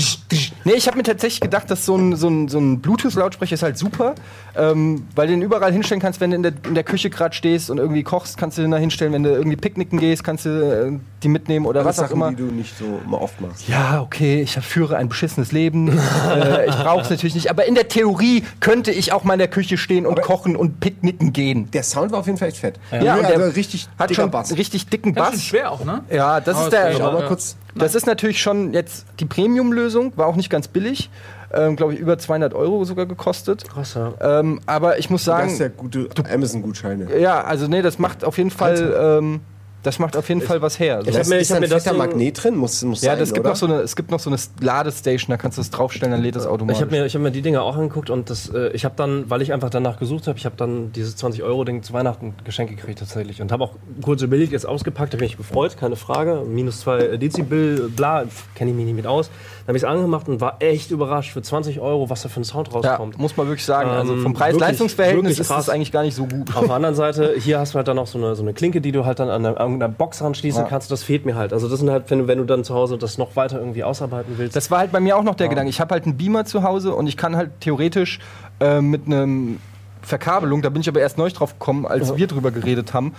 [0.65, 3.63] Nee, ich habe mir tatsächlich gedacht, dass so ein, so ein, so ein Bluetooth-Lautsprecher ist
[3.63, 4.15] halt super,
[4.57, 7.35] ähm, weil du den überall hinstellen kannst, wenn du in der, in der Küche gerade
[7.35, 9.13] stehst und irgendwie kochst, kannst du den da hinstellen.
[9.13, 12.31] Wenn du irgendwie picknicken gehst, kannst du äh, die mitnehmen oder was auch Sachen, immer.
[12.31, 13.69] die du nicht so mal oft machst.
[13.69, 15.89] Ja, okay, ich führe ein beschissenes Leben.
[16.35, 17.51] äh, ich brauche es natürlich nicht.
[17.51, 20.81] Aber in der Theorie könnte ich auch mal in der Küche stehen und kochen und
[20.81, 21.71] picknicken gehen.
[21.73, 22.81] Der Sound war auf jeden Fall echt fett.
[22.91, 24.57] Ja, und also der richtig Hat schon Bass.
[24.57, 25.43] richtig dicken Ganz schön Bass.
[25.45, 26.03] schwer auch, ne?
[26.11, 26.91] Ja, das Aber ist der.
[26.91, 27.27] es- Schau mal Ja.
[27.29, 27.57] kurz.
[27.75, 31.11] Das ist natürlich schon jetzt die Premium-Lösung, war auch nicht ganz billig.
[31.53, 33.67] Ähm, Glaube ich, über 200 Euro sogar gekostet.
[33.69, 34.13] Krass, ja.
[34.21, 37.19] Ähm, aber ich muss sagen, hast ja gute Amazon-Gutscheine.
[37.19, 39.41] ja, also nee, das macht auf jeden Fall, ähm,
[39.83, 41.03] das macht auf jeden Fall was her.
[41.03, 41.09] So.
[41.11, 42.57] Ich hab ist mir- ist hab da ein mir das Ding- Magnet drin?
[42.57, 43.51] Muss, muss ja, sein, das gibt oder?
[43.51, 46.23] noch so eine, es gibt noch so eine Ladestation, da kannst du es draufstellen, dann
[46.23, 46.79] lädt es automatisch.
[46.79, 48.95] Ich habe mir, ich hab mir die Dinger auch angeguckt und das, äh, ich habe
[48.97, 52.77] dann, weil ich einfach danach gesucht habe, ich habe dann dieses 20-Euro-Ding zu Weihnachten geschenkt
[52.77, 53.73] gekriegt tatsächlich und habe auch
[54.03, 56.43] kurz überlegt, jetzt ausgepackt, habe mich gefreut, keine Frage.
[56.47, 58.25] Minus 2 Dezibel, bla,
[58.55, 59.31] kenne ich mich nicht mit aus.
[59.69, 62.41] Dann habe ich es angemacht und war echt überrascht für 20 Euro, was da für
[62.41, 63.19] ein Sound ja, rauskommt.
[63.19, 63.91] muss man wirklich sagen.
[63.91, 66.57] also Ähm, vom wirklich- Preis-Leistungs-Verhältnis ist das eigentlich gar nicht so gut.
[66.57, 68.81] Auf der anderen Seite, hier hast du halt dann noch so eine, so eine Klinke,
[68.81, 70.69] die du halt dann an einer, an einer Box ranschließen Ja.
[70.71, 70.91] kannst.
[70.91, 71.53] Das fehlt mir halt.
[71.53, 73.85] Also das sind halt, wenn du, wenn du dann zu Hause das noch weiter irgendwie
[73.85, 74.57] ausarbeiten willst.
[74.57, 75.69] Das war halt bei mir auch noch der Gedanke.
[75.69, 78.21] Ich habe halt einen Beamer zu Hause und ich kann halt theoretisch
[78.61, 79.59] äh, mit einem
[80.01, 83.13] Verkabelung, da bin ich aber erst neu drauf gekommen, als wir drüber geredet haben,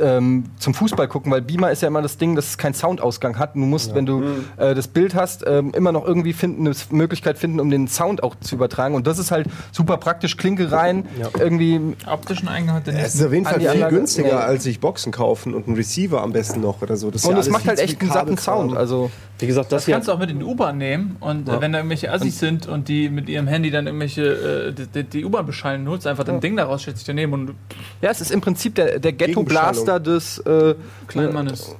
[0.00, 3.38] ähm, zum Fußball gucken, weil Beamer ist ja immer das Ding, dass es keinen Soundausgang
[3.38, 3.54] hat.
[3.54, 4.22] Du musst, wenn du
[4.56, 8.22] äh, das Bild hast, ähm, immer noch irgendwie finden, eine Möglichkeit finden, um den Sound
[8.22, 8.94] auch zu übertragen.
[8.94, 10.36] Und das ist halt super praktisch.
[10.36, 11.28] Klinke rein, Ja.
[11.38, 11.80] irgendwie.
[12.06, 14.32] Optischen Eingang hat der Es ist auf jeden Fall viel Anlage- günstiger, Nee.
[14.44, 17.10] als sich Boxen kaufen und einen Receiver am besten noch oder so.
[17.10, 18.36] Das Und ja es macht halt echt einen satten.
[18.38, 18.76] Sound.
[18.76, 21.60] Also Wie gesagt, das, Das kannst du auch mit in die U-Bahn nehmen und äh,
[21.60, 25.24] wenn da irgendwelche Assis sind und die mit ihrem Handy dann irgendwelche äh, die, die,
[25.24, 27.54] U-Bahn beschallen, holst einfach dein Ding daraus, stellst dich daneben und
[28.00, 30.38] ja, es ist im Prinzip der, der Ghetto-Blaster des.
[30.38, 30.74] Äh,
[31.06, 31.76] Kleinmann ist.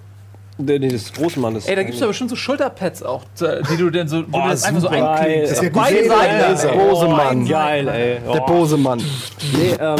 [0.58, 1.68] Nee, nee, das große Mann ist.
[1.68, 3.24] Ey, da gibt es aber schon so Schulterpads auch,
[3.70, 5.52] die du dann so, wo du das einfach so einklickst.
[5.52, 6.08] Das ist ja Beide.
[6.08, 6.68] Seiten.
[6.68, 7.46] Der bose Mann.
[7.46, 8.18] Geil, ey.
[8.32, 8.46] Der Oh.
[8.46, 8.98] bose Mann.
[9.54, 9.96] Nee, ähm,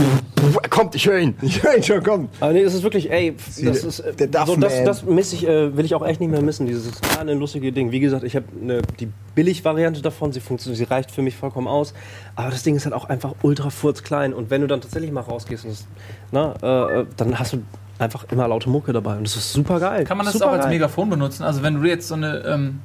[0.70, 1.34] Kommt, ich höre ihn.
[1.42, 2.28] Ich höre ihn schon kommen.
[2.40, 5.32] aber nee, es ist wirklich, ey, das ist, äh, der Duff so, das, das miss
[5.32, 7.90] ich, äh, will ich auch echt nicht mehr missen, dieses kleine, lustige Ding.
[7.90, 11.66] Wie gesagt, ich habe ne, die Billig-Variante davon, sie funktioniert, sie reicht für mich vollkommen
[11.66, 11.94] aus.
[12.36, 14.32] Aber das Ding ist halt auch einfach ultra furzklein.
[14.34, 15.86] Und wenn du dann tatsächlich mal rausgehst, und das,
[16.32, 17.62] na, äh, äh, dann hast du
[17.98, 19.16] einfach immer laute Mucke dabei.
[19.16, 20.04] Und das ist super geil.
[20.04, 20.74] Kann man das super auch als geil.
[20.74, 21.44] Megafon benutzen?
[21.44, 22.80] Also wenn du jetzt so eine, ähm,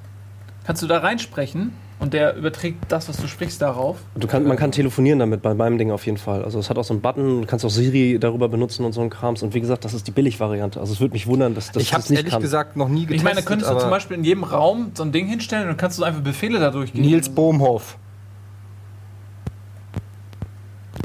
[0.66, 3.98] kannst du da reinsprechen und der überträgt das, was du sprichst, darauf.
[4.16, 6.44] Du kann, man kann telefonieren damit bei meinem Ding auf jeden Fall.
[6.44, 9.02] Also es hat auch so einen Button, du kannst auch Siri darüber benutzen und so
[9.02, 9.44] ein Krams.
[9.44, 10.80] Und wie gesagt, das ist die Billig-Variante.
[10.80, 12.42] Also es würde mich wundern, dass das Ich habe das nicht ehrlich kann.
[12.42, 13.18] gesagt noch nie getestet.
[13.18, 15.70] Ich meine, da könntest du zum Beispiel in jedem Raum so ein Ding hinstellen und
[15.70, 17.02] dann kannst du einfach Befehle da durchgehen.
[17.02, 17.98] Nils Bohmhoff.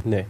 [0.04, 0.26] Nee.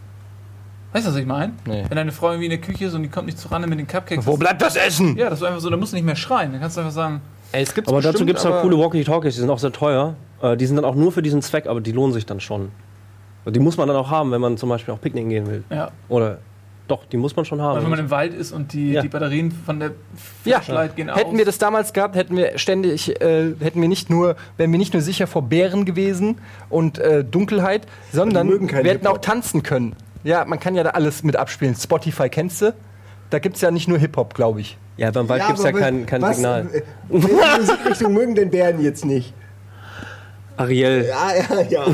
[0.97, 1.53] Weißt du, was ich meine?
[1.67, 1.85] Nee.
[1.89, 3.87] Wenn deine Frau irgendwie in der Küche ist und die kommt nicht zurande mit den
[3.87, 4.27] Cupcakes.
[4.27, 5.15] Wo bleibt das Essen?
[5.19, 6.53] ja, das ist einfach so, da musst du nicht mehr schreien.
[6.53, 7.21] Dann kannst du einfach sagen,
[7.53, 9.59] Ey, es gibt's Aber dazu bestimmt, gibt es auch aber- coole Walkie-Talkies, die sind auch
[9.59, 10.15] sehr teuer.
[10.41, 12.71] Äh, die sind dann auch nur für diesen Zweck, aber die lohnen sich dann schon.
[13.47, 15.65] Die muss man dann auch haben, wenn man zum Beispiel auch picknicken gehen will.
[15.71, 15.91] ja.
[16.09, 16.39] Oder
[16.89, 17.91] doch, die muss man schon Weil wenn haben.
[17.91, 19.03] man im Wald ist und die, Ja.
[19.03, 19.89] die Batterien von der
[20.45, 21.37] Ja, Flashlight gehen hätten aus.
[21.37, 24.93] wir das damals gehabt, hätten wir ständig, äh, hätten wir nicht nur, wären wir nicht
[24.95, 26.39] nur sicher vor Bären gewesen
[26.71, 29.95] und äh, Dunkelheit, sondern wir hätten auch tanzen können.
[30.27, 31.77] Ja, man kann ja da alles mit abspielen.
[31.77, 32.75] Spotify kennst du?
[33.31, 34.77] Da gibt es ja nicht nur Hip-Hop, glaube ich.
[34.97, 36.67] Ja, beim Wald gibt es ja kein, kein was- Signal.
[36.73, 39.33] äh, Welche Musikrichtung mögen denn Bären jetzt nicht?
[40.57, 41.07] Ariel.
[41.09, 41.87] Ja, ja, ja.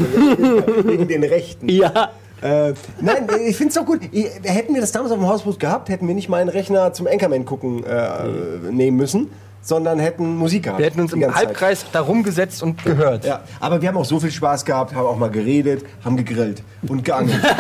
[0.85, 1.69] Wegen den Rechten.
[1.69, 2.11] Ja.
[2.41, 4.01] Äh, nein, ich finde es doch gut.
[4.45, 7.45] Hätten wir das damals auf dem Hausboot gehabt, hätten wir nicht meinen Rechner zum Anchorman
[7.45, 9.31] gucken äh, nehmen müssen,
[9.63, 10.79] sondern hätten Musik gehabt.
[10.81, 11.47] Wir hätten uns im ganze Zeit.
[11.47, 13.25] Halbkreis da rumgesetzt und gehört.
[13.25, 16.63] Ja, aber wir haben auch so viel Spaß gehabt, haben auch mal geredet, haben gegrillt
[16.89, 17.41] und geangelt.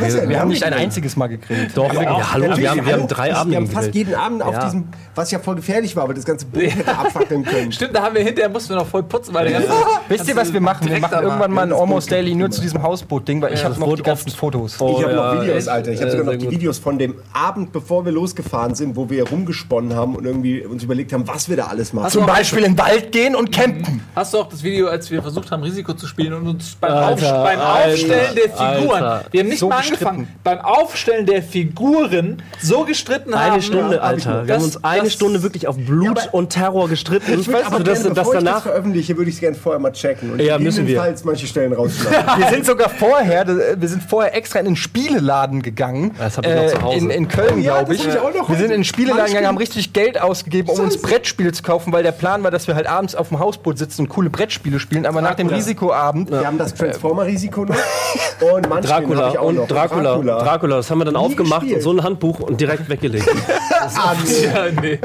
[0.00, 1.70] Also Wir haben nicht ein einziges Mal gegrillt.
[1.76, 4.08] Doch, ja, hallo, wir haben, wir haben drei Abende Wir haben fast gegrillt.
[4.08, 4.64] jeden Abend auf Ja.
[4.64, 4.84] diesem,
[5.14, 7.70] was ja voll gefährlich war, aber das ganze Boot hätte abfackeln können.
[7.72, 9.72] Stimmt, da haben wir hinterher mussten wir noch voll putzen, weil der ganze.
[10.08, 10.88] Wisst ihr, was wir machen?
[10.88, 13.94] Wir machen irgendwann mal ein Almost Daily nur zu diesem Hausboot-Ding, weil ich habe noch
[13.94, 14.74] die ganzen Fotos.
[14.74, 15.68] Ich habe ja, noch Videos?
[15.68, 15.92] Alter.
[15.92, 16.50] Ich habe sogar noch die.
[16.50, 20.82] Videos von dem Abend, bevor wir losgefahren sind, wo wir rumgesponnen haben und irgendwie uns
[20.82, 22.10] überlegt haben, was wir da alles machen.
[22.10, 24.02] Zum Beispiel in den Wald gehen und campen.
[24.16, 26.90] Hast du auch das Video, als wir versucht haben, Risiko zu spielen und uns beim,
[26.92, 29.24] Alter, Aufst beim Alter, Aufstellen der Figuren, Alter.
[29.30, 30.06] wir haben nicht So mal gestritten.
[30.06, 33.52] angefangen, beim Aufstellen der Figuren so gestritten haben.
[33.52, 34.02] Eine Stunde, ich.
[34.02, 34.30] Alter.
[34.30, 37.38] Wir haben Das- uns eine das- Stunde wirklich auf Blut aber- und Terror gestritten.
[37.40, 38.62] Ich würde aber sodass gerne, das bevor ich das danach.
[38.62, 40.32] veröffentliche, würde ich es gerne vorher mal checken.
[40.32, 41.14] Und Ja, müssen wir.
[41.24, 42.18] manche Stellen rausschneiden.
[42.38, 43.46] Wir sind sogar vorher,
[43.78, 46.10] wir sind vorher extra in den Spieleladen gegangen.
[46.12, 46.96] Äh, Das habt ihr noch zu Hause.
[46.98, 48.08] In, in Köln, Oh ja, glaube das ich.
[48.10, 48.84] hab ich auch noch Wir sind in den.
[48.84, 51.06] Spieleladen gegangen, haben richtig Geld ausgegeben, um uns Scheiße.
[51.18, 54.02] Brettspiele zu kaufen, weil der Plan war, dass wir halt abends auf dem Hausboot sitzen
[54.02, 55.04] und coole Brettspiele spielen.
[55.04, 57.74] Aber nach dem Risikoabend Wir haben das Transformer-Risiko noch.
[58.54, 59.66] Und Dracula ich auch und noch.
[59.66, 60.16] Dracula.
[60.38, 60.76] Dracula.
[60.76, 61.76] das haben wir dann Nie aufgemacht gespielt.
[61.78, 63.28] und so ein Handbuch und direkt weggelegt.
[63.80, 64.44] Ah, nee.
[64.44, 64.98] Ja, nee.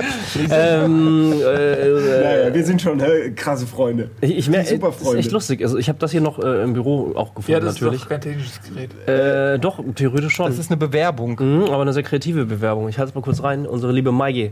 [0.51, 4.09] ähm, äh, äh, Naja, wir sind schon äh, krasse Freunde.
[4.19, 5.19] ich ich merke, Super das ist Freunde.
[5.19, 5.61] echt lustig.
[5.61, 7.95] Also ich habe das hier noch äh, im Büro auch gefunden, Ja, das natürlich.
[8.01, 9.07] ist doch kein technisches Gerät.
[9.07, 10.47] Äh, doch, theoretisch schon.
[10.47, 11.37] Das ist eine Bewerbung.
[11.39, 12.89] Mhm, aber eine sehr kreative Bewerbung.
[12.89, 13.65] Ich halte es mal kurz rein.
[13.67, 14.51] Unsere liebe Maike,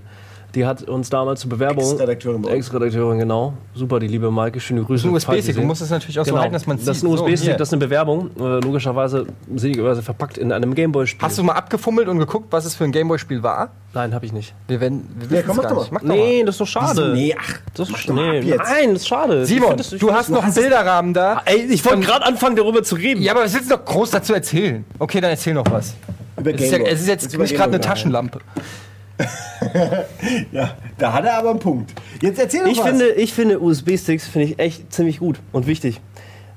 [0.56, 1.84] die hat uns damals zur Bewerbung.
[1.91, 2.43] Ex-Redakteurin.
[2.47, 3.54] Ex-Redakteurin, genau.
[3.74, 4.60] Super, die liebe Maike.
[4.60, 5.08] Schöne Grüße.
[5.08, 5.56] Ein falls Sie USB-Stick.
[5.56, 6.41] Du musst es natürlich auch so Genau.
[6.41, 8.32] halten, dass man es Das ist ein USB-Stick, das ist eine Bewerbung.
[8.39, 11.26] Äh, logischerweise sinnigerweise verpackt in einem Gameboy-Spiel.
[11.26, 13.70] Hast du mal abgefummelt und geguckt, was es für ein Gameboy-Spiel war?
[13.93, 14.54] Nein, habe ich nicht.
[14.68, 15.08] Wir werden.
[15.30, 15.88] Wir Ja, komm, mach doch mal.
[15.91, 17.12] Mach doch Nee, das ist doch schade.
[17.14, 17.60] Nee, ach.
[17.76, 18.41] Das ist, doch nee.
[18.41, 18.58] Nein,
[18.93, 19.45] das ist schade.
[19.45, 21.41] Simon, das- ich du hast das- noch einen Bilderrahmen da.
[21.45, 23.22] Ey, ich wollte gerade anfangen, darüber zu reden.
[23.22, 24.86] Ja, aber willst du doch groß dazu erzählen?
[24.99, 25.93] Okay, dann erzähl noch was.
[26.38, 28.39] Über Es ist, ja, es ist jetzt nicht gerade eine Taschenlampe.
[30.52, 31.92] Ja, da hat er aber einen Punkt.
[32.22, 32.88] Jetzt erzähl doch Ich was.
[32.88, 36.00] finde, ich finde USB-Sticks finde ich echt ziemlich gut und wichtig.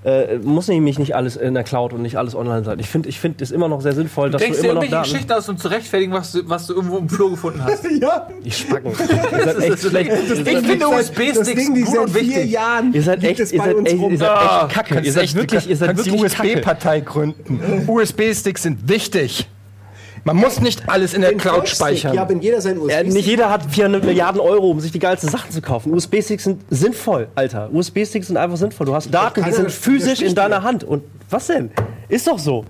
[0.05, 2.79] Äh, muss nämlich nicht alles in der Cloud und nicht alles online sein.
[2.79, 4.91] Ich finde, ich finde es immer noch sehr sinnvoll, dass du Denkst dir immer noch
[4.91, 5.11] Daten.
[5.11, 7.85] Geschichten aus, um zu rechtfertigen, was du, was du irgendwo im Flur gefunden hast?
[8.03, 8.29] ja.
[8.45, 8.91] Ich spacken.
[8.91, 10.11] ihr seid echt schlecht.
[10.12, 12.51] Ich finde USB-Sticks die gut seit und vier wichtig.
[12.51, 14.11] Jahren Ihr seid echt, ihr seid echt, rum.
[14.12, 15.01] ihr seid Ah, echt kacke.
[15.01, 16.49] Ihr seid echt- wirklich, ihr seid die wirklich kacke.
[16.53, 17.85] USB-Partei gründen.
[17.89, 19.49] USB-Sticks sind wichtig.
[20.25, 22.14] Man muss nicht alles in der Den Cloud Flash-Stick, speichern.
[22.14, 24.99] Ja, wenn jeder sein USB Ja, nicht jeder hat 400 Milliarden Euro, um sich die
[24.99, 25.93] geilsten Sachen zu kaufen.
[25.93, 27.68] USB-Sticks sind sinnvoll, Alter.
[27.72, 28.87] USB-Sticks sind einfach sinnvoll.
[28.87, 30.62] Du hast Daten, die sind physisch in deiner.
[30.62, 30.83] Hand.
[30.85, 31.70] Und was denn?
[32.09, 32.64] Ist doch so.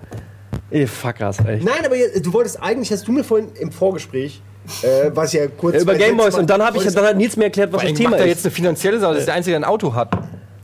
[0.69, 1.63] Ey, fuckers, echt.
[1.63, 4.41] Nein, aber jetzt- du wolltest eigentlich, hast du mir vorhin im Vorgespräch,
[4.81, 5.75] äh, was ja kurz...
[5.75, 8.09] Ja, über Gameboys und dann habe ich dann hat Nils mir erklärt, was das Thema
[8.11, 8.31] macht er ist.
[8.33, 10.09] jetzt eine finanzielle Sache, das ist der Einzige, der ein Auto hat.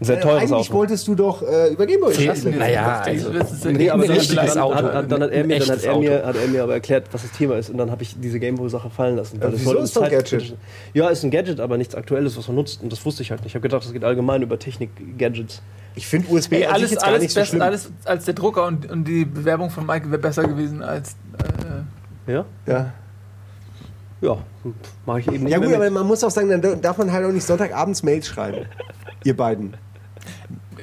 [0.01, 0.73] Ein sehr Äh, teures eigentlich Auto.
[0.73, 2.57] wolltest du doch äh, über Gameboys spielen.
[2.57, 3.29] Naja, also,
[3.69, 4.75] Nee, aber Ein dann, richtiges Auto.
[4.81, 7.21] Dann, hat er Ein mir, dann hat er mir, hat er mir aber erklärt, was
[7.21, 7.69] das Thema ist.
[7.69, 9.39] Und dann habe ich diese Gameboy-Sache fallen lassen.
[9.39, 10.55] Weil Ja, das wieso ist doch ein Gadget?
[10.95, 12.81] Ja, ist ein Gadget, aber nichts Aktuelles, was man nutzt.
[12.81, 13.51] Und das wusste ich halt nicht.
[13.51, 15.61] Ich habe gedacht, das geht allgemein über Technik-Gadgets.
[15.93, 18.89] Ich finde USB Ey, alles, jetzt gar alles, nicht so alles als der Drucker und,
[18.89, 21.15] und die Bewerbung von Mike wäre besser gewesen als.
[22.27, 22.45] Äh, Ja?
[22.65, 22.93] Ja.
[24.21, 24.37] Ja,
[25.05, 25.87] mache ich eben nicht Ja mehr gut, mit.
[25.87, 28.65] aber man muss auch sagen, dann darf man halt auch nicht Sonntagabends Mails schreiben.
[29.23, 29.75] Ihr beiden.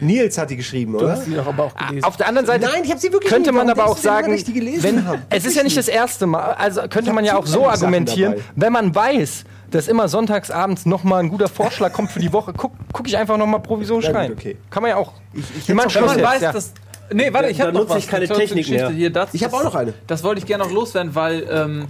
[0.01, 1.13] Nils hat die geschrieben, Du oder?
[1.13, 2.05] hast sie doch aber auch gelesen.
[2.05, 4.83] Auf der anderen Seite Nein, ich habe sie wirklich könnte man aber auch sagen, die
[4.83, 5.19] wenn, habe?
[5.31, 8.73] es ist ja nicht das erste Mal, also könnte man ja auch so argumentieren, wenn
[8.73, 12.73] man weiß, dass immer sonntagsabends noch mal ein guter Vorschlag kommt für die Woche, guck,
[12.93, 14.33] guck ich einfach noch mal provisorisch Ja, rein.
[14.33, 14.57] okay.
[14.71, 15.13] Kann man ja auch.
[15.35, 16.53] Ich, ich Wenn man weiß, ja.
[16.53, 16.73] dass.
[17.13, 17.99] Nee, warte, ich habe noch was.
[17.99, 18.91] ich keine Technik Geschichte mehr.
[18.91, 19.95] Hier, das, Ich hab auch noch eine.
[20.07, 21.87] Das wollte ich gerne noch loswerden, weil, ähm,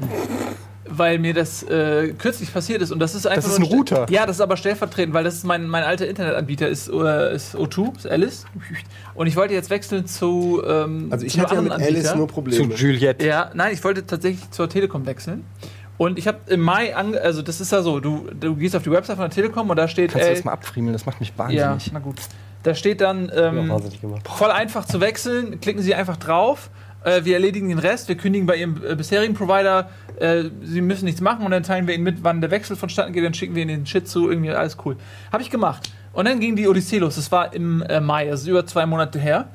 [0.90, 2.90] weil mir das äh, kürzlich passiert ist.
[2.90, 3.50] Und das ist einfach.
[3.50, 4.06] ist nur ein Router.
[4.10, 7.54] Ja, das ist aber stellvertretend, weil das ist mein, mein alter Internetanbieter, ist, äh, ist
[7.56, 8.44] O2, ist Alice.
[9.14, 10.62] Und ich wollte jetzt wechseln zu.
[10.66, 12.16] Ähm, Also ich zu hatte ja mit anderen Alice Anbieter.
[12.16, 12.74] nur Zu Probleme.
[12.74, 13.26] Juliette.
[13.26, 15.44] Ja, nein, ich wollte tatsächlich zur Telekom wechseln.
[15.96, 18.84] Und ich habe im Mai, ange also das ist ja so, du, du gehst auf
[18.84, 20.92] die Website von der Telekom und da steht, Kannst du ey, das mal abfriemeln?
[20.92, 21.90] Das macht mich ja, wahnsinnig.
[21.92, 22.16] na gut.
[22.62, 24.28] Da steht dann, Ja, ähm, wahnsinnig gemacht.
[24.28, 26.70] voll einfach zu wechseln, klicken Sie einfach drauf.
[27.04, 31.04] Äh, wir erledigen den Rest, wir kündigen bei Ihrem äh, bisherigen Provider, äh, Sie müssen
[31.04, 33.54] nichts machen und dann teilen wir Ihnen mit, wann der Wechsel vonstatten geht, dann schicken
[33.54, 34.96] wir Ihnen den Shit zu, irgendwie alles cool.
[35.32, 35.90] Habe ich gemacht.
[36.12, 39.18] Und dann ging die Odyssee los, das war im äh, Mai, also über zwei Monate
[39.18, 39.48] her.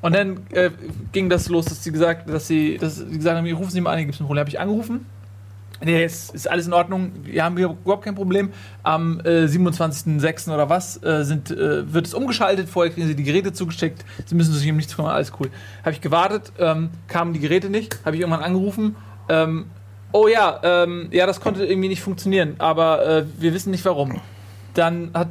[0.00, 0.70] Und dann äh,
[1.12, 3.90] ging das los, dass sie gesagt, dass sie, dass sie gesagt haben, rufen Sie mal
[3.90, 4.40] an, hier gibt es ein Problem.
[4.40, 5.06] Habe ich angerufen.
[5.84, 7.12] Nee, ist, ist alles in Ordnung.
[7.22, 8.50] Wir haben hier überhaupt kein Problem.
[8.82, 10.52] Am äh, 27.06.
[10.52, 12.68] oder was äh, sind, äh, wird es umgeschaltet.
[12.68, 14.04] Vorher kriegen Sie die Geräte zugesteckt.
[14.24, 15.12] Sie müssen sich um nichts kümmern.
[15.12, 15.50] Alles cool.
[15.82, 17.98] Habe ich gewartet, ähm, kamen die Geräte nicht.
[18.04, 18.96] Habe ich irgendwann angerufen.
[19.28, 19.66] Ähm,
[20.12, 22.54] oh ja, ähm, ja, das konnte irgendwie nicht funktionieren.
[22.58, 24.20] Aber äh, wir wissen nicht warum.
[24.74, 25.28] Dann hat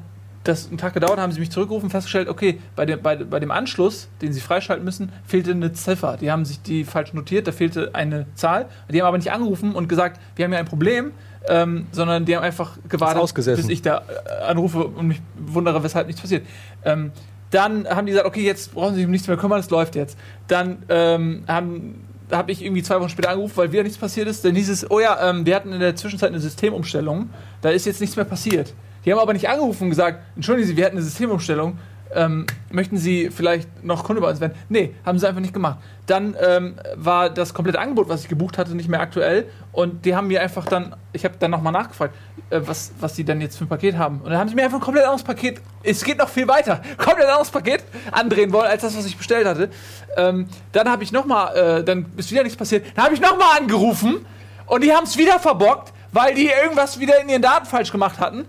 [0.48, 3.52] das einen Tag gedauert, haben sie mich zurückgerufen, festgestellt, okay, bei dem, bei, bei dem
[3.52, 6.18] Anschluss, den sie freischalten müssen, fehlte eine Ziffer.
[6.18, 8.68] Die haben sich die falsch notiert, da fehlte eine Zahl.
[8.90, 11.12] Die haben aber nicht angerufen und gesagt, wir haben hier ein Problem,
[11.48, 16.08] ähm, sondern die haben einfach gewartet, bis ich da äh, anrufe und mich wundere, weshalb
[16.08, 16.46] nichts passiert.
[16.84, 17.12] Ähm,
[17.52, 19.96] dann haben die gesagt, okay, jetzt brauchen Sie sich um nichts mehr kümmern, es läuft
[19.96, 20.18] jetzt.
[20.48, 24.44] Dann ähm, haben habe ich irgendwie zwei Wochen später angerufen, weil wieder nichts passiert ist.
[24.44, 27.30] Dann hieß es, oh ja, ähm, wir hatten in der Zwischenzeit eine Systemumstellung,
[27.62, 28.74] da ist jetzt nichts mehr passiert.
[29.06, 31.78] Die haben aber nicht angerufen und gesagt, entschuldigen Sie, wir hatten eine Systemumstellung,
[32.14, 34.54] ähm, möchten Sie vielleicht noch Kunde bei uns werden?
[34.70, 35.80] Nee, haben sie einfach nicht gemacht.
[36.08, 40.16] Dann ähm, war das komplette Angebot, was ich gebucht hatte, nicht mehr aktuell und die
[40.16, 42.16] haben mir einfach dann, ich habe dann nochmal nachgefragt,
[42.50, 44.22] äh, was, was die denn jetzt für ein Paket haben.
[44.22, 46.82] Und dann haben sie mir einfach ein komplett anderes Paket, es geht noch viel weiter,
[46.98, 49.70] komplett anderes Paket andrehen wollen, als das, was ich bestellt hatte.
[50.16, 53.60] Ähm, dann habe ich nochmal, äh, dann ist wieder nichts passiert, dann habe ich nochmal
[53.60, 54.26] angerufen
[54.68, 58.20] und die haben es wieder verbockt, weil die irgendwas wieder in ihren Daten falsch gemacht
[58.20, 58.46] hatten.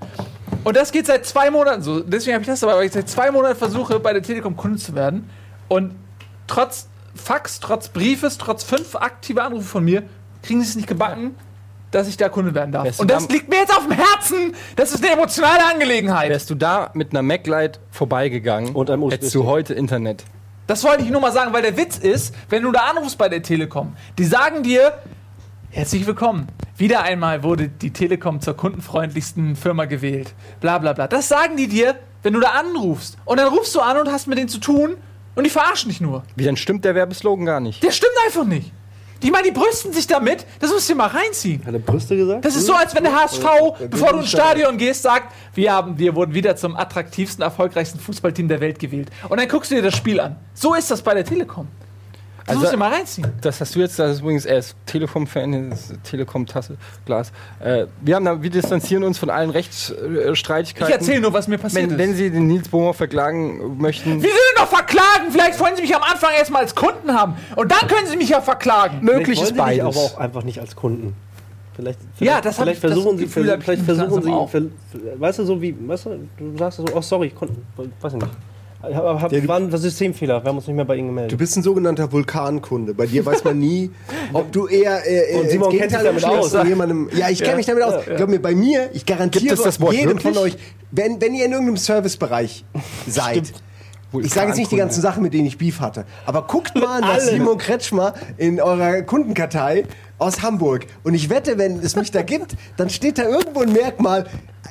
[0.67, 2.01] Und das geht seit zwei Monaten so.
[2.01, 4.79] Deswegen habe ich das dabei, weil ich seit zwei Monaten versuche, bei der Telekom Kunde
[4.79, 5.31] zu werden.
[5.69, 5.95] Und
[6.49, 10.03] trotz Fax, trotz Briefes, trotz fünf aktive Anrufe von mir,
[10.43, 11.37] kriegen sie es nicht gebacken,
[11.93, 12.85] dass ich da Kunde werden darf.
[12.85, 14.57] Wärst Und das da- liegt mir jetzt auf dem Herzen.
[14.75, 16.31] Das ist eine emotionale Angelegenheit.
[16.31, 20.25] Wärst du da mit einer MacLight vorbeigegangen, Und einem hättest du heute Internet.
[20.67, 23.29] Das wollte ich nur mal sagen, weil der Witz ist, wenn du da anrufst bei
[23.29, 24.99] der Telekom, die sagen dir,
[25.71, 26.49] herzlich willkommen.
[26.79, 30.35] Wieder einmal wurde die Telekom zur kundenfreundlichsten Firma gewählt.
[30.61, 31.09] Bla bla bla.
[31.09, 33.17] Das sagen die dir, wenn du da anrufst.
[33.25, 34.97] Und dann rufst du an und hast mit denen zu tun
[35.35, 36.23] und die verarschen dich nur.
[36.35, 37.83] Wie dann stimmt der Werbeslogan gar nicht.
[37.83, 38.73] Der stimmt einfach nicht.
[39.23, 41.65] Die meinen, die brüsten sich damit, das musst du dir mal reinziehen.
[41.65, 42.45] Hat er Brüste gesagt?
[42.45, 43.47] Das ist so, als wenn der HSV,
[43.89, 48.49] bevor du ins Stadion gehst, sagt, wir, haben, wir wurden wieder zum attraktivsten, erfolgreichsten Fußballteam
[48.49, 49.09] der Welt gewählt.
[49.31, 50.37] Und dann guckst du dir das Spiel an.
[50.53, 51.69] So ist das bei der Telekom.
[52.47, 53.27] Das Also- musst du mal reinziehen.
[53.41, 55.75] Das hast du jetzt, das ist übrigens, er ist Telekom-Fan,
[56.05, 57.33] Telekom-Tasse, Glas.
[57.59, 60.93] Äh, wir, haben da, wir distanzieren uns von allen Ich Rechtsstreitigkeiten.
[60.95, 62.19] erzähle nur, was mir passiert wenn, wenn ist.
[62.19, 65.31] Sie den Nils Bohmer verklagen möchten, Wie will denn noch verklagen?
[65.31, 67.35] Vielleicht wollen Sie mich am Anfang erstmal als Kunden haben.
[67.57, 69.01] Und dann können Sie mich ja verklagen.
[69.05, 69.85] möglich ist Vielleicht beides.
[69.85, 71.17] aber auch einfach nicht als Kunden.
[71.75, 74.71] Vielleicht, Ja, das vielleicht ich- das versuchen sie, ich vielleicht versuchen sie,
[75.21, 77.67] weißt du, so wie, weißt du, du sagst so, oh sorry, Kunden,
[78.01, 78.33] weiß ich nicht.
[78.95, 81.15] Hab, hab, Ja, du- war ein Systemfehler, wir haben uns nicht mehr bei Ihnen Du
[81.15, 81.39] gemeldet.
[81.39, 82.95] bist ein sogenannter Vulkankunde.
[82.95, 83.91] Bei dir weiß man nie,
[84.33, 86.53] ob du eher äh, Und Simon ins kennt sich damit aus.
[86.67, 87.09] jemandem.
[87.17, 88.05] Ja, ich kenne mich damit aus.
[88.05, 90.57] Glaub mir, bei mir, ich garantiere das jedem von euch,
[90.91, 92.65] wenn, wenn ihr in irgendeinem Servicebereich
[93.07, 93.53] seid.
[94.23, 97.01] Ich sage jetzt nicht die ganzen Sachen, mit denen ich Beef hatte, aber guckt mal
[97.03, 97.19] nach.
[97.21, 99.85] Simon Kretschmer in eurer Kundenkartei
[100.19, 100.87] aus Hamburg.
[101.05, 104.27] Und ich wette, wenn es mich da gibt, dann steht da irgendwo ein Merkmal,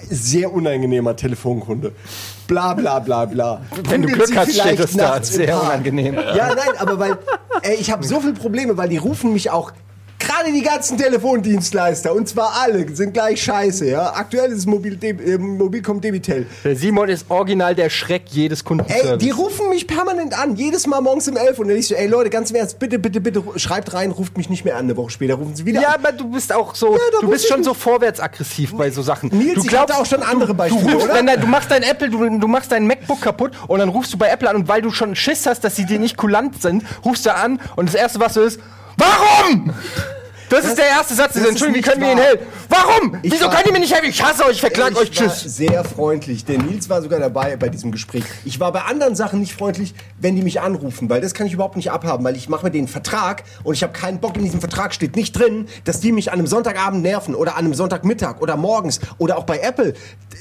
[0.09, 1.93] sehr unangenehmer Telefonkunde.
[2.47, 3.61] Bla bla bla bla.
[3.89, 5.21] Wenn du Googelt Glück hast, steht das da.
[5.23, 6.15] Sehr unangenehm.
[6.15, 7.17] Ja, nein, aber weil
[7.61, 9.71] ey, ich habe so viele Probleme, weil die rufen mich auch
[10.25, 14.13] gerade die ganzen Telefondienstleister und zwar alle sind gleich scheiße, ja.
[14.13, 16.45] Aktuell ist es Mobil äh, Mobilcom Debitel.
[16.63, 19.17] Der Simon ist original der Schreck jedes Ey, Kundenservice.
[19.19, 22.07] die rufen mich permanent an, jedes Mal morgens um 11 und dann ich so, ey
[22.07, 24.97] Leute, ganz im Ernst, bitte, bitte, bitte, schreibt rein, ruft mich nicht mehr an, eine
[24.97, 25.95] Woche später rufen sie wieder ja, an.
[25.95, 29.29] aber du bist auch so, da du bist schon so vorwärtsaggressiv bei so Sachen.
[29.29, 31.37] Nils, du hatte auch schon andere du Beispiele, rufst, oder?
[31.37, 34.29] Du machst dein Apple, du, du machst dein MacBook kaputt und dann rufst du bei
[34.29, 37.25] Apple an und weil du schon Schiss hast, dass sie dir nicht kulant sind, rufst
[37.25, 38.59] du an und das erste, was du ist,
[38.97, 39.73] warum?
[40.49, 42.45] Das, ist der erste Satz, das Entschuldigung, wie können wir nicht Ihnen helfen?
[42.69, 43.17] Warum?
[43.21, 44.09] Ich Wieso war- könnt ihr mir nicht helfen?
[44.09, 45.41] Ich hasse euch, ich verklag euch, war tschüss.
[45.43, 46.45] sehr freundlich.
[46.45, 48.23] Der Nils war sogar dabei bei diesem Gespräch.
[48.43, 51.53] Ich war bei anderen Sachen nicht freundlich, wenn die mich anrufen, weil das kann ich
[51.53, 54.35] überhaupt nicht abhaben, weil ich mache denen einen Vertrag und ich habe keinen Bock.
[54.37, 57.65] In diesem Vertrag steht nicht drin, dass die mich an einem Sonntagabend nerven oder an
[57.65, 59.93] einem Sonntagmittag oder morgens oder auch bei Apple.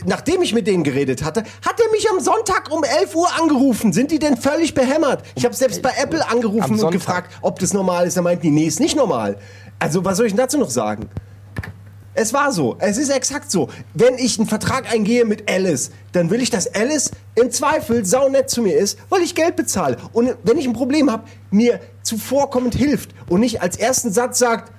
[0.04, 3.92] Nachdem ich mit denen geredet hatte, hat er mich am Sonntag um 11 Uhr angerufen.
[3.92, 5.22] Sind die denn völlig behämmert?
[5.34, 8.16] Ich habe selbst bei Apple angerufen und gefragt, ob das normal ist.
[8.16, 9.38] Da meinten die, nee, ist nicht normal.
[9.78, 11.08] Also was soll ich denn dazu noch sagen?
[12.16, 12.76] Es war so.
[12.78, 13.68] Es ist exakt so.
[13.92, 18.48] Wenn ich einen Vertrag eingehe mit Alice, dann will ich, dass Alice im Zweifel saunett
[18.48, 19.96] zu mir ist, weil ich Geld bezahle.
[20.12, 24.72] Und wenn ich ein Problem habe, mir zuvorkommend hilft und nicht als ersten Satz sagt,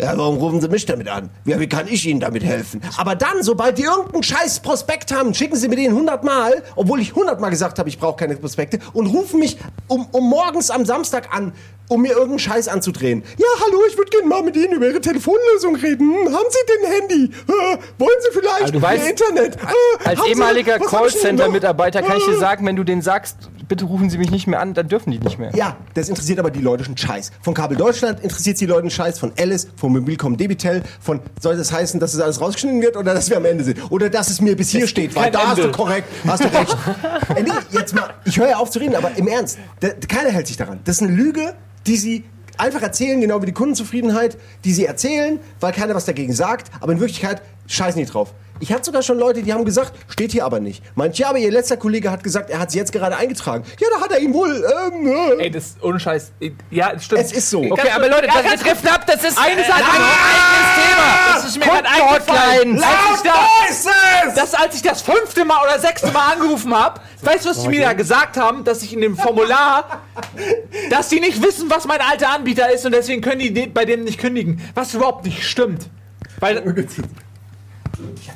[0.00, 1.30] ja, warum rufen Sie mich damit an?
[1.44, 2.80] Ja, wie kann ich Ihnen damit helfen?
[2.96, 7.00] Aber dann, sobald die irgendeinen scheiß Prospekt haben, schicken Sie mir den 100 Mal, obwohl
[7.00, 9.58] ich 100 Mal gesagt habe, ich brauche keine Prospekte, und rufen mich
[9.88, 11.52] um, um morgens am Samstag an,
[11.88, 13.24] um mir irgendeinen Scheiß anzudrehen.
[13.36, 16.14] Ja, hallo, ich würde gerne mal mit Ihnen über Ihre Telefonlösung reden.
[16.32, 17.24] Haben Sie denn Handy?
[17.48, 19.56] Äh, wollen Sie vielleicht du weißt, Internet?
[19.56, 20.78] Äh, Als ehemaliger?
[20.78, 23.36] Callcenter-Mitarbeiter kann ich dir Äh, sagen, wenn du denen sagst,
[23.68, 25.50] bitte rufen Sie mich nicht mehr an, dann dürfen die nicht mehr.
[25.54, 27.32] Ja, das interessiert aber die Leute schon Scheiß.
[27.42, 31.72] Von Kabel Deutschland interessiert die Leute Scheiß, von Alice, von Mobilcom Debitel, von soll das
[31.72, 33.90] heißen, dass es alles rausgeschnitten wird oder dass wir am Ende sind?
[33.90, 35.76] Oder dass es mir bis hier steht, weil da hast du Ende.
[35.76, 36.76] korrekt, hast du recht.
[37.36, 40.30] äh, nee, jetzt mal, ich höre ja auf zu reden, aber im Ernst, da, keiner
[40.30, 40.80] hält sich daran.
[40.84, 41.54] Das ist eine Lüge,
[41.86, 42.24] die sie
[42.56, 46.92] einfach erzählen, genau wie die Kundenzufriedenheit, die sie erzählen, weil keiner was dagegen sagt, aber
[46.92, 48.32] in Wirklichkeit scheißen die drauf.
[48.62, 50.82] Ich hatte sogar schon Leute, die haben gesagt, steht hier aber nicht.
[50.94, 53.64] Meint, ja, aber ihr letzter Kollege hat gesagt, er hat sie jetzt gerade eingetragen.
[53.80, 54.50] Ja, da hat er ihn wohl,
[54.92, 55.06] ähm,
[55.38, 56.30] äh, Ey, das ist ohne Scheiß.
[56.70, 57.22] Ja, stimmt.
[57.22, 57.62] Es ist so.
[57.62, 61.34] Ganz Okay, aber Leute, ja, das, treffen ab, das ist Eine Sache- ein eigenes Thema.
[61.34, 62.58] Das ist mir gerade eingefallen.
[62.78, 62.82] Kundenhotlines.
[62.84, 63.86] Als ich da- ist
[64.28, 64.34] es!
[64.34, 67.68] Das, als ich das fünfte Mal oder sechste Mal angerufen habe, weißt du, was die
[67.68, 68.64] mir da gesagt haben?
[68.64, 70.02] Dass ich in dem Formular,
[70.90, 74.04] dass die nicht wissen, was mein alter Anbieter ist und deswegen können die bei dem
[74.04, 74.60] nicht kündigen.
[74.74, 75.88] Was überhaupt nicht stimmt.
[76.40, 76.62] Weil.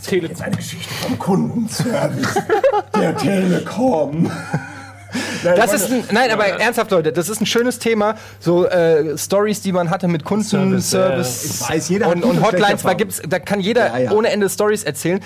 [0.06, 2.34] Tele Jetzt eine Geschichte vom Kundenservice
[2.94, 4.30] der Telekom.
[5.44, 8.16] Nein, Das ich ist ein, nein, aber ernsthaft, Leute, das ist ein schönes Thema.
[8.40, 12.82] So äh, Stories, die man hatte mit Kundenservice Service, Ich weiß, jeder und, und Hotlines.
[12.82, 14.10] Da, gibt's, da kann jeder Ja, ja.
[14.12, 15.20] ohne Ende Stories erzählen.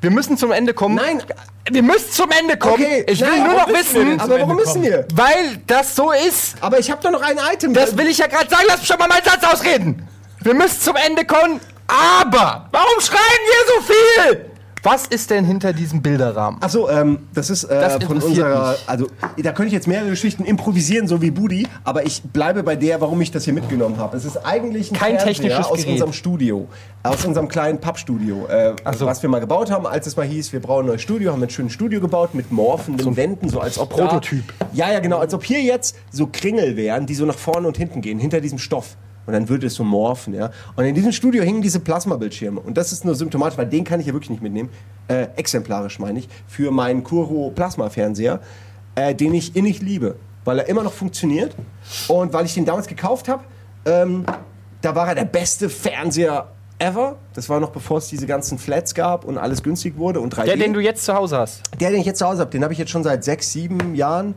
[0.00, 0.94] Wir müssen zum Ende kommen.
[0.96, 1.22] Nein.
[1.70, 2.82] wir müssen zum Ende kommen.
[2.82, 5.06] Okay, ich will nein, nur noch wissen, aber warum Ende müssen wir?
[5.14, 6.56] weil das so ist.
[6.60, 7.74] Aber ich habe doch noch ein Item.
[7.74, 8.64] Das will ich ja gerade sagen.
[8.66, 10.06] Lass mich schon mal meinen Satz ausreden.
[10.40, 11.60] Wir müssen zum Ende kommen.
[11.88, 14.44] Aber warum schreien wir so viel?
[14.84, 16.62] Was ist denn hinter diesem Bilderrahmen?
[16.62, 18.70] Achso, ähm, das ist äh, Das von unserer.
[18.72, 18.88] mich.
[18.88, 22.76] Also, da könnte ich jetzt mehrere Geschichten improvisieren, so wie Budi, aber ich bleibe bei
[22.76, 24.16] der, warum ich das hier mitgenommen habe.
[24.16, 25.92] Es ist eigentlich ein Kein Fernseher technisches aus Gerät.
[25.94, 26.68] unserem Studio,
[27.02, 29.06] aus unserem kleinen Pappstudio, äh, so.
[29.06, 31.42] was wir mal gebaut haben, als es mal hieß, wir brauchen ein neues Studio, haben
[31.42, 34.44] ein schönes Studio gebaut mit morphenden Wänden, so als ob Prototyp.
[34.60, 37.66] Da, ja, ja, genau, als ob hier jetzt so Kringel wären, die so nach vorne
[37.66, 38.96] und hinten gehen, hinter diesem Stoff.
[39.28, 40.50] Und dann würde es so morphen, ja.
[40.74, 42.60] Und in diesem Studio hingen diese Plasmabildschirme.
[42.60, 44.70] Und das ist nur symptomatisch, weil den kann ich ja wirklich nicht mitnehmen.
[45.06, 46.30] Äh, exemplarisch meine ich.
[46.46, 48.40] Für meinen Kuro Plasma-Fernseher,
[48.94, 50.16] äh, den ich innig liebe.
[50.46, 51.54] Weil er immer noch funktioniert.
[52.08, 53.44] Und weil ich den damals gekauft habe,
[53.84, 54.24] ähm,
[54.80, 56.48] da war er der beste Fernseher
[56.78, 57.16] ever.
[57.34, 60.44] Das war noch bevor es diese ganzen Flats gab und alles günstig wurde und 3D.
[60.44, 61.60] Der, den du jetzt zu Hause hast.
[61.78, 63.94] Der, den ich jetzt zu Hause habe, den habe ich jetzt schon seit sechs, sieben
[63.94, 64.34] Jahren.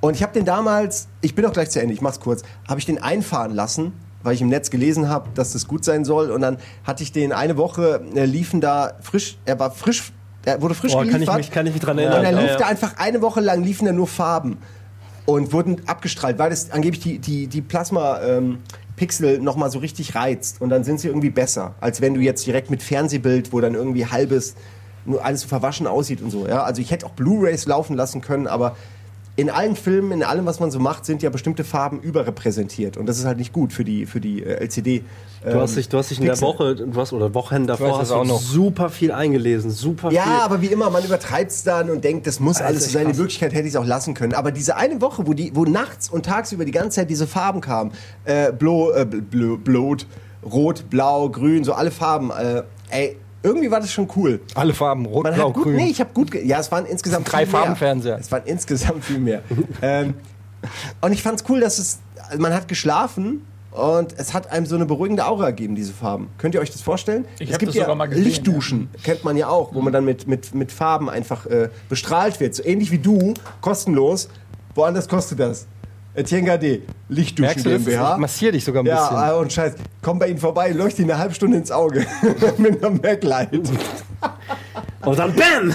[0.00, 2.80] Und ich habe den damals, ich bin auch gleich zu Ende, ich mach's kurz, habe
[2.80, 6.30] ich den einfahren lassen, weil ich im Netz gelesen habe, dass das gut sein soll.
[6.30, 10.12] Und dann hatte ich den eine Woche, äh, liefen da frisch, er war frisch,
[10.44, 11.36] er wurde frisch Boah, kann ich geliefert.
[11.38, 12.24] mich, kann ich mich dran und erinnern.
[12.24, 12.56] er Ja, lief ja.
[12.58, 14.58] da einfach eine Woche lang, liefen da nur Farben.
[15.24, 20.60] Und wurden abgestrahlt, weil das angeblich die, die, die Plasma-Pixel nochmal so richtig reizt.
[20.60, 23.74] Und dann sind sie irgendwie besser, als wenn du jetzt direkt mit Fernsehbild, wo dann
[23.74, 24.54] irgendwie halbes,
[25.04, 26.46] nur alles so verwaschen aussieht und so.
[26.46, 26.62] Ja?
[26.64, 28.76] Also ich hätte auch Blu-Rays laufen lassen können, aber
[29.34, 32.96] in allen Filmen, in allem, was man so macht, sind ja bestimmte Farben überrepräsentiert.
[32.96, 35.02] Und das ist halt nicht gut für die, für die äh, LCD.
[35.44, 36.40] Du hast dich, du hast dich in der.
[36.40, 38.40] Woche, du hast, oder Wochen davor hast auch du noch.
[38.40, 40.16] super viel eingelesen, super viel.
[40.18, 43.08] Ja, aber wie immer, man übertreibt es dann und denkt, das muss alles so sein.
[43.08, 43.16] In.
[43.16, 44.34] Wirklichkeit hätte ich es auch lassen können.
[44.34, 47.60] Aber diese eine Woche, wo, die, wo nachts und tagsüber die ganze Zeit diese Farben
[47.60, 47.90] kamen,
[48.24, 50.06] äh, blo, äh, bl- Blut,
[50.44, 54.40] Rot, Blau, Grün, so alle Farben, äh, ey, irgendwie war das schon cool.
[54.54, 55.76] Alle Farben, rot, Man blau, gut, grün.
[55.76, 57.62] nee, ich habe gut, ja, es waren insgesamt drei viel mehr.
[57.62, 58.18] Farbenfernseher.
[58.18, 59.42] Es waren insgesamt viel mehr.
[59.82, 60.14] ähm,
[61.00, 61.98] und ich fand's cool, dass es,
[62.28, 66.28] also man hat geschlafen und es hat einem so eine beruhigende Aura gegeben, diese Farben.
[66.38, 67.24] Könnt ihr euch das vorstellen?
[67.38, 69.80] Ich es hab gibt das ja sogar mal gesehen, Lichtduschen, kennt man ja auch, wo
[69.80, 72.54] man dann mit, mit, mit Farben einfach äh, bestrahlt wird.
[72.54, 74.28] So ähnlich wie du, kostenlos.
[74.74, 75.66] Woanders kostet das.
[76.14, 77.84] Etienne Gade, Lichtduschen Merkst du das?
[77.84, 78.12] GmbH.
[78.14, 78.98] Ich massiere dich sogar ein bisschen.
[78.98, 82.06] Ja, ah, und Scheiß, komm bei Ihnen vorbei, leuchte Ihnen eine halbe Stunde ins Auge
[82.58, 83.48] mit einem Backlight.
[85.04, 85.74] Und dann BAM!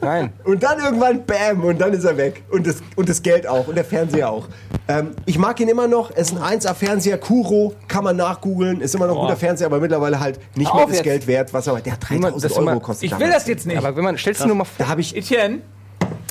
[0.00, 0.32] Nein.
[0.44, 2.44] Und dann irgendwann BAM und dann ist er weg.
[2.52, 4.46] Und das, und das Geld auch und der Fernseher auch.
[4.86, 6.12] Ähm, ich mag ihn immer noch.
[6.14, 7.18] Es ist ein 1A-Fernseher.
[7.18, 8.80] Kuro kann man nachgoogeln.
[8.80, 11.02] Ist immer noch ein guter Fernseher, aber mittlerweile halt nicht mehr das jetzt.
[11.02, 11.52] Geld wert.
[11.52, 13.04] Was aber, der hat Niemand- 3000 das Euro immer- kostet.
[13.06, 13.36] Ich will damals.
[13.38, 13.76] das jetzt nicht.
[13.78, 14.74] Aber wenn man, stellst du nur mal vor.
[14.78, 15.58] Da habe ich Etienne,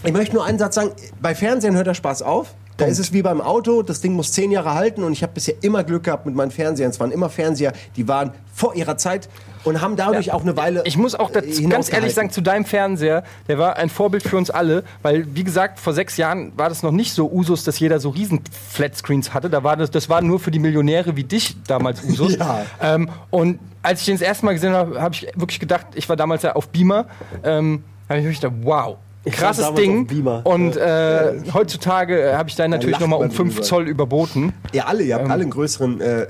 [0.05, 0.91] Ich möchte nur einen Satz sagen,
[1.21, 2.53] bei Fernsehen hört der Spaß auf.
[2.81, 5.33] Da ist es wie beim Auto, das Ding muss zehn Jahre halten und ich habe
[5.33, 6.89] bisher immer Glück gehabt mit meinen Fernsehern.
[6.89, 9.29] Es waren immer Fernseher, die waren vor ihrer Zeit
[9.63, 10.81] und haben dadurch auch eine Weile.
[10.85, 11.93] Ich muss auch äh, dazu, ganz hinausgehalten.
[12.03, 15.79] ehrlich sagen, zu deinem Fernseher, der war ein Vorbild für uns alle, weil, wie gesagt,
[15.79, 18.41] vor sechs Jahren war das noch nicht so Usus, dass jeder so riesen
[18.71, 19.49] Flatscreens hatte.
[19.49, 22.31] Da war das, das war nur für die Millionäre wie dich damals Usus.
[22.41, 22.65] Ja.
[22.81, 26.07] ähm, und als ich den das erste Mal gesehen habe, habe ich wirklich gedacht, ich
[26.09, 27.05] war damals ja auf Beamer,
[27.43, 28.97] ähm, habe ich wirklich gedacht, wow.
[29.29, 30.07] Krasses Ding.
[30.43, 33.63] Und äh, heutzutage äh, habe ich deinen natürlich nochmal um man 5 drüber.
[33.65, 34.53] Zoll überboten.
[34.71, 36.27] Ihr alle, ihr habt alle einen größeren äh,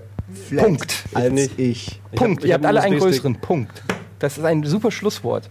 [0.48, 1.04] Flat Punkt.
[1.14, 1.58] als nicht.
[1.60, 2.02] ich.
[2.16, 2.40] Punkt.
[2.40, 3.36] hab- ich Ihr hab habt alle einen größeren.
[3.40, 3.82] Punkt.
[4.20, 5.50] Das ist ein super Schlusswort.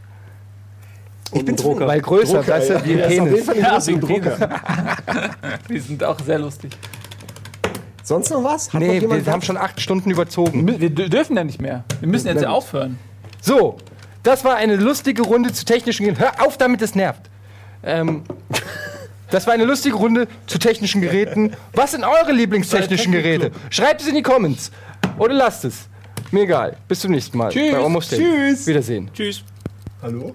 [1.33, 1.87] Ich bin Drucker.
[1.87, 2.85] Weil größer, Drucker, weißt du, ja.
[2.85, 3.45] wie ein Ja, ist auf jeden Penis.
[3.47, 4.61] Fall ein Ja, größeren wie ein Drucker.
[5.71, 6.73] die sind auch sehr lustig.
[8.03, 8.67] Sonst noch was?
[8.69, 10.67] Hat noch Nee, jemand wir haben schon acht Stunden überzogen.
[10.67, 11.85] Wir dür- dürfen ja nicht mehr.
[12.01, 12.99] Wir müssen jetzt ja aufhören.
[13.41, 13.77] So,
[14.23, 16.21] das war eine lustige Runde zu technischen Geräten.
[16.21, 17.23] Hör auf damit, es nervt.
[17.83, 18.23] Ähm,
[19.31, 21.55] das war eine lustige Runde zu technischen Geräten.
[21.73, 23.53] Was sind eure Lieblingstechnischen Geräte?
[23.71, 24.71] Schreibt es in die Comments.
[25.19, 25.89] Oder lasst es.
[26.31, 26.77] Mir egal.
[26.89, 27.51] Bis zum nächsten Mal.
[27.51, 28.09] Tschüss.
[28.09, 28.67] Tschüss.
[28.67, 29.11] Wiedersehen.
[29.15, 29.43] Tschüss.
[30.03, 30.35] Hallo?